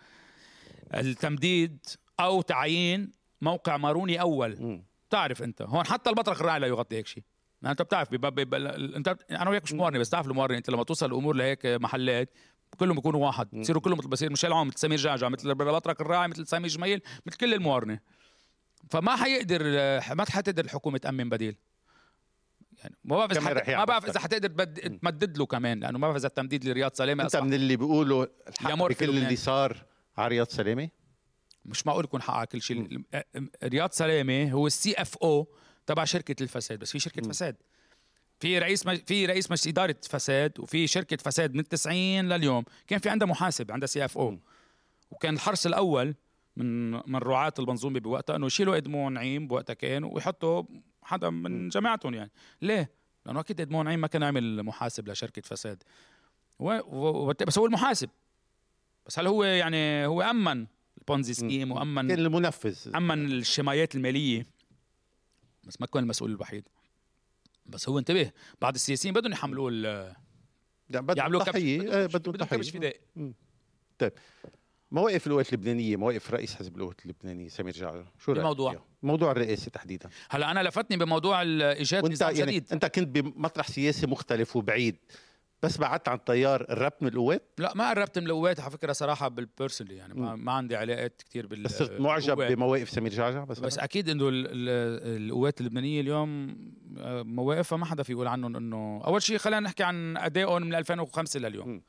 التمديد 0.94 1.86
أو 2.20 2.42
تعيين 2.42 3.12
موقع 3.42 3.78
ماروني 3.78 4.22
أول. 4.22 4.82
بتعرف 5.10 5.44
أنت. 5.44 5.62
هون 5.62 5.86
حتى 5.86 6.10
البطرق 6.10 6.40
الراعي 6.40 6.60
لا 6.60 6.68
يغطي 6.68 6.96
هيك 6.96 7.08
شيء. 7.08 7.24
ما 7.62 7.72
انت 7.72 7.82
بتعرف 7.82 8.10
بيبقى 8.12 8.32
بيبقى 8.32 8.76
انت 8.78 9.18
أنا 9.32 9.50
وياك 9.50 9.64
مش 9.64 9.74
موارنه 9.74 10.00
بس 10.00 10.10
تعرف 10.10 10.28
الموارنه 10.28 10.58
انت 10.58 10.70
لما 10.70 10.84
توصل 10.84 11.06
الأمور 11.06 11.36
لهيك 11.36 11.66
محلات 11.66 12.34
كلهم 12.78 12.96
بيكونوا 12.96 13.26
واحد 13.26 13.48
بصيروا 13.54 13.82
كلهم 13.82 13.98
مثل 13.98 14.08
بصير 14.08 14.30
ميشيل 14.30 14.54
عون 14.54 14.68
مثل 14.68 14.78
سمير 14.80 14.98
جعجع 14.98 15.30
مثل 15.30 15.56
بطرك 15.56 16.02
الراعي 16.02 16.28
مثل 16.28 16.48
سامي 16.48 16.68
جميل 16.68 17.02
مثل 17.26 17.38
كل 17.38 17.54
الموارنه 17.54 18.00
فما 18.90 19.16
حيقدر 19.16 19.64
ما 20.16 20.26
حتقدر 20.30 20.66
الحكومة 20.66 20.98
تأمن 20.98 21.30
بديل. 21.30 21.56
يعني 22.84 22.96
ما 23.04 23.18
بعرف 23.18 23.38
حت- 23.38 23.70
ما 23.70 23.86
بعرف. 23.86 24.06
إذا 24.06 24.20
حتقدر 24.20 24.64
تمدد 25.02 25.38
له 25.38 25.46
كمان 25.46 25.80
لأنه 25.80 25.98
ما 25.98 26.08
بعرف 26.08 26.16
إذا 26.20 26.28
التمديد 26.28 26.66
لرياض 26.66 26.94
سلامة 26.94 27.24
أنت 27.24 27.36
من 27.36 27.54
اللي 27.54 27.76
بيقولوا 27.76 28.26
الحق 28.48 28.74
بكل. 28.88 29.10
اللي 29.10 29.36
صار 29.36 29.86
على 30.18 30.28
رياض 30.28 30.48
سلامة؟ 30.48 30.90
مش 31.66 31.88
معقول 31.88 32.04
يكون 32.04 32.22
حق 32.22 32.34
على 32.34 32.48
كل 32.48 32.62
شيء. 32.62 33.02
رياض 33.64 33.92
سلامة 33.92 34.52
هو 34.52 34.68
ال 34.68 34.94
CFO 34.94 35.48
تبع 35.88 36.06
شركة 36.06 36.44
الفساد 36.44 36.80
بس 36.80 36.92
في 36.92 37.00
شركة 37.00 37.22
م. 37.28 37.32
فساد. 37.32 37.56
في 38.40 38.60
رئيس 38.60 38.88
مج... 38.88 39.02
في 39.06 39.26
رئيس 39.26 39.52
مجلس 39.52 39.68
إدارة 39.68 39.96
فساد 40.10 40.60
وفي 40.60 40.88
شركة 40.88 41.18
فساد 41.18 41.54
من 41.54 41.60
التسعين 41.60 42.30
لليوم. 42.30 42.64
كان 42.88 43.00
في 43.00 43.10
عندها 43.10 43.28
محاسب 43.28 43.72
عندها 43.72 43.88
CFO. 43.88 44.40
وكان 45.12 45.34
الحرص 45.34 45.66
الأول 45.66 46.16
من 46.56 46.92
من 46.92 47.16
رعاة 47.16 47.54
المنظومه 47.60 48.00
بوقتها 48.00 48.36
إنه 48.36 48.46
يشيلوا 48.46 48.78
إدمون 48.78 49.14
نعيم 49.14 49.48
بوقتها 49.48 49.74
كان 49.74 50.04
ويحطوا 50.04 50.64
حدا 51.04 51.30
من 51.30 51.70
جماعتهم 51.70 52.14
يعني. 52.14 52.32
ليه؟ 52.62 52.92
لأنه 53.26 53.40
أكيد 53.40 53.62
إدمون 53.62 53.86
نعيم 53.86 54.00
ما 54.00 54.08
كان 54.08 54.24
عامل 54.24 54.64
محاسب 54.64 55.10
لشركة 55.10 55.42
فساد. 55.42 55.84
و... 56.60 56.80
و... 56.88 57.34
بس 57.48 57.58
هو 57.58 57.66
المحاسب. 57.66 58.10
بس 59.06 59.20
هل 59.20 59.28
هو 59.28 59.44
يعني 59.44 60.06
هو 60.06 60.22
أمن 60.22 60.68
البونزي 60.98 61.34
سكيم 61.34 61.72
وأمن 61.72 62.08
كان 62.08 62.20
المنفذ. 62.20 62.96
أمن 62.96 63.32
الشمايات 63.32 63.96
المالية؟ 63.96 64.57
بس 65.68 65.82
ما 65.82 65.88
كان 65.88 66.04
المسؤول 66.04 66.32
الوحيد. 66.32 66.70
بس 67.66 67.90
هو 67.90 68.00
انتبه 68.00 68.32
بعض 68.62 68.74
السياسيين 68.76 69.14
بدهم 69.14 69.32
يحملوه 69.32 69.70
ال- 69.74 69.86
يعني 70.90 71.06
بدهم 71.06 71.18
يعملوا 71.18 71.44
تحية. 71.44 71.80
بدهم 71.80 71.92
آه، 71.94 72.06
كبش- 72.08 72.16
بدهم 72.30 72.48
كبش 72.48 72.68
تحية. 72.72 73.02
فدائي 74.00 74.12
مواقف 74.92 75.28
القوات 75.28 75.54
اللبنانية 75.54 75.96
مواقف 75.96 76.32
رئيس 76.32 76.56
حزب 76.56 76.78
القوات 76.78 77.06
اللبنانية 77.06 77.50
سمير 77.50 77.74
جعجع 77.74 78.04
شو 78.20 78.32
رأيك 78.32 78.40
الموضوع؟ 78.42 78.84
موضوع 79.04 79.32
الرئاسة 79.32 79.70
تحديدا. 79.72 80.10
هلأ 80.30 80.52
أنا 80.52 80.64
لفتني 80.64 80.98
بموضوع 80.98 81.42
ايجاد 81.42 82.12
نظام 82.12 82.36
يعني 82.36 82.52
جديد. 82.52 82.72
أنت 82.74 82.86
كنت 82.86 83.08
بمطرح 83.20 83.68
سياسي 83.68 84.08
مختلف 84.08 84.56
وبعيد. 84.56 84.96
بس 85.64 85.78
بعدت 85.78 86.08
عن 86.08 86.24
تيار 86.24 86.64
قربت 86.64 87.04
من 87.04 87.08
القوات 87.08 87.50
لا 87.58 87.74
ما 87.76 87.90
قربت 87.90 88.20
من 88.20 88.26
القوات 88.26 88.60
على 88.60 88.72
فكرة 88.72 88.92
صراحة 88.94 89.28
بالبيرسونلي 89.28 89.96
يعني 89.96 90.14
ما. 90.14 90.36
ما 90.36 90.52
عندي 90.52 90.76
علاقات 90.76 91.22
كثير 91.30 91.48
بال 91.48 91.64
بس 91.64 91.78
صرت 91.78 92.00
معجب. 92.02 92.38
بمواقف 92.42 92.90
سمير 92.90 93.12
جعجع 93.12 93.44
بس, 93.44 93.60
بس 93.60 93.80
أكيد 93.80 94.10
إنه 94.10 94.30
ال- 94.30 94.48
ال- 94.48 95.24
القوات 95.28 95.62
اللبنانية 95.62 96.02
اليوم 96.02 96.58
آه، 96.98 97.22
مواقفها 97.24 97.78
ما 97.78 97.86
حدا 97.86 98.04
في 98.04 98.12
يقول 98.12 98.28
عنهم 98.28 98.56
إنه 98.56 99.02
أول 99.06 99.22
شيء 99.22 99.38
خلينا 99.38 99.60
نحكي 99.60 99.84
عن 99.84 100.18
أدائهم 100.18 100.62
من 100.62 100.76
2005 100.76 101.40
لليوم 101.40 101.68
مم. 101.70 101.82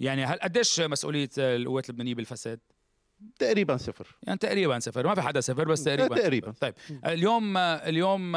يعني 0.00 0.24
هل 0.24 0.38
قديش 0.38 0.80
مسؤولية 0.80 1.28
القوات 1.38 1.88
اللبنانية 1.90 2.14
بالفساد؟ 2.14 2.60
تقريبا 3.38 3.76
صفر 3.76 4.16
يعني 4.22 4.38
تقريبا 4.38 4.78
صفر 4.78 5.06
ما 5.06 5.14
في 5.14 5.22
حدا 5.22 5.40
صفر 5.40 5.68
بس 5.68 5.84
تقريبا 5.84 6.16
تقريبا. 6.16 6.52
صفر. 6.52 6.58
طيب 6.60 6.74
اليوم 7.06 7.56
اليوم 7.56 8.32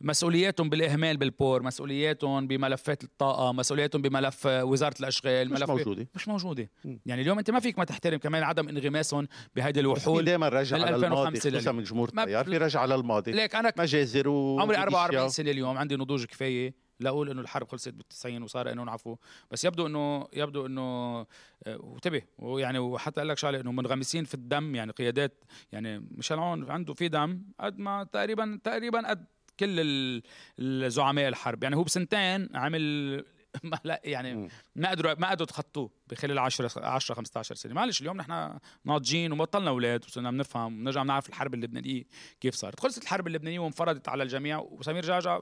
مسؤولياتهم 0.00 0.68
بالإهمال 0.68 1.16
بالبور 1.16 1.62
مسؤولياتهم 1.62 2.46
بملفات 2.46 3.04
الطاقة 3.04 3.52
مسؤولياتهم 3.52 4.02
بملف 4.02 4.46
وزارة 4.46 4.94
الأشغال 5.00 5.50
مش 5.52 5.60
ملف 5.60 5.70
موجودة 5.70 6.08
مش 6.14 6.28
موجودة. 6.28 6.70
يعني 7.06 7.22
اليوم 7.22 7.38
أنت 7.38 7.50
ما 7.50 7.60
فيك 7.60 7.78
ما 7.78 7.84
تحترم 7.84 8.18
كمان 8.18 8.42
عدم 8.42 8.68
انغماسهم 8.68 9.28
بهيدي 9.56 9.80
الوحول 9.80 10.24
دائما 10.24 10.48
رجع 10.48 10.76
على 10.76 10.96
الماضي 10.96 11.06
2005 11.06 11.50
خصوصا. 11.50 11.72
من 11.72 11.82
جمهور 11.82 12.08
التيار 12.08 12.44
في 12.44 12.56
رجع 12.56 12.80
على 12.80 12.94
الماضي 12.94 13.32
ليك 13.32 13.54
أنا 13.54 13.72
مجازر 13.78 14.28
و 14.28 14.60
عمري 14.60 14.76
44 14.76 15.08
أشياء. 15.08 15.28
سنة 15.28 15.50
اليوم 15.50 15.78
عندي 15.78 15.96
نضوج 15.96 16.24
كفاية 16.24 16.83
لاقول 17.00 17.30
إنه 17.30 17.40
الحرب 17.40 17.68
خلصت 17.68 17.94
بال90 17.94 18.42
وصار 18.42 18.72
إنه 18.72 18.84
نعفو 18.84 19.16
بس 19.50 19.64
يبدو 19.64 19.86
إنه 19.86 20.28
يبدو 20.32 20.66
إنه 20.66 20.82
آه، 21.20 21.26
وانتبه 21.66 22.22
ويعني 22.38 22.78
وحتى 22.78 23.20
أقول 23.20 23.28
لك 23.28 23.38
شغلة 23.38 23.60
إنه 23.60 23.72
منغمسين 23.72 24.24
في 24.24 24.34
الدم 24.34 24.74
يعني 24.74 24.92
قيادات 24.92 25.44
يعني 25.72 25.98
مشان 26.10 26.38
عون 26.38 26.70
عنده 26.70 26.94
في 26.94 27.08
دم 27.08 27.42
قد 27.60 27.78
ما 27.78 28.04
تقريبا 28.04 28.60
تقريبا 28.64 29.08
قد 29.10 29.26
كل 29.60 29.80
ال- 29.80 30.22
الزعماء 30.58 31.28
الحرب. 31.28 31.62
يعني 31.62 31.76
هو 31.76 31.82
بسنتين 31.82 32.48
عمل 32.56 33.24
ما 33.64 33.78
لا 33.84 34.00
يعني. 34.04 34.48
ما 34.76 34.90
قدروا 34.90 35.14
ما 35.18 35.30
قدروا 35.30 35.42
يتخطوه 35.44 35.90
بخلال 36.06 36.38
10 36.38 36.84
10 36.86 37.14
15 37.14 37.54
سنة. 37.54 37.74
معلش 37.74 38.00
اليوم 38.00 38.16
نحن 38.16 38.58
ناضجين 38.84 39.32
وبطلنا 39.32 39.70
أولاد 39.70 40.04
وصرنا 40.04 40.30
بنفهم 40.30 40.78
ونرجع 40.80 41.02
بنعرف 41.02 41.28
الحرب 41.28 41.54
اللبنانية 41.54 42.04
كيف 42.40 42.54
صارت. 42.54 42.80
خلصت 42.80 43.02
الحرب 43.02 43.26
اللبنانية 43.26 43.58
وانفرضت 43.58 44.08
على 44.08 44.22
الجميع. 44.22 44.58
وسمير 44.58 45.02
جعجع 45.04 45.40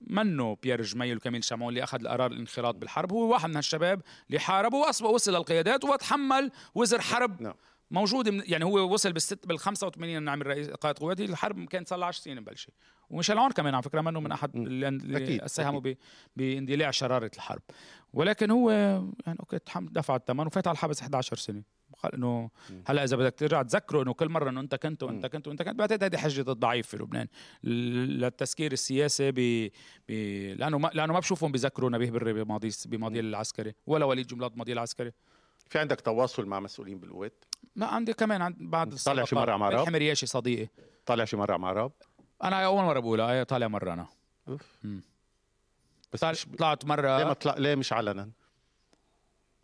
منه 0.00 0.56
بيير 0.62 0.82
جميل 0.82 1.16
وكميل 1.16 1.44
شامون 1.44 1.68
اللي 1.68 1.84
أخذ 1.84 2.00
القرار 2.00 2.32
الانخراط 2.32 2.74
بالحرب. 2.74 3.12
هو 3.12 3.32
واحد 3.32 3.48
من 3.48 3.56
هالشباب 3.56 4.02
اللي 4.26 4.40
حاربوا 4.40 4.86
واصبح 4.86 5.10
وصل 5.10 5.32
للقيادات 5.32 5.84
وتحمل 5.84 6.50
وزر 6.74 7.00
حرب 7.00 7.42
نعم. 7.42 7.54
موجود 7.90 8.28
من 8.28 8.42
يعني 8.46 8.64
هو 8.64 8.92
وصل 8.92 9.12
بالست 9.12 9.46
بال 9.46 9.58
85 9.58 10.22
نعمل 10.22 10.46
رئيس 10.46 10.70
قائد 10.70 10.98
قواتي. 10.98 11.24
الحرب 11.24 11.64
كانت 11.64 11.88
صار 11.88 11.98
لها 11.98 12.08
10 12.08 12.22
سنين 12.22 12.40
مبلشه 12.40 12.72
وميشيل 13.10 13.38
عون 13.38 13.50
كمان 13.50 13.74
على 13.74 13.82
فكرة 13.82 14.00
منه 14.00 14.20
من 14.20 14.32
أحد. 14.32 14.56
اللي 14.56 15.42
ساهموا 15.46 15.94
باندلاع 16.36 16.90
شرارة 16.90 17.30
الحرب. 17.36 17.62
ولكن 18.12 18.50
هو 18.50 18.70
يعني 19.26 19.38
أوكي 19.40 19.58
دفع 19.80 20.16
الثمن 20.16 20.46
وفات 20.46 20.66
على 20.66 20.74
الحبس 20.74 21.00
11 21.00 21.36
سنة. 21.36 21.62
قال 22.02 22.14
إنه. 22.14 22.50
هلأ 22.86 23.04
إذا 23.04 23.16
بدك 23.16 23.34
ترجع 23.34 23.62
تذكره 23.62 24.02
إنه 24.02 24.14
كل 24.14 24.28
مرة 24.28 24.50
إنه 24.50 24.60
أنت 24.60 24.74
كنت 24.74 25.02
وأنت. 25.02 25.26
كنت 25.26 25.48
وأنت 25.48 25.62
كنت 25.62 25.78
بعتقد 25.78 26.04
هذه 26.04 26.16
حجة 26.16 26.52
الضعيف 26.52 26.86
في 26.86 26.96
لبنان. 26.96 27.26
للتسكير 27.64 28.72
السياسي 28.72 29.30
ب... 29.30 29.70
ب... 30.08 30.12
لأنه 30.58 30.78
ما 30.78 30.90
لأنه 30.94 31.12
ما 31.12 31.18
بشوفهم 31.18 31.52
بيذكروا 31.52 31.90
نبيه 31.90 32.10
بري 32.10 32.32
بماضي 32.32 32.70
بماضي 32.86 33.20
العسكري 33.20 33.74
ولا 33.86 34.04
وليد 34.04 34.26
جملات 34.26 34.52
بماضي 34.52 34.72
العسكري. 34.72 35.12
في 35.68 35.78
عندك 35.78 36.00
تواصل 36.00 36.46
مع 36.46 36.60
مسؤولين 36.60 36.98
بالقوات 37.00 37.44
ما 37.76 37.86
عندي 37.86 38.12
كمان 38.12 38.42
عند 38.42 38.56
بعد 38.60 38.94
طالع 38.94 39.24
شي 39.24 39.36
مرة 39.36 39.56
مع 39.56 39.68
راب؟ 39.68 39.86
حمر 39.86 40.02
ياشي 40.02 40.26
صديقي. 40.26 40.68
طالع 41.06 41.24
شي 41.24 41.36
مرة 41.36 41.56
مع 41.56 41.72
راب؟ 41.72 41.92
أنا 42.44 42.64
أول 42.64 42.82
مرة 42.84 43.00
بقولها 43.00 43.26
هي 43.32 43.44
طالع 43.44 43.68
مرة 43.68 43.92
أنا. 43.92 44.06
مم. 44.82 45.02
بس 46.12 46.24
مش 46.24 46.46
طلعت 46.58 46.84
ليه 46.84 46.88
ما 46.88 46.96
مره 46.96 47.32
طلع 47.32 47.54
ليه 47.58 47.74
مش 47.74 47.92
علنا؟ 47.92 48.30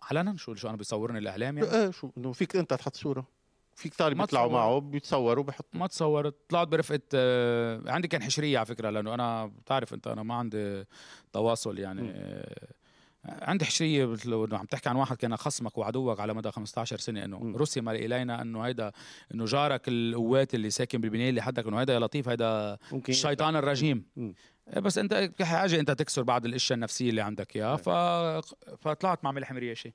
علنا 0.03 0.37
شو 0.37 0.55
شو 0.55 0.69
أنا 0.69 0.77
بيصورني 0.77 1.19
الإعلام 1.19 1.59
يعني 1.59 1.71
إيه 1.73 1.91
شو 1.91 2.11
إنه 2.19 2.33
فيك 2.33 2.57
أنت 2.57 2.75
تحط 2.75 2.97
صورة 2.97 3.27
فيك 3.75 3.95
طالب 3.95 4.17
ما 4.17 4.25
بيطلعوا. 4.25 4.53
معه 4.53 4.79
بيتصوروا 4.79 5.45
بيحطوا 5.45 5.81
ما 5.81 5.87
تصورت 5.87 6.35
طلعت 6.49 6.69
برفقة 6.69 7.01
آه، 7.15 7.83
عندي 7.87 8.09
كان 8.09 8.23
حشرية 8.23 8.59
على 8.59 8.67
فكرة 8.67 8.91
لأنه 8.91 9.15
أنا 9.15 9.47
بتعرف 9.47 9.95
أنت 9.95 10.07
أنا 10.07 10.23
ما 10.23 10.35
عندي 10.35 10.85
تواصل 11.33 11.79
يعني. 11.79 12.11
آه، 12.15 12.69
عندي 13.29 13.65
حشرية 13.65 14.07
مثل 14.07 14.45
إنه 14.45 14.59
عم 14.59 14.67
تحكي 14.67 14.89
عن 14.89 14.97
واحد 14.97 15.17
كان 15.17 15.37
خصمك 15.37 15.79
وعدوك 15.79 16.21
على 16.21 16.35
مدى 16.35 16.51
15 16.51 16.99
سنة 16.99 17.25
إنه. 17.25 17.57
رسم 17.57 17.89
الينا 17.89 18.43
إنه 18.43 18.61
هيدا 18.63 18.93
إنه 19.35 19.45
جارك 19.45 19.89
القوات 19.89 20.55
اللي 20.55 20.71
ساكن 20.71 21.01
بالبنايه 21.01 21.31
اللي 21.31 21.43
حدك 21.43 21.67
إنه 21.67 21.81
هيدا 21.81 21.95
يا 21.95 21.99
لطيف 21.99 22.29
هيدا 22.29 22.79
الشيطان 23.09 23.57
الرجيم 23.57 24.05
مم. 24.17 24.35
إيه 24.75 24.81
بس 24.81 24.99
أنت 24.99 25.31
حاجة 25.43 25.81
أنت 25.81 25.91
تكسر 25.91 26.23
بعض 26.23 26.47
الأشياء 26.47 26.75
النفسية 26.77 27.11
اللي 27.11 27.21
عندك 27.21 27.57
اياها 27.57 27.77
ف... 27.77 27.89
فطلعت 28.81 29.25
مع 29.25 29.33
ملح 29.33 29.53
مرياشي 29.53 29.95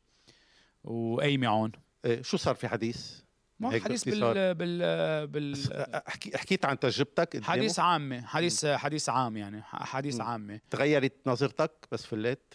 وأيمي 0.83 1.47
عون 1.47 1.71
إيه 2.05 2.21
شو 2.21 2.37
صار 2.37 2.55
في 2.55 2.67
حديث؟ 2.67 3.21
ما 3.59 3.79
حديث. 3.79 4.09
بال 4.09 4.55
بال 4.55 5.27
بال 5.27 5.51
بس 5.51 5.69
احكي 5.71 6.37
حكيت 6.37 6.65
عن 6.65 6.79
تجربتك؟ 6.79 7.43
حديث 7.43 7.79
عامة 7.79 8.21
حديث 8.21 8.65
حديث 8.65 9.09
عام 9.09 9.37
يعني 9.37 9.61
حديث. 9.63 10.21
عامة 10.21 10.59
تغيرت 10.69 11.13
نظرتك 11.25 11.71
بس 11.91 12.05
فليت 12.05 12.53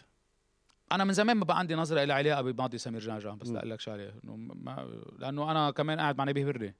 أنا 0.92 1.04
من 1.04 1.12
زمان 1.12 1.36
ما 1.36 1.44
بقى 1.44 1.58
عندي 1.58 1.74
نظرة 1.74 2.02
إلى 2.02 2.12
علاقة 2.12 2.42
بماضي 2.42 2.78
سمير 2.78 3.00
جعجع 3.00 3.34
بس 3.34 3.48
مم. 3.48 3.56
لا 3.56 3.64
لك 3.64 3.80
شغلة. 3.80 4.12
إنه 4.24 4.36
ما 4.36 4.88
لأنه 5.18 5.50
أنا 5.50 5.70
كمان 5.70 6.00
قاعد 6.00 6.18
مع 6.18 6.24
نبيه 6.24 6.44
بري. 6.44 6.74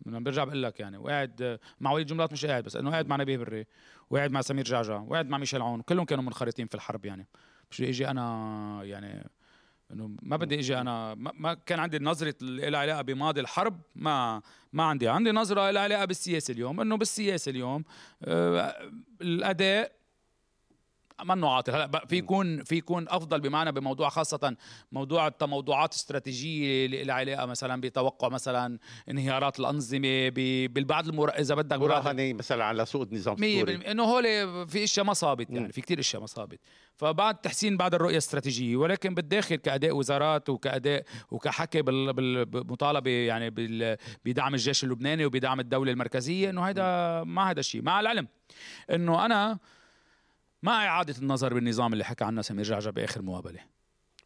برجع 0.00 0.44
بقول 0.44 0.62
لك 0.62 0.80
يعني 0.80 0.96
وقاعد 0.96 1.58
مع 1.80 1.92
وليد 1.92 2.06
جملات 2.06 2.32
مش 2.32 2.46
قاعد 2.46 2.64
بس 2.64 2.76
إنه 2.76 2.90
قاعد 2.90 3.06
مع 3.06 3.16
نبيه 3.16 3.36
بري 3.36 3.66
وقاعد 4.10 4.30
مع 4.30 4.40
سمير 4.40 4.64
جعجع 4.64 5.00
وقاعد 5.00 5.28
مع 5.28 5.38
ميشيل 5.38 5.62
عون 5.62 5.80
كلهم 5.82 6.04
كانوا 6.04 6.24
منخرطين 6.24 6.66
في 6.66 6.74
الحرب 6.74 7.04
يعني. 7.04 7.26
مش 7.70 7.82
إجي 7.82 8.08
أنا 8.08 8.80
يعني 8.84 9.30
إنه 9.92 10.16
ما 10.22 10.36
بدي 10.36 10.58
إجي 10.58 10.78
أنا 10.78 11.14
ما, 11.14 11.32
ما 11.34 11.54
كان 11.54 11.78
عندي 11.78 11.98
نظرة 11.98 12.34
لها 12.42 12.80
علاقة 12.80 13.02
بماضي 13.02 13.40
الحرب 13.40 13.80
ما 13.94 14.42
ما 14.72 14.82
عندي. 14.82 15.08
عندي 15.08 15.30
نظرة 15.32 15.70
لها 15.70 15.82
علاقة 15.82 16.04
بالسياسة 16.04 16.52
اليوم 16.52 16.80
إنه 16.80 16.96
بالسياسة 16.96 17.50
اليوم 17.50 17.84
آه 18.24 18.74
الأداء 19.20 19.92
منه 21.24 21.50
عاطل 21.50 21.72
هلا 21.74 22.06
في 22.08 22.16
يكون 22.16 22.64
في 22.64 22.76
يكون 22.76 23.06
أفضل 23.08 23.40
بمعنى 23.40 23.72
بموضوع 23.72 24.08
خاصة 24.08 24.56
موضوع 24.92 25.26
التموضعات 25.26 25.94
استراتيجية 25.94 26.86
اللي 26.86 27.04
لها 27.04 27.14
علاقه 27.14 27.46
مثلا 27.46 27.80
بتوقع 27.80 28.28
مثلا 28.28 28.78
انهيارات 29.10 29.60
الأنظمة 29.60 30.28
بالبعض 30.68 31.08
المر... 31.08 31.28
إذا 31.30 31.54
بدك 31.54 31.78
مراهنه 31.78 32.32
مثلا 32.32 32.64
على 32.64 32.86
سوق 32.86 33.02
النظام 33.02 33.34
السوري. 33.44 33.74
إنه 33.90 34.02
هول 34.02 34.24
في 34.68 34.84
إشياء 34.84 35.06
ما 35.06 35.12
صابت 35.12 35.50
يعني. 35.50 35.72
في 35.72 35.80
كتير 35.80 35.98
إشياء 36.00 36.20
ما 36.20 36.26
صابت. 36.26 36.60
فبعد 36.96 37.34
تحسين 37.40 37.76
بعد 37.76 37.94
الرؤية 37.94 38.12
الاستراتيجيه 38.12 38.76
ولكن 38.76 39.14
بالداخل 39.14 39.56
كأداء 39.56 39.96
وزارات 39.96 40.48
وكأداء 40.48 41.04
وكحكي 41.30 41.82
بال- 41.82 42.12
بال- 42.12 42.44
بالمطالبه 42.44 43.10
يعني 43.10 43.50
بدعم 44.24 44.54
الجيش 44.54 44.84
اللبناني 44.84 45.24
وبدعم 45.26 45.60
الدولة 45.60 45.92
المركزية 45.92 46.50
إنه 46.50 46.62
هيدا 46.62 46.82
ما 47.24 47.50
هذا 47.50 47.60
الشيء. 47.60 47.82
مع 47.82 48.00
العلم 48.00 48.28
إنه 48.90 49.26
أنا 49.26 49.58
مع 50.62 50.86
اعاده 50.86 51.14
النظر 51.18 51.54
بالنظام 51.54 51.92
اللي 51.92 52.04
حكى 52.04 52.24
عنه 52.24 52.42
سمير 52.42 52.64
جعجع 52.64 52.90
بآخر 52.90 53.22
مقابلة. 53.22 53.60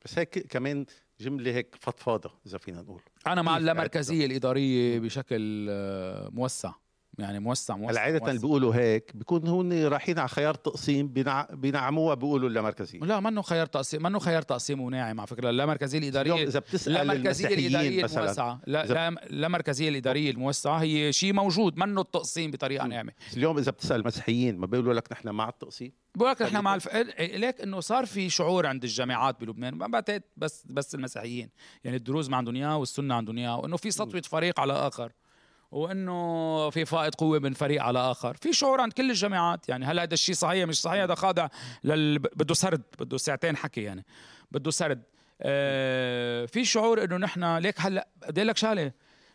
بس 0.05 0.19
هيك 0.19 0.39
كمان 0.39 0.87
جملة 1.21 1.55
هيك 1.55 1.77
فضفاضة 1.81 2.31
إذا 2.47 2.59
فينا 2.59 2.83
نقول. 2.83 3.03
أنا 3.27 3.43
مع 3.43 3.53
كيف 3.53 3.61
اللامركزيه 3.61 4.27
الإدارية 4.27 4.99
بشكل 5.01 5.67
آه، 5.71 6.29
موسع. 6.33 6.73
يعني 7.21 7.39
موسع 7.41 7.77
موسع 7.77 7.93
هلأ 7.93 8.01
عادة 8.01 8.19
موسع. 8.19 8.33
بيقولوا 8.33 8.75
هيك 8.75 9.11
بيكون 9.15 9.47
هون 9.49 9.85
رايحين 9.87 10.19
على 10.19 10.29
خيار 10.29 10.55
تقسيم 10.55 11.09
بينع... 11.09 11.47
بينعموها 11.53 12.15
بيقولوا 12.15 12.49
اللامركزية 12.49 12.99
لا 13.01 13.21
منه 13.21 13.43
خيار 13.43 13.67
تقسيم 13.67 14.03
منه 14.03 14.19
خيار 14.19 14.43
تقسيم 14.43 14.81
وناعم 14.81 15.21
على 15.21 15.27
فكرة؟ 15.27 15.51
لا 15.51 15.67
مركزيه 15.67 15.99
الاداريه 15.99 16.33
اليوم 16.35 16.49
إذا 16.49 16.59
بتسأل 16.59 16.93
لا 16.93 17.03
المسيحيين 17.03 18.05
مثلا 18.05 18.23
الموسعة. 18.23 18.61
لا 18.67 18.87
إذا- 18.87 18.91
لا 18.91 19.11
لا 19.31 19.49
مركزيه 19.49 19.89
الإدارية 19.89 20.31
الموسعة 20.31 20.79
هي 20.79 21.13
شيء 21.13 21.33
موجود 21.33 21.79
منه 21.79 22.01
التقسيم 22.01 22.51
بطريقة 22.51 22.85
م. 22.87 22.89
ناعمة؟ 22.89 23.13
اليوم 23.37 23.59
إذا 23.59 23.71
بتسأل 23.71 24.01
المسيحيين 24.01 24.59
ما 24.59 24.67
بيقولوا 24.67 24.95
لك 24.95 25.13
نحن 25.13 25.29
مع 25.29 25.49
التقسيم؟ 25.49 25.93
بقول 26.15 26.31
لك 26.31 26.43
نحن 26.43 26.57
مع 26.61 26.75
الف... 26.75 26.89
ليك 27.21 27.61
إنه 27.61 27.81
صار 27.81 28.07
في 28.07 28.31
شعور 28.31 28.67
عند 28.67 28.85
الجامعات 28.85 29.41
بلبنان 29.41 29.75
ما 29.75 29.87
بعتقد 29.87 30.23
بس 30.37 30.65
بس 30.71 30.95
المسيحيين. 30.95 31.49
يعني 31.85 31.97
الدروز 31.97 32.29
ما 32.31 32.37
عندهم 32.37 32.57
اياه 32.57 32.77
والسنة 32.77 33.15
عندهم 33.15 33.39
اياه 33.39 33.59
وإنه 33.59 33.77
في 33.77 33.91
سطوة 33.91 34.21
فريق 34.21 34.61
على 34.61 34.73
آخر. 34.73 35.13
وإنه 35.71 36.71
في 36.71 36.85
فائض 36.85 37.15
قوة 37.15 37.39
من 37.39 37.53
فريق 37.53 37.83
على 37.83 37.99
آخر. 37.99 38.37
في 38.41 38.53
شعور 38.53 38.81
عند 38.81 38.93
كل 38.93 39.11
الجامعات 39.11 39.69
يعني 39.69 39.85
هل 39.85 40.01
هذا 40.01 40.15
الشيء 40.15 40.35
صحيح؟ 40.35 40.69
مش 40.69 40.81
صحيح. 40.81 41.03
هذا 41.03 41.15
خاضع 41.15 41.49
لل 41.85 42.19
بده 42.19 42.55
سرد. 42.55 42.83
بده 43.01 43.17
ساعتين 43.17 43.57
حكي 43.57 43.83
يعني. 43.83 44.05
بده 44.51 44.71
سرد. 44.71 45.03
آه 45.43 46.47
في 46.47 46.65
شعور 46.65 47.05
إنه 47.05 47.17
نحن 47.17 47.57
ليك 47.57 47.81
هلأ 47.81 48.09
بدي 48.29 48.43
لك 48.43 48.57
شغلة؟ 48.57 48.93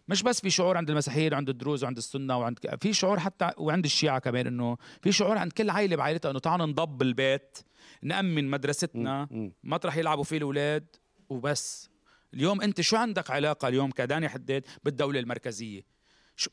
مش 0.08 0.24
بس 0.24 0.42
في 0.42 0.50
شعور 0.50 0.78
عند 0.78 0.90
المسيحيين 0.90 1.34
وعند 1.34 1.50
الدروز 1.50 1.84
وعند 1.84 1.98
السنة 1.98 2.38
وعند 2.38 2.60
في 2.82 2.94
شعور 2.94 3.20
حتى 3.20 3.52
وعند 3.58 3.86
الشيعة 3.86 4.20
كمان 4.20 4.48
إنه 4.48 4.78
في 5.02 5.12
شعور 5.12 5.38
عند 5.38 5.52
كل 5.52 5.70
عائلة 5.70 5.96
بعائلتها 5.96 6.32
إنه 6.32 6.40
تعالوا 6.40 6.66
نضب 6.66 7.02
البيت 7.02 7.58
نأمن 8.02 8.50
مدرستنا. 8.50 9.28
مطرح 9.64 9.98
يلعبوا 9.98 10.24
فيه 10.24 10.38
الأولاد 10.38 10.86
وبس. 11.30 11.90
اليوم 12.34 12.62
أنت 12.62 12.82
شو 12.82 12.98
عندك 12.98 13.32
علاقة 13.32 13.68
اليوم 13.68 13.92
كداني 13.92 14.30
حداد 14.30 14.66
بالدولة 14.84 15.20
المركزية؟ 15.20 15.95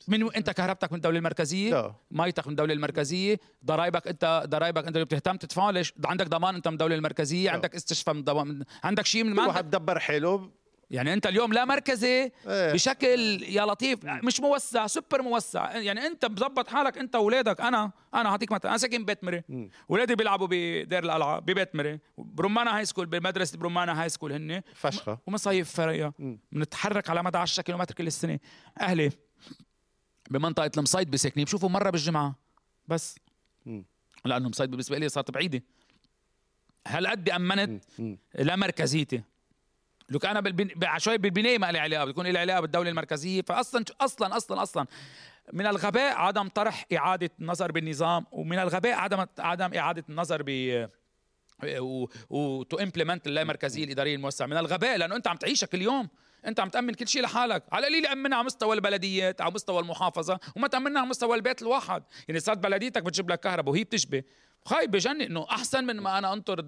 من 0.07 0.33
انت 0.35 0.49
كهربتك 0.49 0.91
من 0.91 0.95
الدولة 0.95 1.17
المركزية؟ 1.17 1.71
لا. 1.71 1.95
ميتك 2.11 2.47
من 2.47 2.51
الدولة 2.51 2.73
المركزية. 2.73 3.39
ضرايبك 3.65 4.07
انت 4.07 4.43
ضرايبك 4.45 4.87
انت 4.87 4.95
اللي 4.95 5.05
بتهتم 5.05 5.37
تدفع 5.37 5.69
ليش 5.69 5.93
عندك 6.05 6.27
ضمان 6.27 6.55
انت 6.55 6.67
من 6.67 6.73
الدولة 6.73 6.95
المركزية. 6.95 7.47
لا. 7.47 7.53
عندك 7.53 7.75
استشفاء 7.75 8.13
من 8.15 8.19
الضمان 8.19 8.63
عندك 8.83 9.05
شيء 9.05 9.23
من 9.23 9.33
ما 9.33 9.43
عندك 9.43 9.61
دبر 9.63 9.99
حاله 9.99 10.49
يعني 10.91 11.13
انت 11.13 11.27
اليوم 11.27 11.53
لا 11.53 11.65
مركزي 11.65 12.31
إيه. 12.47 12.73
بشكل 12.73 13.43
يا 13.43 13.65
لطيف. 13.65 13.99
مش 14.05 14.39
موسع 14.39 14.87
سوبر 14.87 15.21
موسع. 15.21 15.77
يعني 15.77 16.05
انت 16.05 16.25
مظبط 16.25 16.67
حالك 16.69 16.97
انت 16.97 17.15
واولادك. 17.15 17.61
أنا 17.61 17.91
أنا 18.13 18.29
هعطيك 18.29 18.51
مثلا. 18.51 18.69
أنا 18.71 18.77
ساكن 18.77 19.03
ببيت 19.03 19.23
مري. 19.23 19.43
اولادي 19.89 20.15
بيلعبوا 20.15 20.47
بدير 20.51 21.03
القلعه 21.03 21.39
ببيت 21.39 21.75
مري 21.75 21.99
برمانة 22.17 22.77
هاي 22.77 22.85
سكول 22.85 23.05
بمدرسة 23.05 23.57
برمانة 23.57 23.91
هاي 24.01 24.09
سكول 24.09 24.31
هن 24.33 24.61
فشخة. 24.75 25.19
ومصيف 25.27 25.71
فرقيا 25.71 26.13
مم. 26.19 26.39
بنتحرك 26.51 27.09
على 27.09 27.23
مدى 27.23 27.37
10 27.37 27.63
كيلومتر 27.63 27.95
كل 27.95 28.07
السنة. 28.07 28.39
أهلي 28.81 29.11
بمنطقة 30.33 30.71
المصيد 30.77 31.11
بساكنين 31.11 31.45
بشوفوا 31.45 31.69
مرة 31.69 31.89
بالجمعة. 31.89 32.35
بس. 32.87 33.15
مم. 33.65 33.85
لأنه 34.25 34.49
مصيد 34.49 34.71
بالنسبة 34.71 34.97
لي 34.97 35.09
صارت 35.09 35.31
بعيدة. 35.31 35.63
هالقد 36.87 37.29
أمنت؟ 37.29 37.69
مم. 37.69 37.79
مم. 37.99 38.17
لا 38.35 38.55
مركزيتي. 38.55 39.23
لك 40.09 40.25
أنا 40.25 40.39
بالبن... 40.39 40.97
شوي 40.97 41.17
بالبناية 41.17 41.57
ما 41.57 41.71
لي 41.71 41.79
علاقة 41.79 42.05
بتكون 42.05 42.27
لي 42.27 42.39
علاقة 42.39 42.59
بالدولة 42.59 42.89
المركزية. 42.89 43.41
فاصلا 43.41 43.85
أصلا 44.01 44.37
أصلا 44.37 44.63
أصلا 44.63 44.85
من 45.53 45.67
الغباء 45.67 46.15
عدم 46.15 46.47
طرح 46.47 46.85
إعادة 46.93 47.29
النظر 47.41 47.71
بالنظام 47.71 48.25
ومن 48.31 48.59
الغباء 48.59 48.93
عدم 48.93 49.25
عدم 49.39 49.73
إعادة 49.73 50.03
النظر 50.09 50.43
ب 50.45 50.87
وتو 52.29 52.77
امبلمنت 52.77 53.27
اللامركزية 53.27 53.83
الإدارية 53.83 54.15
الموسعة. 54.15 54.45
من 54.45 54.57
الغباء 54.57 54.97
لأنه 54.97 55.15
أنت 55.15 55.27
عم 55.27 55.37
تعيشها 55.37 55.67
كل 55.67 55.81
يوم 55.81 56.09
انت 56.45 56.59
عم 56.59 56.69
تأمن 56.69 56.93
كل 56.93 57.07
شيء 57.07 57.21
لحالك. 57.21 57.63
على 57.71 57.87
القليل 57.87 58.05
امنها 58.05 58.37
على 58.37 58.45
مستوى 58.45 58.75
البلديات 58.75 59.41
على 59.41 59.51
مستوى 59.53 59.79
المحافظة 59.79 60.39
وما 60.55 60.67
تأمنها 60.67 61.01
على 61.01 61.09
مستوى 61.09 61.35
البيت 61.35 61.61
الواحد. 61.61 62.03
يعني 62.27 62.39
صارت 62.39 62.57
بلديتك 62.57 63.03
بتجيب 63.03 63.29
لك 63.29 63.39
كهرباء 63.39 63.71
وهي 63.71 63.83
بتشبه. 63.83 64.23
خايف 64.65 64.89
بجنن 64.89 65.21
إنه 65.21 65.45
أحسن 65.49 65.83
من 65.83 65.99
ما 65.99 66.17
أنا 66.17 66.33
أنطر 66.33 66.61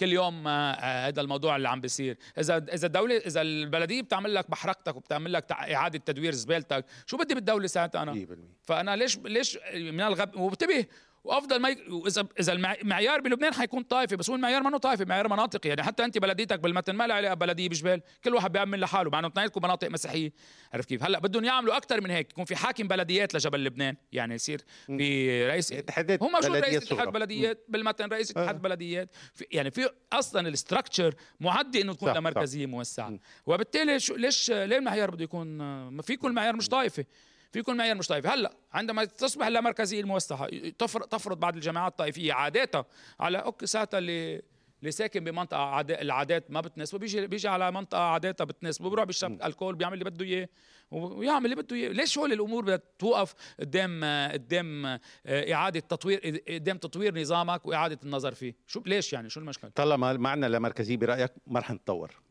كل 0.00 0.12
يوم 0.12 0.48
آه، 0.48 0.72
آه، 0.72 1.08
هذا 1.08 1.20
الموضوع 1.20 1.56
اللي 1.56 1.68
عم 1.68 1.80
بيصير. 1.80 2.16
إذا 2.38 2.56
إذا 2.56 2.86
الدولة 2.86 3.16
إذا 3.16 3.40
البلدية 3.40 4.02
بتعمل 4.02 4.34
لك 4.34 4.50
محرقتك 4.50 4.96
وبتعمل 4.96 5.32
لك 5.32 5.52
إعادة 5.52 5.98
تدوير 5.98 6.32
زبالتك 6.32 6.84
شو 7.06 7.16
بدي 7.16 7.34
بالدولة 7.34 7.66
ساعتها 7.66 8.02
أنا؟ 8.02 8.12
100% 8.12 8.16
فأنا 8.62 8.96
ليش 8.96 9.18
ليش 9.18 9.58
من 9.74 10.00
الغب 10.00 10.36
وانتبه 10.36 10.86
وأفضل 11.26 11.60
ما 11.60 11.68
ي... 11.68 11.76
وإذا 11.90 12.26
إذا 12.40 12.52
المعيار 12.52 13.20
بلبنان 13.20 13.54
حيكون 13.54 13.82
طائفي 13.82 14.16
بس 14.16 14.30
هو 14.30 14.36
المعيار 14.36 14.62
منه 14.62 14.78
طائفي 14.78 15.04
معيار 15.04 15.28
مناطقي 15.28 15.68
يعني 15.68 15.82
حتى 15.82 16.04
انت 16.04 16.18
بلديتك 16.18 16.60
بالمتن 16.60 16.92
ما 16.92 17.06
لها 17.06 17.16
علاقة 17.16 17.34
ببلديه 17.34 17.68
بجبال 17.68 18.02
كل 18.24 18.34
واحد 18.34 18.52
بيعمل 18.52 18.80
لحاله 18.80 19.10
مع 19.10 19.18
إنه 19.18 19.28
اثنيناتكم 19.28 19.62
مناطق 19.62 19.88
مسيحية 19.88 20.32
عرفت 20.74 20.88
كيف 20.88 21.04
هلأ 21.04 21.18
بدهم 21.18 21.44
يعملوا 21.44 21.76
أكثر 21.76 22.00
من 22.00 22.10
هيك 22.10 22.30
يكون 22.30 22.44
في 22.44 22.56
حاكم 22.56 22.88
بلديات 22.88 23.34
لجبل 23.34 23.64
لبنان 23.64 23.96
يعني 24.12 24.34
يصير 24.34 24.64
في 24.86 25.46
رئيس 25.46 25.72
اتحادات 25.72 26.22
هو 26.22 26.28
موجود 26.28 26.50
بلديات 26.50 26.64
رئيس 26.64 26.92
اتحاد. 26.92 27.08
بلديات 27.08 27.64
بالمتن 27.68 28.08
رئيس 28.08 28.30
اتحاد 28.30 28.54
آه. 28.54 28.60
بلديات 28.60 29.10
في 29.34 29.44
يعني 29.52 29.70
في 29.70 29.88
أصلا 30.12 30.48
الاستراكشر 30.48 31.14
معدي 31.40 31.82
إنه 31.82 31.94
تكون. 31.94 32.18
مركزيه 32.18 32.66
موسعه. 32.66 33.18
وبالتالي 33.46 34.00
شو 34.00 34.14
ليش 34.14 34.50
ليه 34.50 34.78
المعيار 34.78 35.10
بده 35.10 35.24
يكون 35.24 35.46
ما 35.88 36.02
في 36.02 36.12
يكون 36.12 36.32
معيار 36.32 36.56
مش 36.56 36.68
طائفي 36.68 37.04
في 37.52 37.58
يكون 37.58 37.76
معيار 37.76 37.96
مش 37.96 38.08
طائفي 38.08 38.28
هلأ 38.28 38.52
عندما 38.72 39.04
تصبح 39.04 39.46
اللامركزيه 39.46 40.00
الموسعه 40.00 40.48
تفرض 40.78 41.08
تفرض 41.08 41.40
بعض 41.40 41.54
الجماعات 41.56 41.92
الطائفية 41.92 42.32
عاداتها 42.32 42.84
على 43.20 43.38
أوكي 43.38 43.66
ساعتها 43.66 43.98
اللي 43.98 44.42
اللي 44.80 44.90
ساكن 44.92 45.24
بمنطقة 45.24 45.60
عاد... 45.60 45.90
العادات 45.90 46.50
ما 46.50 46.60
بتناسبه 46.60 46.98
بيجي 46.98 47.26
بيجي 47.26 47.48
على 47.48 47.72
منطقة 47.72 48.00
عاداتها 48.00 48.44
بتناسبه 48.44 48.90
بيروح 48.90 49.04
بيشرب 49.04 49.42
ألكول 49.42 49.74
بيعمل 49.74 49.92
اللي 49.92 50.04
بده 50.10 50.24
إياه 50.24 50.48
ويعمل 50.90 51.44
اللي 51.44 51.56
بده 51.62 51.76
إياه. 51.76 51.88
ليش 51.88 52.18
هول 52.18 52.32
الأمور 52.32 52.64
بدها 52.64 52.80
توقف 52.98 53.34
قدام 53.60 54.04
قدام 54.32 54.86
آه، 54.86 55.00
إعادة 55.26 55.80
تطوير 55.80 56.42
قدام 56.48 56.78
تطوير 56.78 57.20
نظامك 57.20 57.66
وإعادة 57.66 57.98
النظر 58.04 58.34
فيه؟ 58.34 58.54
شو 58.66 58.82
ليش 58.86 59.12
يعني؟ 59.12 59.30
شو 59.30 59.40
المشكلة؟ 59.40 59.70
طالما 59.74 60.12
معنا 60.12 60.46
لامركزية 60.46 60.96
برأيك 60.96 61.32
ما 61.46 61.60
رح 61.60 61.70
نتطور. 61.70 62.25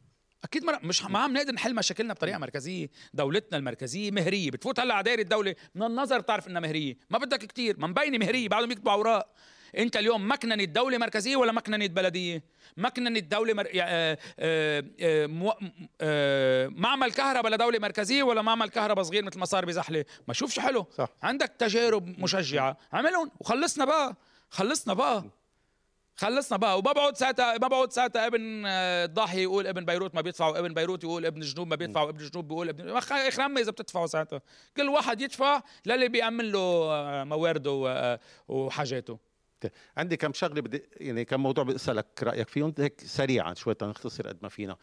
أكيد. 0.45 0.63
مش 0.83 1.03
ما 1.03 1.19
عم 1.19 1.33
نقدر 1.37 1.53
نحل 1.53 1.75
مشاكلنا 1.75 2.13
بطريقة 2.13 2.37
مركزية 2.37 2.89
دولتنا 3.13 3.57
المركزية 3.57 4.11
مهرية 4.11 4.51
بتفوت 4.51 4.79
هلأ 4.79 4.93
على 4.93 5.03
دايرة 5.03 5.21
الدولة. 5.21 5.55
من 5.75 5.83
النظر 5.83 6.19
بتعرف 6.19 6.47
إنها 6.47 6.61
مهرية 6.61 6.97
ما 7.09 7.17
بدك 7.17 7.39
كتير 7.39 7.79
ما 7.79 7.87
مبينة 7.87 8.17
مهرية 8.17 8.49
بعدهم 8.49 8.71
يكتبوا 8.71 8.91
أوراق. 8.91 9.27
أنت 9.77 9.97
اليوم 9.97 10.31
مكننة 10.31 10.63
دولة 10.63 10.97
مركزية 10.97 11.35
ولا 11.35 11.51
مكننة 11.51 11.87
بلدية؟ 11.87 12.43
مكننة 12.77 13.19
دولة 13.19 13.53
مر... 13.53 13.67
يع- 13.75 13.85
آه، 14.39 14.85
مو... 15.27 15.53
معمل 16.81 17.11
كهرباء 17.11 17.51
لدولة 17.51 17.79
مركزية 17.79 18.23
ولا 18.23 18.41
معمل 18.41 18.69
كهرباء 18.69 19.03
صغير 19.03 19.23
مثل 19.25 19.39
ما 19.39 19.45
صار 19.45 19.65
بزحلة؟ 19.65 20.05
ما 20.27 20.33
شوف 20.33 20.53
شو 20.53 20.61
حلو. 20.61 20.85
صح. 20.97 21.09
عندك 21.23 21.55
تجارب 21.59 22.19
مشجعة. 22.19 22.77
عملهم 22.93 23.31
وخلصنا 23.39 23.85
بقى 23.85 24.15
خلصنا 24.49 24.93
بقى. 24.93 25.25
خلصنا 26.17 26.57
بقى. 26.57 26.77
وما 26.79 26.91
بقعد 26.91 27.17
ساعتها 27.17 27.57
بقعد 27.57 27.91
ساعتها 27.91 28.27
ابن 28.27 28.63
آه، 28.65 29.05
الضاحي 29.05 29.43
يقول 29.43 29.67
ابن 29.67 29.85
بيروت 29.85 30.15
ما 30.15 30.21
بيدفعوا 30.21 30.59
ابن 30.59 30.73
بيروت 30.73 31.03
يقول 31.03 31.25
ابن 31.25 31.41
جنوب 31.41 31.67
ما 31.67 31.75
بيدفعوا 31.75 32.09
ابن 32.09 32.25
جنوب 32.27 32.47
بيقول 32.47 32.69
ابن 32.69 32.89
اخرم 32.89 33.57
إذا 33.57 33.71
بتدفعوا 33.71 34.07
ساعتها. 34.07 34.41
كل 34.77 34.89
واحد 34.89 35.21
يدفع 35.21 35.61
للي 35.85 36.07
بيأمن 36.07 36.51
له 36.51 36.59
آه، 36.59 37.23
موارده 37.23 37.71
و- 37.71 38.17
وحاجاته. 38.47 39.19
عندي 39.97 40.17
كم 40.17 40.33
شغلة 40.33 40.61
بدي 40.61 40.83
يعني 40.97 41.25
كم 41.25 41.39
موضوع 41.43 41.63
بدي 41.63 41.75
أسألك 41.75 42.23
رأيك 42.23 42.47
فيهم. 42.49 42.73
هيك 42.79 43.01
سريعا 43.01 43.53
شوي 43.53 43.73
تنختصر 43.73 44.27
قد 44.27 44.37
ما 44.41 44.49
فينا. 44.49 44.77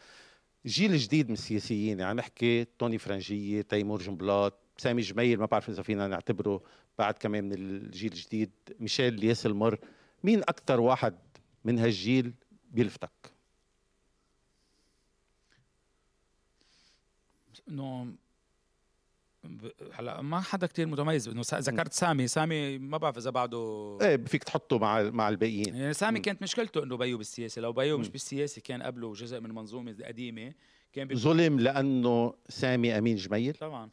جيل 0.65 0.97
جديد 0.97 1.27
من 1.27 1.33
السياسيين 1.33 1.99
يعني 1.99 2.03
عم 2.11 2.15
نحكي 2.17 2.65
توني 2.79 2.97
فرنجية 2.97 3.61
تيمور 3.61 4.01
جنبلاط 4.01 4.59
سامي 4.77 5.01
جميل 5.01 5.39
ما 5.39 5.45
بعرف 5.45 5.69
إذا 5.69 5.81
فينا 5.83 6.07
نعتبره 6.07 6.61
بعد 6.99 7.13
كمان 7.13 7.43
من 7.43 7.53
الجيل 7.53 8.11
الجديد 8.11 8.51
ميشيل 8.79 9.13
الياس 9.13 9.45
المر. 9.45 9.79
مين 10.23 10.39
أكثر 10.39 10.79
واحد 10.79 11.15
من 11.65 11.79
هالجيل 11.79 12.33
بيلفتك 12.71 13.33
إنه 17.69 18.13
هلا 19.91 20.21
ما 20.21 20.41
حدا 20.41 20.67
كتير 20.67 20.87
متميز 20.87 21.27
انه 21.27 21.41
ذكرت 21.53 21.93
سامي 21.93 22.27
سامي 22.27 22.77
ما 22.77 22.97
بعرف 22.97 23.17
إذا 23.17 23.29
بعده 23.29 23.97
إيه 24.01 24.17
فيك 24.17 24.43
تحطه 24.43 24.77
مع 24.77 25.01
مع 25.01 25.29
الباقيين 25.29 25.75
يعني 25.75 25.93
سامي. 25.93 26.19
كانت 26.19 26.41
مشكلته 26.41 26.83
إنه 26.83 26.97
بيو 26.97 27.17
بالسياسة 27.17 27.61
لو 27.61 27.73
بيو 27.73 27.97
مش. 27.97 28.09
بالسياسة 28.09 28.61
كان 28.61 28.83
قبله 28.83 29.13
جزء 29.13 29.39
من 29.39 29.51
منظومة 29.51 29.97
قديمة 30.03 30.53
كان. 30.93 31.15
ظلم 31.15 31.59
لأنه 31.59 32.33
سامي 32.49 32.97
أمين 32.97 33.15
جميل 33.15 33.53
طبعا. 33.53 33.89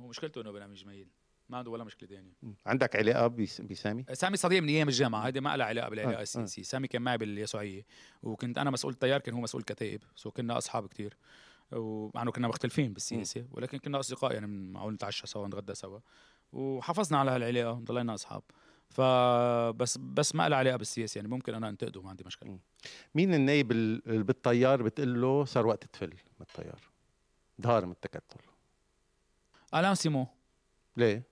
هو 0.00 0.08
مشكلته 0.08 0.40
إنه 0.40 0.52
بنعمل 0.52 0.74
جميل 0.74 1.06
ما 1.48 1.58
عنده 1.58 1.70
ولا 1.70 1.84
مشكلة 1.84 2.08
ثانية. 2.08 2.32
عندك 2.66 2.96
علاقة 2.96 3.26
بس- 3.26 3.60
بسامي 3.60 4.04
سامي 4.12 4.36
صديق 4.36 4.62
من 4.62 4.68
أيام 4.68 4.88
الجامعة. 4.88 5.26
هيدي 5.26 5.40
ما 5.40 5.56
لها 5.56 5.66
علاقة 5.66 5.86
آه، 5.86 5.90
بالعلاقه 5.90 6.18
آه. 6.18 6.22
السياسيه 6.22 6.62
سامي 6.62 6.88
كان 6.88 7.02
معي 7.02 7.18
باليسوعية. 7.18 7.86
وكنت 8.22 8.58
أنا 8.58 8.70
مسؤول 8.70 8.92
التيار 8.92 9.20
كان 9.20 9.34
هو 9.34 9.40
مسؤول 9.40 9.62
كتائب. 9.62 10.02
سو 10.16 10.30
كنا 10.30 10.58
أصحاب 10.58 10.88
كتير. 10.88 11.16
ومع 11.72 12.22
إنه 12.22 12.30
كنا 12.32 12.48
مختلفين 12.48 12.92
بالسياسة 12.92 13.46
ولكن 13.50 13.78
كنا 13.78 14.00
أصدقاء 14.00 14.32
يعني 14.32 14.46
معقول 14.46 14.92
نتعشى 14.94 15.26
سوا 15.26 15.46
نتغدى 15.46 15.74
سوا. 15.74 15.98
وحافظنا 16.52 17.18
على 17.18 17.30
هالعلاقة 17.30 17.72
ضلينا 17.72 18.14
أصحاب. 18.14 18.42
فبس 18.90 19.98
بس 19.98 20.34
ما 20.34 20.48
لها 20.48 20.58
علاقة 20.58 20.76
بالسياسة 20.76 21.18
يعني 21.18 21.28
ممكن 21.28 21.54
أنا 21.54 21.68
أنتقده 21.68 22.02
ما 22.02 22.10
عندي 22.10 22.24
مشكلة. 22.26 22.58
مين 23.14 23.34
النايب 23.34 23.68
بالطيار 24.06 24.82
بتقول 24.82 25.20
له 25.20 25.44
صار 25.44 25.66
وقت 25.66 25.84
تفل 25.84 26.06
من 26.10 26.16
الطيار 26.40 26.80
ظهر 27.62 27.86
من 27.86 27.92
التكتل. 27.92 28.40
ألان 29.74 29.94
سيمو. 29.94 30.26
ليه؟ 30.96 31.22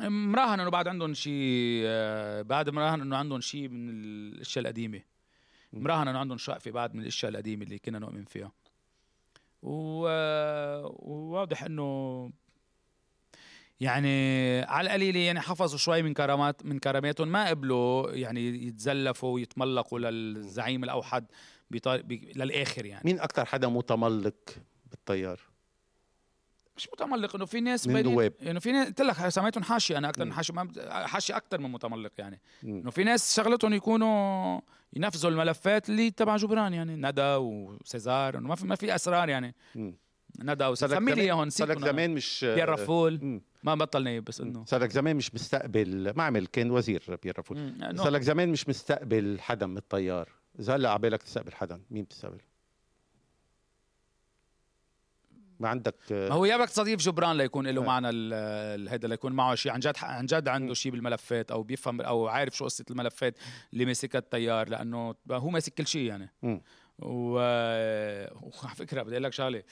مراهن 0.00 0.60
إنه 0.60 0.70
بعد 0.70 0.88
عندهم 0.88 1.14
شيء 1.14 1.82
آه، 1.86 2.42
بعد 2.42 2.70
مراهن 2.70 3.00
إنه 3.00 3.16
عندهم 3.16 3.40
شيء 3.40 3.68
من 3.68 3.90
الأشياء 3.90 4.62
القديمة. 4.62 5.00
مراهن 5.72 6.08
إنه 6.08 6.18
عندهم 6.18 6.38
شقفه 6.38 6.70
بعد 6.70 6.94
من 6.94 7.00
الأشياء 7.02 7.30
القديمة 7.30 7.64
اللي 7.64 7.78
كنا 7.78 7.98
نؤمن 7.98 8.24
فيها. 8.24 8.52
و... 9.62 10.06
وواضح 11.10 11.64
إنه 11.64 12.30
يعني 13.80 14.60
على 14.62 14.86
القليلة 14.86 15.20
يعني 15.20 15.40
حفظوا 15.40 15.78
شوي 15.78 16.02
من 16.02 16.14
كرامات 16.14 16.66
من 16.66 16.78
كراماتهم 16.78 17.28
ما 17.28 17.48
قبلوا 17.48 18.10
يعني 18.10 18.66
يتزلفوا 18.66 19.34
ويتملقوا 19.34 19.98
للزعيم 19.98 20.84
الأوحد 20.84 21.26
بطار... 21.70 22.02
ب... 22.02 22.12
للآخر 22.12 22.86
يعني. 22.86 23.02
مين 23.04 23.20
أكثر 23.20 23.44
حدا 23.44 23.68
متملق 23.68 24.34
بالطيار؟ 24.90 25.40
مش 26.80 26.88
متملق 26.92 27.34
إنه 27.36 27.44
في 27.44 27.60
ناس 27.60 27.86
من 27.86 28.02
نواب. 28.02 28.32
إنه 28.42 28.60
في 28.60 28.72
ناس 28.72 28.86
قلت 28.88 29.00
لك 29.00 29.28
سميتهم 29.28 29.62
حاشية 29.62 29.98
أنا 29.98 30.08
أكثر 30.08 30.24
من 30.24 30.32
حاشية 30.32 30.54
ما 30.54 30.68
حاشية 31.06 31.36
أكثر 31.36 31.60
من 31.60 31.72
متملق 31.72 32.12
يعني. 32.18 32.40
إنه 32.64 32.90
في 32.90 33.04
ناس 33.04 33.36
شغلتهم 33.36 33.72
يكونوا 33.72 34.60
ينفذوا 34.92 35.30
الملفات 35.30 35.88
اللي 35.88 36.10
تبع 36.10 36.36
جبران 36.36 36.74
يعني 36.74 36.96
ندى 36.96 37.34
وسيزار 37.34 38.38
إنه 38.38 38.48
ما 38.48 38.54
في 38.54 38.66
ما 38.66 38.74
في 38.74 38.94
أسرار 38.94 39.28
يعني. 39.28 39.54
ندى 40.38 40.64
وسيزار. 40.66 40.74
صار 40.74 40.88
لك 40.90 40.96
سمي 40.96 41.04
لي 41.06 41.12
زمان- 41.12 41.18
اياهم 41.18 41.50
أنا. 41.60 41.86
زمان 41.86 42.10
مش 42.14 42.44
بيير 42.54 42.68
رفول. 42.68 43.40
ما 43.64 43.74
بطل 43.74 44.04
نايب 44.04 44.24
بس 44.24 44.40
انه 44.40 44.64
صار 44.64 44.88
زمان 44.90 45.16
مش 45.16 45.34
مستقبل 45.34 46.12
ما 46.16 46.22
عمل 46.22 46.46
كان 46.46 46.70
وزير 46.70 47.18
بيير 47.22 47.38
رفول 47.38 47.74
صار 47.96 48.08
لك 48.08 48.22
زمان 48.22 48.48
مش 48.48 48.68
مستقبل 48.68 49.40
حدا 49.40 49.66
من 49.66 49.76
الطيار. 49.76 50.28
إذا 50.60 50.76
هلأ 50.76 50.90
عبالك 50.90 51.22
تستقبل 51.22 51.52
حدا 51.52 51.80
مين 51.90 52.04
بتستقبل؟ 52.04 52.38
ما 55.60 55.68
عندك 55.68 55.94
ما 56.10 56.32
هو 56.32 56.44
يا 56.44 56.56
بدك 56.56 56.68
تستضيف 56.68 57.00
جبران 57.00 57.36
ليكون 57.36 57.66
له 57.66 57.82
آه. 57.82 57.84
معنى 57.84 58.08
هيدا 58.90 59.08
ليكون 59.08 59.32
معه 59.32 59.54
شيء 59.54 59.72
عن 59.72 59.80
جد 59.80 59.94
عن 60.02 60.26
جد 60.26 60.48
عنده 60.48 60.74
شيء 60.74 60.92
بالملفات 60.92 61.50
أو 61.50 61.62
بيفهم 61.62 62.00
أو 62.00 62.28
عارف 62.28 62.56
شو 62.56 62.64
قصة 62.64 62.84
الملفات 62.90 63.38
اللي 63.72 63.84
ماسكها 63.84 64.18
التيار 64.18 64.68
لأنه 64.68 65.14
هو 65.30 65.50
ماسك 65.50 65.74
كل 65.74 65.86
شيء 65.86 66.02
يعني. 66.02 66.30
و... 66.98 67.32
وعلى 68.62 68.74
فكرة 68.76 69.02
بدي 69.02 69.12
أقول 69.12 69.24
لك 69.24 69.32
شغلة 69.32 69.62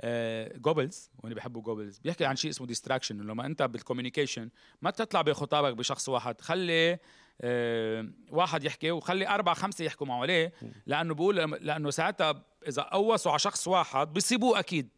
آه، 0.00 0.56
جوبلز 0.56 1.10
وأنا 1.18 1.34
بحبه 1.34 1.60
جوبلز 1.60 1.98
بيحكي 1.98 2.24
عن 2.24 2.36
شيء 2.36 2.50
اسمه 2.50 2.66
distraction 2.66 3.18
لما 3.18 3.46
أنت 3.46 3.62
بال 3.62 3.74
communication 3.74 4.50
ما 4.82 4.90
تطلع 4.90 5.22
بخطابك 5.22 5.76
بشخص 5.76 6.08
واحد 6.08 6.40
خلي 6.40 6.98
آه، 7.40 8.08
واحد 8.30 8.64
يحكي 8.64 8.90
وخلي 8.90 9.28
أربعة 9.28 9.54
خمسة 9.54 9.84
يحكوا 9.84 10.06
معه 10.06 10.24
ليه؟ 10.24 10.52
لأنه 10.86 11.14
بقول 11.14 11.36
لأنه 11.36 11.90
ساعتها 11.90 12.44
إذا 12.68 12.82
قوسوا 12.82 13.32
على 13.32 13.38
شخص 13.38 13.68
واحد 13.68 14.12
بيصيبوه 14.12 14.58
أكيد 14.58 14.88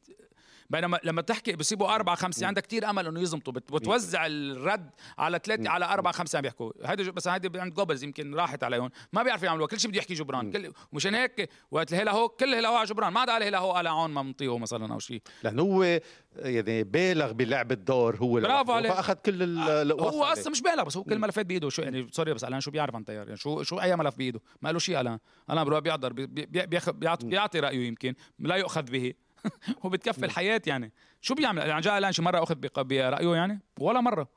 بينما 0.71 1.01
لما 1.05 1.23
تحكي 1.23 1.53
بصيبوا 1.53 1.95
أربعة 1.95 2.15
خمسة 2.17 2.47
عندك 2.47 2.63
كتير 2.63 2.91
أمل 2.91 3.07
إنه 3.07 3.21
يزمطوا 3.21 3.53
بت- 3.53 3.73
بتوزع 3.73 4.27
الرد 4.27 4.91
على 5.19 5.41
ثلاثة 5.45 5.71
على 5.71 5.85
أربعة 5.85 6.13
خمسة 6.13 6.37
عم 6.37 6.43
بيحكوا 6.43 6.73
هيدا 6.85 7.11
بس 7.11 7.29
هيدي 7.29 7.61
عند 7.61 7.75
جوبلز 7.75 8.05
يمكن 8.05 8.35
راحت 8.35 8.65
عليهم 8.65 8.91
ما 9.13 9.23
بيعرفوا 9.23 9.47
يعملوها. 9.47 9.69
كل 9.69 9.81
شيء 9.81 9.91
بده 9.91 9.99
يحكي 9.99 10.15
جبران. 10.15 10.51
كل 10.51 10.73
ومشان 10.93 11.15
هيك 11.15 11.49
وقت 11.71 11.93
الهلا 11.93 12.13
هو 12.13 12.29
كل 12.29 12.49
الهلا 12.55 12.69
هو 12.69 12.77
على 12.77 12.87
جبران. 12.87 13.13
ما 13.13 13.21
عاد 13.21 13.31
قال 13.31 13.43
هلا 13.43 13.59
هو 13.59 13.73
قال 13.73 13.87
عون 13.87 14.11
ما 14.11 14.23
منطيه 14.23 14.59
مثلا 14.59 14.95
أو 14.95 14.99
شيء. 14.99 15.23
لأنه 15.43 15.63
هو 15.63 16.01
يعني 16.37 16.85
بالغ 16.85 17.33
بلعب 17.33 17.73
الدور 17.73 18.17
هو 18.17 18.33
برافو 18.41 18.73
عليك. 18.73 18.93
فأخذ 18.93 19.15
كل 19.15 19.43
ال- 19.43 19.59
القواص 19.93 20.15
هو. 20.15 20.25
أصلا 20.25 20.51
مش 20.51 20.63
بالغ 20.63 20.83
بس 20.85 20.97
هو 20.97 21.05
كل 21.05 21.13
الملفات 21.13 21.47
بإيده. 21.47 21.69
شو 21.69 21.83
يعني 21.83 22.09
سوري 22.13 22.35
بس 22.35 22.45
الان 22.45 22.61
شو 22.61 22.71
بيعرف 22.71 22.95
عن 22.95 23.05
تيار؟ 23.05 23.25
يعني 23.27 23.37
شو 23.37 23.63
شو 23.63 23.81
أي 23.81 23.97
ملف 23.97 24.17
بإيده؟ 24.17 24.41
ما 24.63 24.73
له 24.73 24.79
شيء 24.79 25.01
الآن. 25.01 25.19
الآن 25.51 25.65
بيروح 25.65 25.79
بيحضر 25.81 26.13
بي- 26.13 26.27
بي- 26.27 26.67
بياخذ 26.67 26.93
بيعطي, 26.93 27.27
بيعطي 27.27 27.61
رأيه 27.61 27.89
يمكن. 27.89 28.15
لا 28.39 28.57
يؤخذ 28.57 28.83
به. 28.83 29.13
هو 29.85 29.89
بتكفي 29.89 30.27
الحياة 30.27 30.63
يعني. 30.67 30.93
شو 31.21 31.35
بيعمل؟ 31.35 31.63
يعني 31.63 31.81
جاء 31.81 31.99
ألان 31.99 32.13
شي 32.13 32.23
مرة 32.23 32.43
أخذ 32.43 32.55
برأيه 32.55 33.35
يعني؟ 33.35 33.61
ولا 33.79 34.01
مرة. 34.01 34.29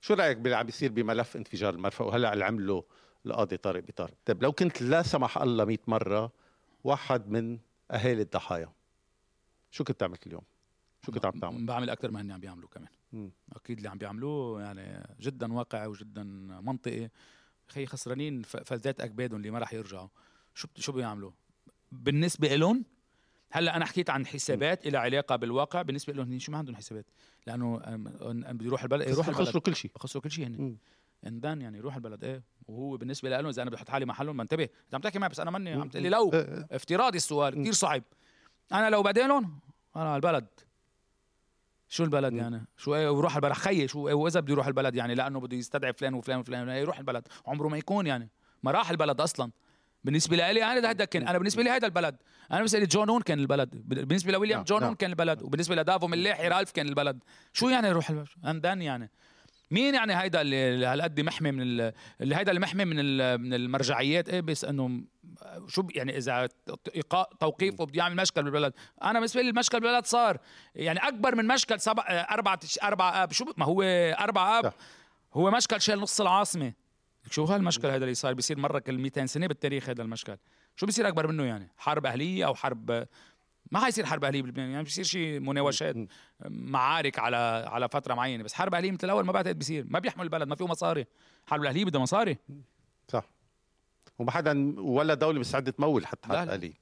شو 0.00 0.14
رأيك 0.14 0.36
باللي 0.36 0.56
عم 0.56 0.66
بيصير 0.66 0.92
بملف 0.92 1.36
انفجار 1.36 1.74
المرفأ؟ 1.74 2.04
وهلأ 2.04 2.32
اللي 2.32 2.44
عمله 2.44 2.84
القاضي 3.26 3.56
طارق 3.56 3.82
بيطار 3.82 4.10
طيب 4.24 4.42
لو 4.42 4.52
كنت 4.52 4.82
لا 4.82 5.02
سمح 5.02 5.38
الله 5.38 5.64
100 5.64 5.78
مرة 5.86 6.32
واحد 6.84 7.28
من 7.28 7.58
أهالي 7.90 8.22
الضحايا 8.22 8.72
شو 9.70 9.84
كنت 9.84 10.02
عملت 10.02 10.26
اليوم؟ 10.26 10.42
شو 11.06 11.12
كنت 11.12 11.24
عم 11.24 11.32
تعمل؟ 11.32 11.66
بعمل 11.66 11.90
أكثر 11.90 12.10
ما 12.10 12.20
هن 12.20 12.32
عم 12.32 12.40
بيعملوا 12.40 12.68
كمان. 12.68 12.88
مم. 13.12 13.30
أكيد 13.52 13.76
اللي 13.76 13.88
عم 13.88 13.98
بيعملوه 13.98 14.62
يعني 14.62 15.16
جدا 15.20 15.52
واقعي 15.52 15.86
وجدا 15.86 16.22
منطقي. 16.62 17.08
خي 17.68 17.86
خسرانين 17.86 18.42
فلذات 18.42 19.00
أكبادهم 19.00 19.36
اللي 19.36 19.50
ما 19.50 19.58
راح 19.58 19.72
يرجعوا. 19.72 20.08
شو 20.54 20.68
شو 20.76 20.92
بيعملوا؟ 20.92 21.30
بالنسبة 21.92 22.56
لهم 22.56 22.84
هلا 23.56 23.76
أنا 23.76 23.84
حكيت 23.84 24.10
عن 24.10 24.26
حسابات 24.26 24.86
لها 24.86 25.00
علاقة 25.00 25.36
بالواقع. 25.36 25.82
بالنسبة 25.82 26.12
لهم 26.12 26.38
شو 26.38 26.52
ما 26.52 26.58
عندهم 26.58 26.76
حسابات 26.76 27.06
لأنه 27.46 27.76
بده 28.52 28.66
يروح 28.66 28.82
البلد 28.82 29.08
يروح 29.08 29.28
البلد. 29.28 29.48
خسروا 29.48 29.62
كل 29.62 29.76
شيء. 29.76 29.90
خسروا 29.98 30.22
كل 30.22 30.30
شيء 30.30 30.46
هن. 30.46 30.76
اندان 31.26 31.62
يعني 31.62 31.78
يروح 31.78 31.94
البلد 31.94 32.24
إيه. 32.24 32.42
وهو 32.68 32.96
بالنسبة 32.96 33.28
له 33.28 33.50
إذا 33.50 33.62
أنا 33.62 33.70
بدي 33.70 33.76
أحط 33.78 33.88
حالي 33.88 34.06
محلهم 34.06 34.36
ما 34.36 34.42
انتبه 34.42 34.64
انت 34.64 34.94
عم 34.94 35.00
تحكي 35.00 35.18
معي 35.18 35.28
بس 35.28 35.40
أنا 35.40 35.50
ماني 35.50 35.72
عم 35.72 35.88
تقول 35.88 36.02
لي 36.02 36.08
لو. 36.08 36.30
آه، 36.34 36.66
افتراضي 36.70 37.16
السؤال 37.16 37.54
كثير 37.54 37.72
صعب. 37.72 38.02
أنا 38.72 38.90
لو 38.90 39.02
بدالهم 39.02 39.58
أنا 39.96 40.16
البلد. 40.16 40.46
شو 41.88 42.04
البلد 42.04 42.32
مم. 42.32 42.38
يعني؟ 42.38 42.66
شو 42.76 42.94
إيه 42.94 43.08
ويروح 43.08 43.36
البلد. 43.36 43.52
خيي 43.52 43.88
شو 43.88 44.08
إيه 44.08 44.14
وإذا 44.14 44.40
بده 44.40 44.52
يروح 44.52 44.66
البلد 44.66 44.94
يعني 44.94 45.14
لأنه 45.14 45.40
بده 45.40 45.56
يستدعي 45.56 45.92
فلان 45.92 46.14
وفلان 46.14 46.38
وفلان 46.38 46.68
يروح 46.68 46.98
البلد. 46.98 47.28
عمره 47.46 47.68
ما 47.68 47.78
يكون 47.78 48.06
يعني. 48.06 48.30
ما 48.62 48.70
راح 48.70 48.90
البلد 48.90 49.20
أصلا. 49.20 49.50
بالنسبة 50.04 50.36
لي 50.36 50.64
أنا 50.64 50.90
هذا 50.90 51.04
كان 51.04 51.28
أنا 51.28 51.38
بالنسبة 51.38 51.62
لي 51.62 51.70
هذا 51.70 51.86
البلد. 51.86 52.16
أنا 52.50 52.58
بالنسبة 52.58 52.78
لي 52.78 52.86
جون 52.86 53.10
هون 53.10 53.22
كان 53.22 53.38
البلد. 53.38 53.70
بالنسبة 53.88 54.32
لويليام 54.32 54.58
نعم، 54.58 54.64
جون 54.64 54.80
نعم. 54.80 54.86
هون 54.88 54.96
كان 54.96 55.10
البلد. 55.10 55.42
وبالنسبة 55.42 55.74
لدافو 55.74 56.06
ملاحي 56.06 56.48
رالف 56.48 56.70
كان 56.70 56.88
البلد. 56.88 57.18
شو 57.52 57.68
يعني 57.68 57.88
البلد 57.88 58.26
اندان 58.46 58.82
يعني؟ 58.82 59.10
مين 59.70 59.94
يعني 59.94 60.16
هيدا 60.20 60.40
اللي 60.40 60.86
هالقد 60.86 61.20
محمي 61.20 61.52
من 61.52 61.62
ال- 61.62 61.92
اللي 62.20 62.36
هيدا 62.36 62.50
اللي 62.50 62.60
محمي 62.60 62.84
من 62.84 62.96
من 63.40 63.54
المرجعيات؟ 63.54 64.28
إيه 64.28 64.40
بس 64.40 64.64
إنه 64.64 65.00
شو 65.68 65.86
يعني 65.94 66.16
إذا 66.16 66.48
إيقاء 66.94 67.30
توقيفه 67.40 67.84
بده 67.84 67.98
يعمل 67.98 68.16
مشكل 68.16 68.42
بالبلد. 68.42 68.72
أنا 69.02 69.12
بالنسبة 69.12 69.42
لي 69.42 69.50
المشكل 69.50 69.80
بالبلد 69.80 70.06
صار. 70.06 70.38
يعني 70.74 70.98
أكبر 71.08 71.34
من 71.34 71.46
مشكل 71.46 71.80
سبع 71.80 72.02
أربع 72.30 72.58
أربع 72.82 73.22
آب. 73.22 73.32
شو 73.32 73.44
ما 73.56 73.64
هو 73.66 73.82
أربع 74.20 74.58
آب. 74.58 74.72
هو 75.34 75.50
مشكل 75.50 75.80
شال 75.80 76.00
نص 76.00 76.20
العاصمة. 76.20 76.72
شو 77.30 77.44
هالمشكل 77.44 77.88
هذا 77.88 78.04
اللي 78.04 78.14
صار؟ 78.14 78.34
بيصير 78.34 78.58
مرة 78.58 78.78
كل 78.78 78.98
200 78.98 79.26
سنة 79.26 79.46
بالتاريخ 79.46 79.88
هذا 79.88 80.02
المشكل. 80.02 80.36
شو 80.76 80.86
بيصير 80.86 81.08
أكبر 81.08 81.26
منه 81.26 81.44
يعني؟ 81.44 81.70
حرب 81.76 82.06
أهلية 82.06 82.46
أو 82.46 82.54
حرب 82.54 83.06
ما 83.72 83.80
حيصير 83.80 84.06
حرب 84.06 84.24
أهلية 84.24 84.42
بلبنان 84.42 84.70
يعني 84.70 84.84
بيصير 84.84 85.04
شيء 85.04 85.40
مناوشات. 85.40 85.96
معارك 86.48 87.18
على 87.18 87.64
على 87.68 87.88
فترة 87.88 88.14
معينة 88.14 88.44
بس 88.44 88.54
حرب 88.54 88.74
أهلية 88.74 88.90
مثل 88.90 89.04
الأول 89.04 89.24
ما 89.24 89.32
بعتقد 89.32 89.58
بيصير. 89.58 89.84
ما 89.88 89.98
بيحمل 89.98 90.24
البلد 90.24 90.48
ما 90.48 90.56
فيه 90.56 90.66
مصاري. 90.66 91.06
حرب 91.46 91.62
الأهلية 91.62 91.84
بدها 91.84 92.00
مصاري. 92.00 92.38
صح. 93.08 93.24
وما 94.18 94.30
حدا 94.30 94.80
ولا 94.80 95.14
دولة 95.14 95.40
مستعده 95.40 95.70
تمول 95.70 96.06
حتى 96.06 96.28
لا. 96.28 96.52
قليل 96.52 96.74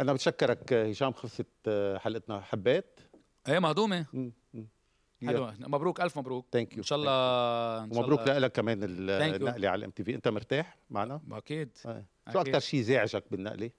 أنا 0.00 0.12
بتشكرك 0.12 0.72
هشام 0.72 1.12
خلصت 1.12 1.46
حلقتنا. 1.96 2.40
حبيت؟ 2.40 3.00
إيه 3.48 3.58
مهضومة. 3.58 4.06
حلو 5.26 5.52
مبروك. 5.60 6.00
ألف 6.00 6.18
مبروك. 6.18 6.46
Thank 6.52 6.72
you 6.72 6.78
إن 6.78 6.82
شاء 6.82 6.98
الله 6.98 7.10
إن 7.84 7.92
شاء 7.92 8.00
ومبروك 8.00 8.28
لك 8.28 8.52
كمان. 8.52 8.78
النقله 8.82 9.68
على 9.68 9.78
ال 9.78 9.90
MTV. 9.90 10.14
أنت 10.14 10.28
مرتاح 10.28 10.78
معنا؟ 10.90 11.20
أكيد. 11.32 11.78
آه. 11.86 12.04
شو. 12.32 12.40
أكثر 12.40 12.60
شيء 12.60 12.80
زعجك 12.80 13.24
بالنقله 13.30 13.70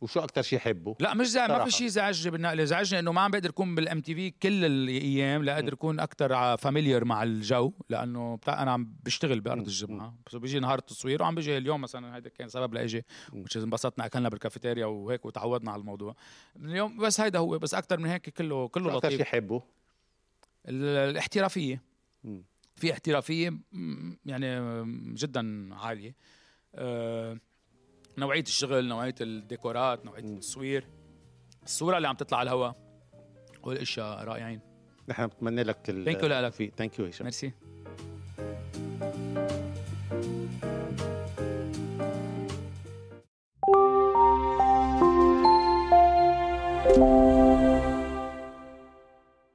وشو 0.00 0.20
أكثر 0.20 0.42
شيء 0.42 0.58
حبه؟ 0.58 0.96
لا 1.00 1.14
مش 1.14 1.26
زعج. 1.26 1.50
ما. 1.50 1.64
في 1.64 1.70
شيء 1.70 1.86
زعجني 1.86 2.30
بالنقله 2.30 2.64
زعجني 2.64 3.00
إنه 3.00 3.12
ما 3.12 3.20
عم 3.20 3.30
بقدر 3.30 3.50
أكون 3.50 3.74
بال 3.74 4.00
MTV 4.00 4.30
كل 4.30 4.64
الأيام. 4.64 5.42
لا 5.44 5.54
قادر 5.54 5.72
أكون 5.72 6.00
أكثر 6.00 6.56
familiar 6.56 7.04
مع 7.04 7.22
الجو 7.22 7.72
لأنه 7.88 8.36
بتاع 8.36 8.62
أنا 8.62 8.70
عم 8.70 8.92
بشتغل 9.04 9.40
بأرض. 9.40 9.66
الجمعه 9.66 10.14
بس 10.26 10.36
بيجي 10.36 10.60
نهار 10.60 10.78
التصوير 10.78 11.22
وعم 11.22 11.34
بيجي 11.34 11.56
اليوم 11.56 11.80
مثلا 11.80 12.16
هيدا 12.16 12.28
كان 12.28 12.48
سبب 12.48 12.74
لإجي. 12.74 13.04
مش 13.32 13.56
انبسطنا 13.56 14.06
أكلنا 14.06 14.28
بالكافيتيريا 14.28 14.86
وهيك 14.86 15.24
وتعودنا 15.24 15.70
على 15.70 15.80
الموضوع. 15.80 16.16
اليوم 16.56 16.98
بس 16.98 17.20
هيدا 17.20 17.38
هو 17.38 17.58
بس 17.58 17.74
أكثر 17.74 17.98
من 17.98 18.06
هيك 18.06 18.30
كله 18.30 18.68
كله 18.68 18.90
شو 18.90 18.96
أكثر 18.96 19.08
لطيف. 19.08 19.18
شيء 19.18 19.26
حبه؟ 19.26 19.62
الاحترافية. 20.68 21.82
في 22.76 22.92
احترافية 22.92 23.58
يعني 24.26 24.46
جدا 25.14 25.74
عالية 25.74 26.14
آه، 26.74 27.38
نوعية 28.18 28.42
الشغل 28.42 28.88
نوعية 28.88 29.14
الديكورات 29.20 30.04
نوعية. 30.06 30.22
التصوير 30.24 30.86
الصورة 31.64 31.96
اللي 31.96 32.08
عم 32.08 32.16
تطلع 32.16 32.38
على 32.38 32.50
الهواء 32.50 32.76
والاشياء 33.62 34.24
رائعين 34.24 34.60
نحن 35.08 35.26
بنتمنى 35.26 35.62
لك 35.62 35.86
Thank 35.86 36.22
you 36.22 36.24
لك. 36.24 36.52
في 36.52 36.72
Thank 36.76 36.98
you 36.98 37.04
هشام 37.06 37.24
ميرسي 37.24 37.52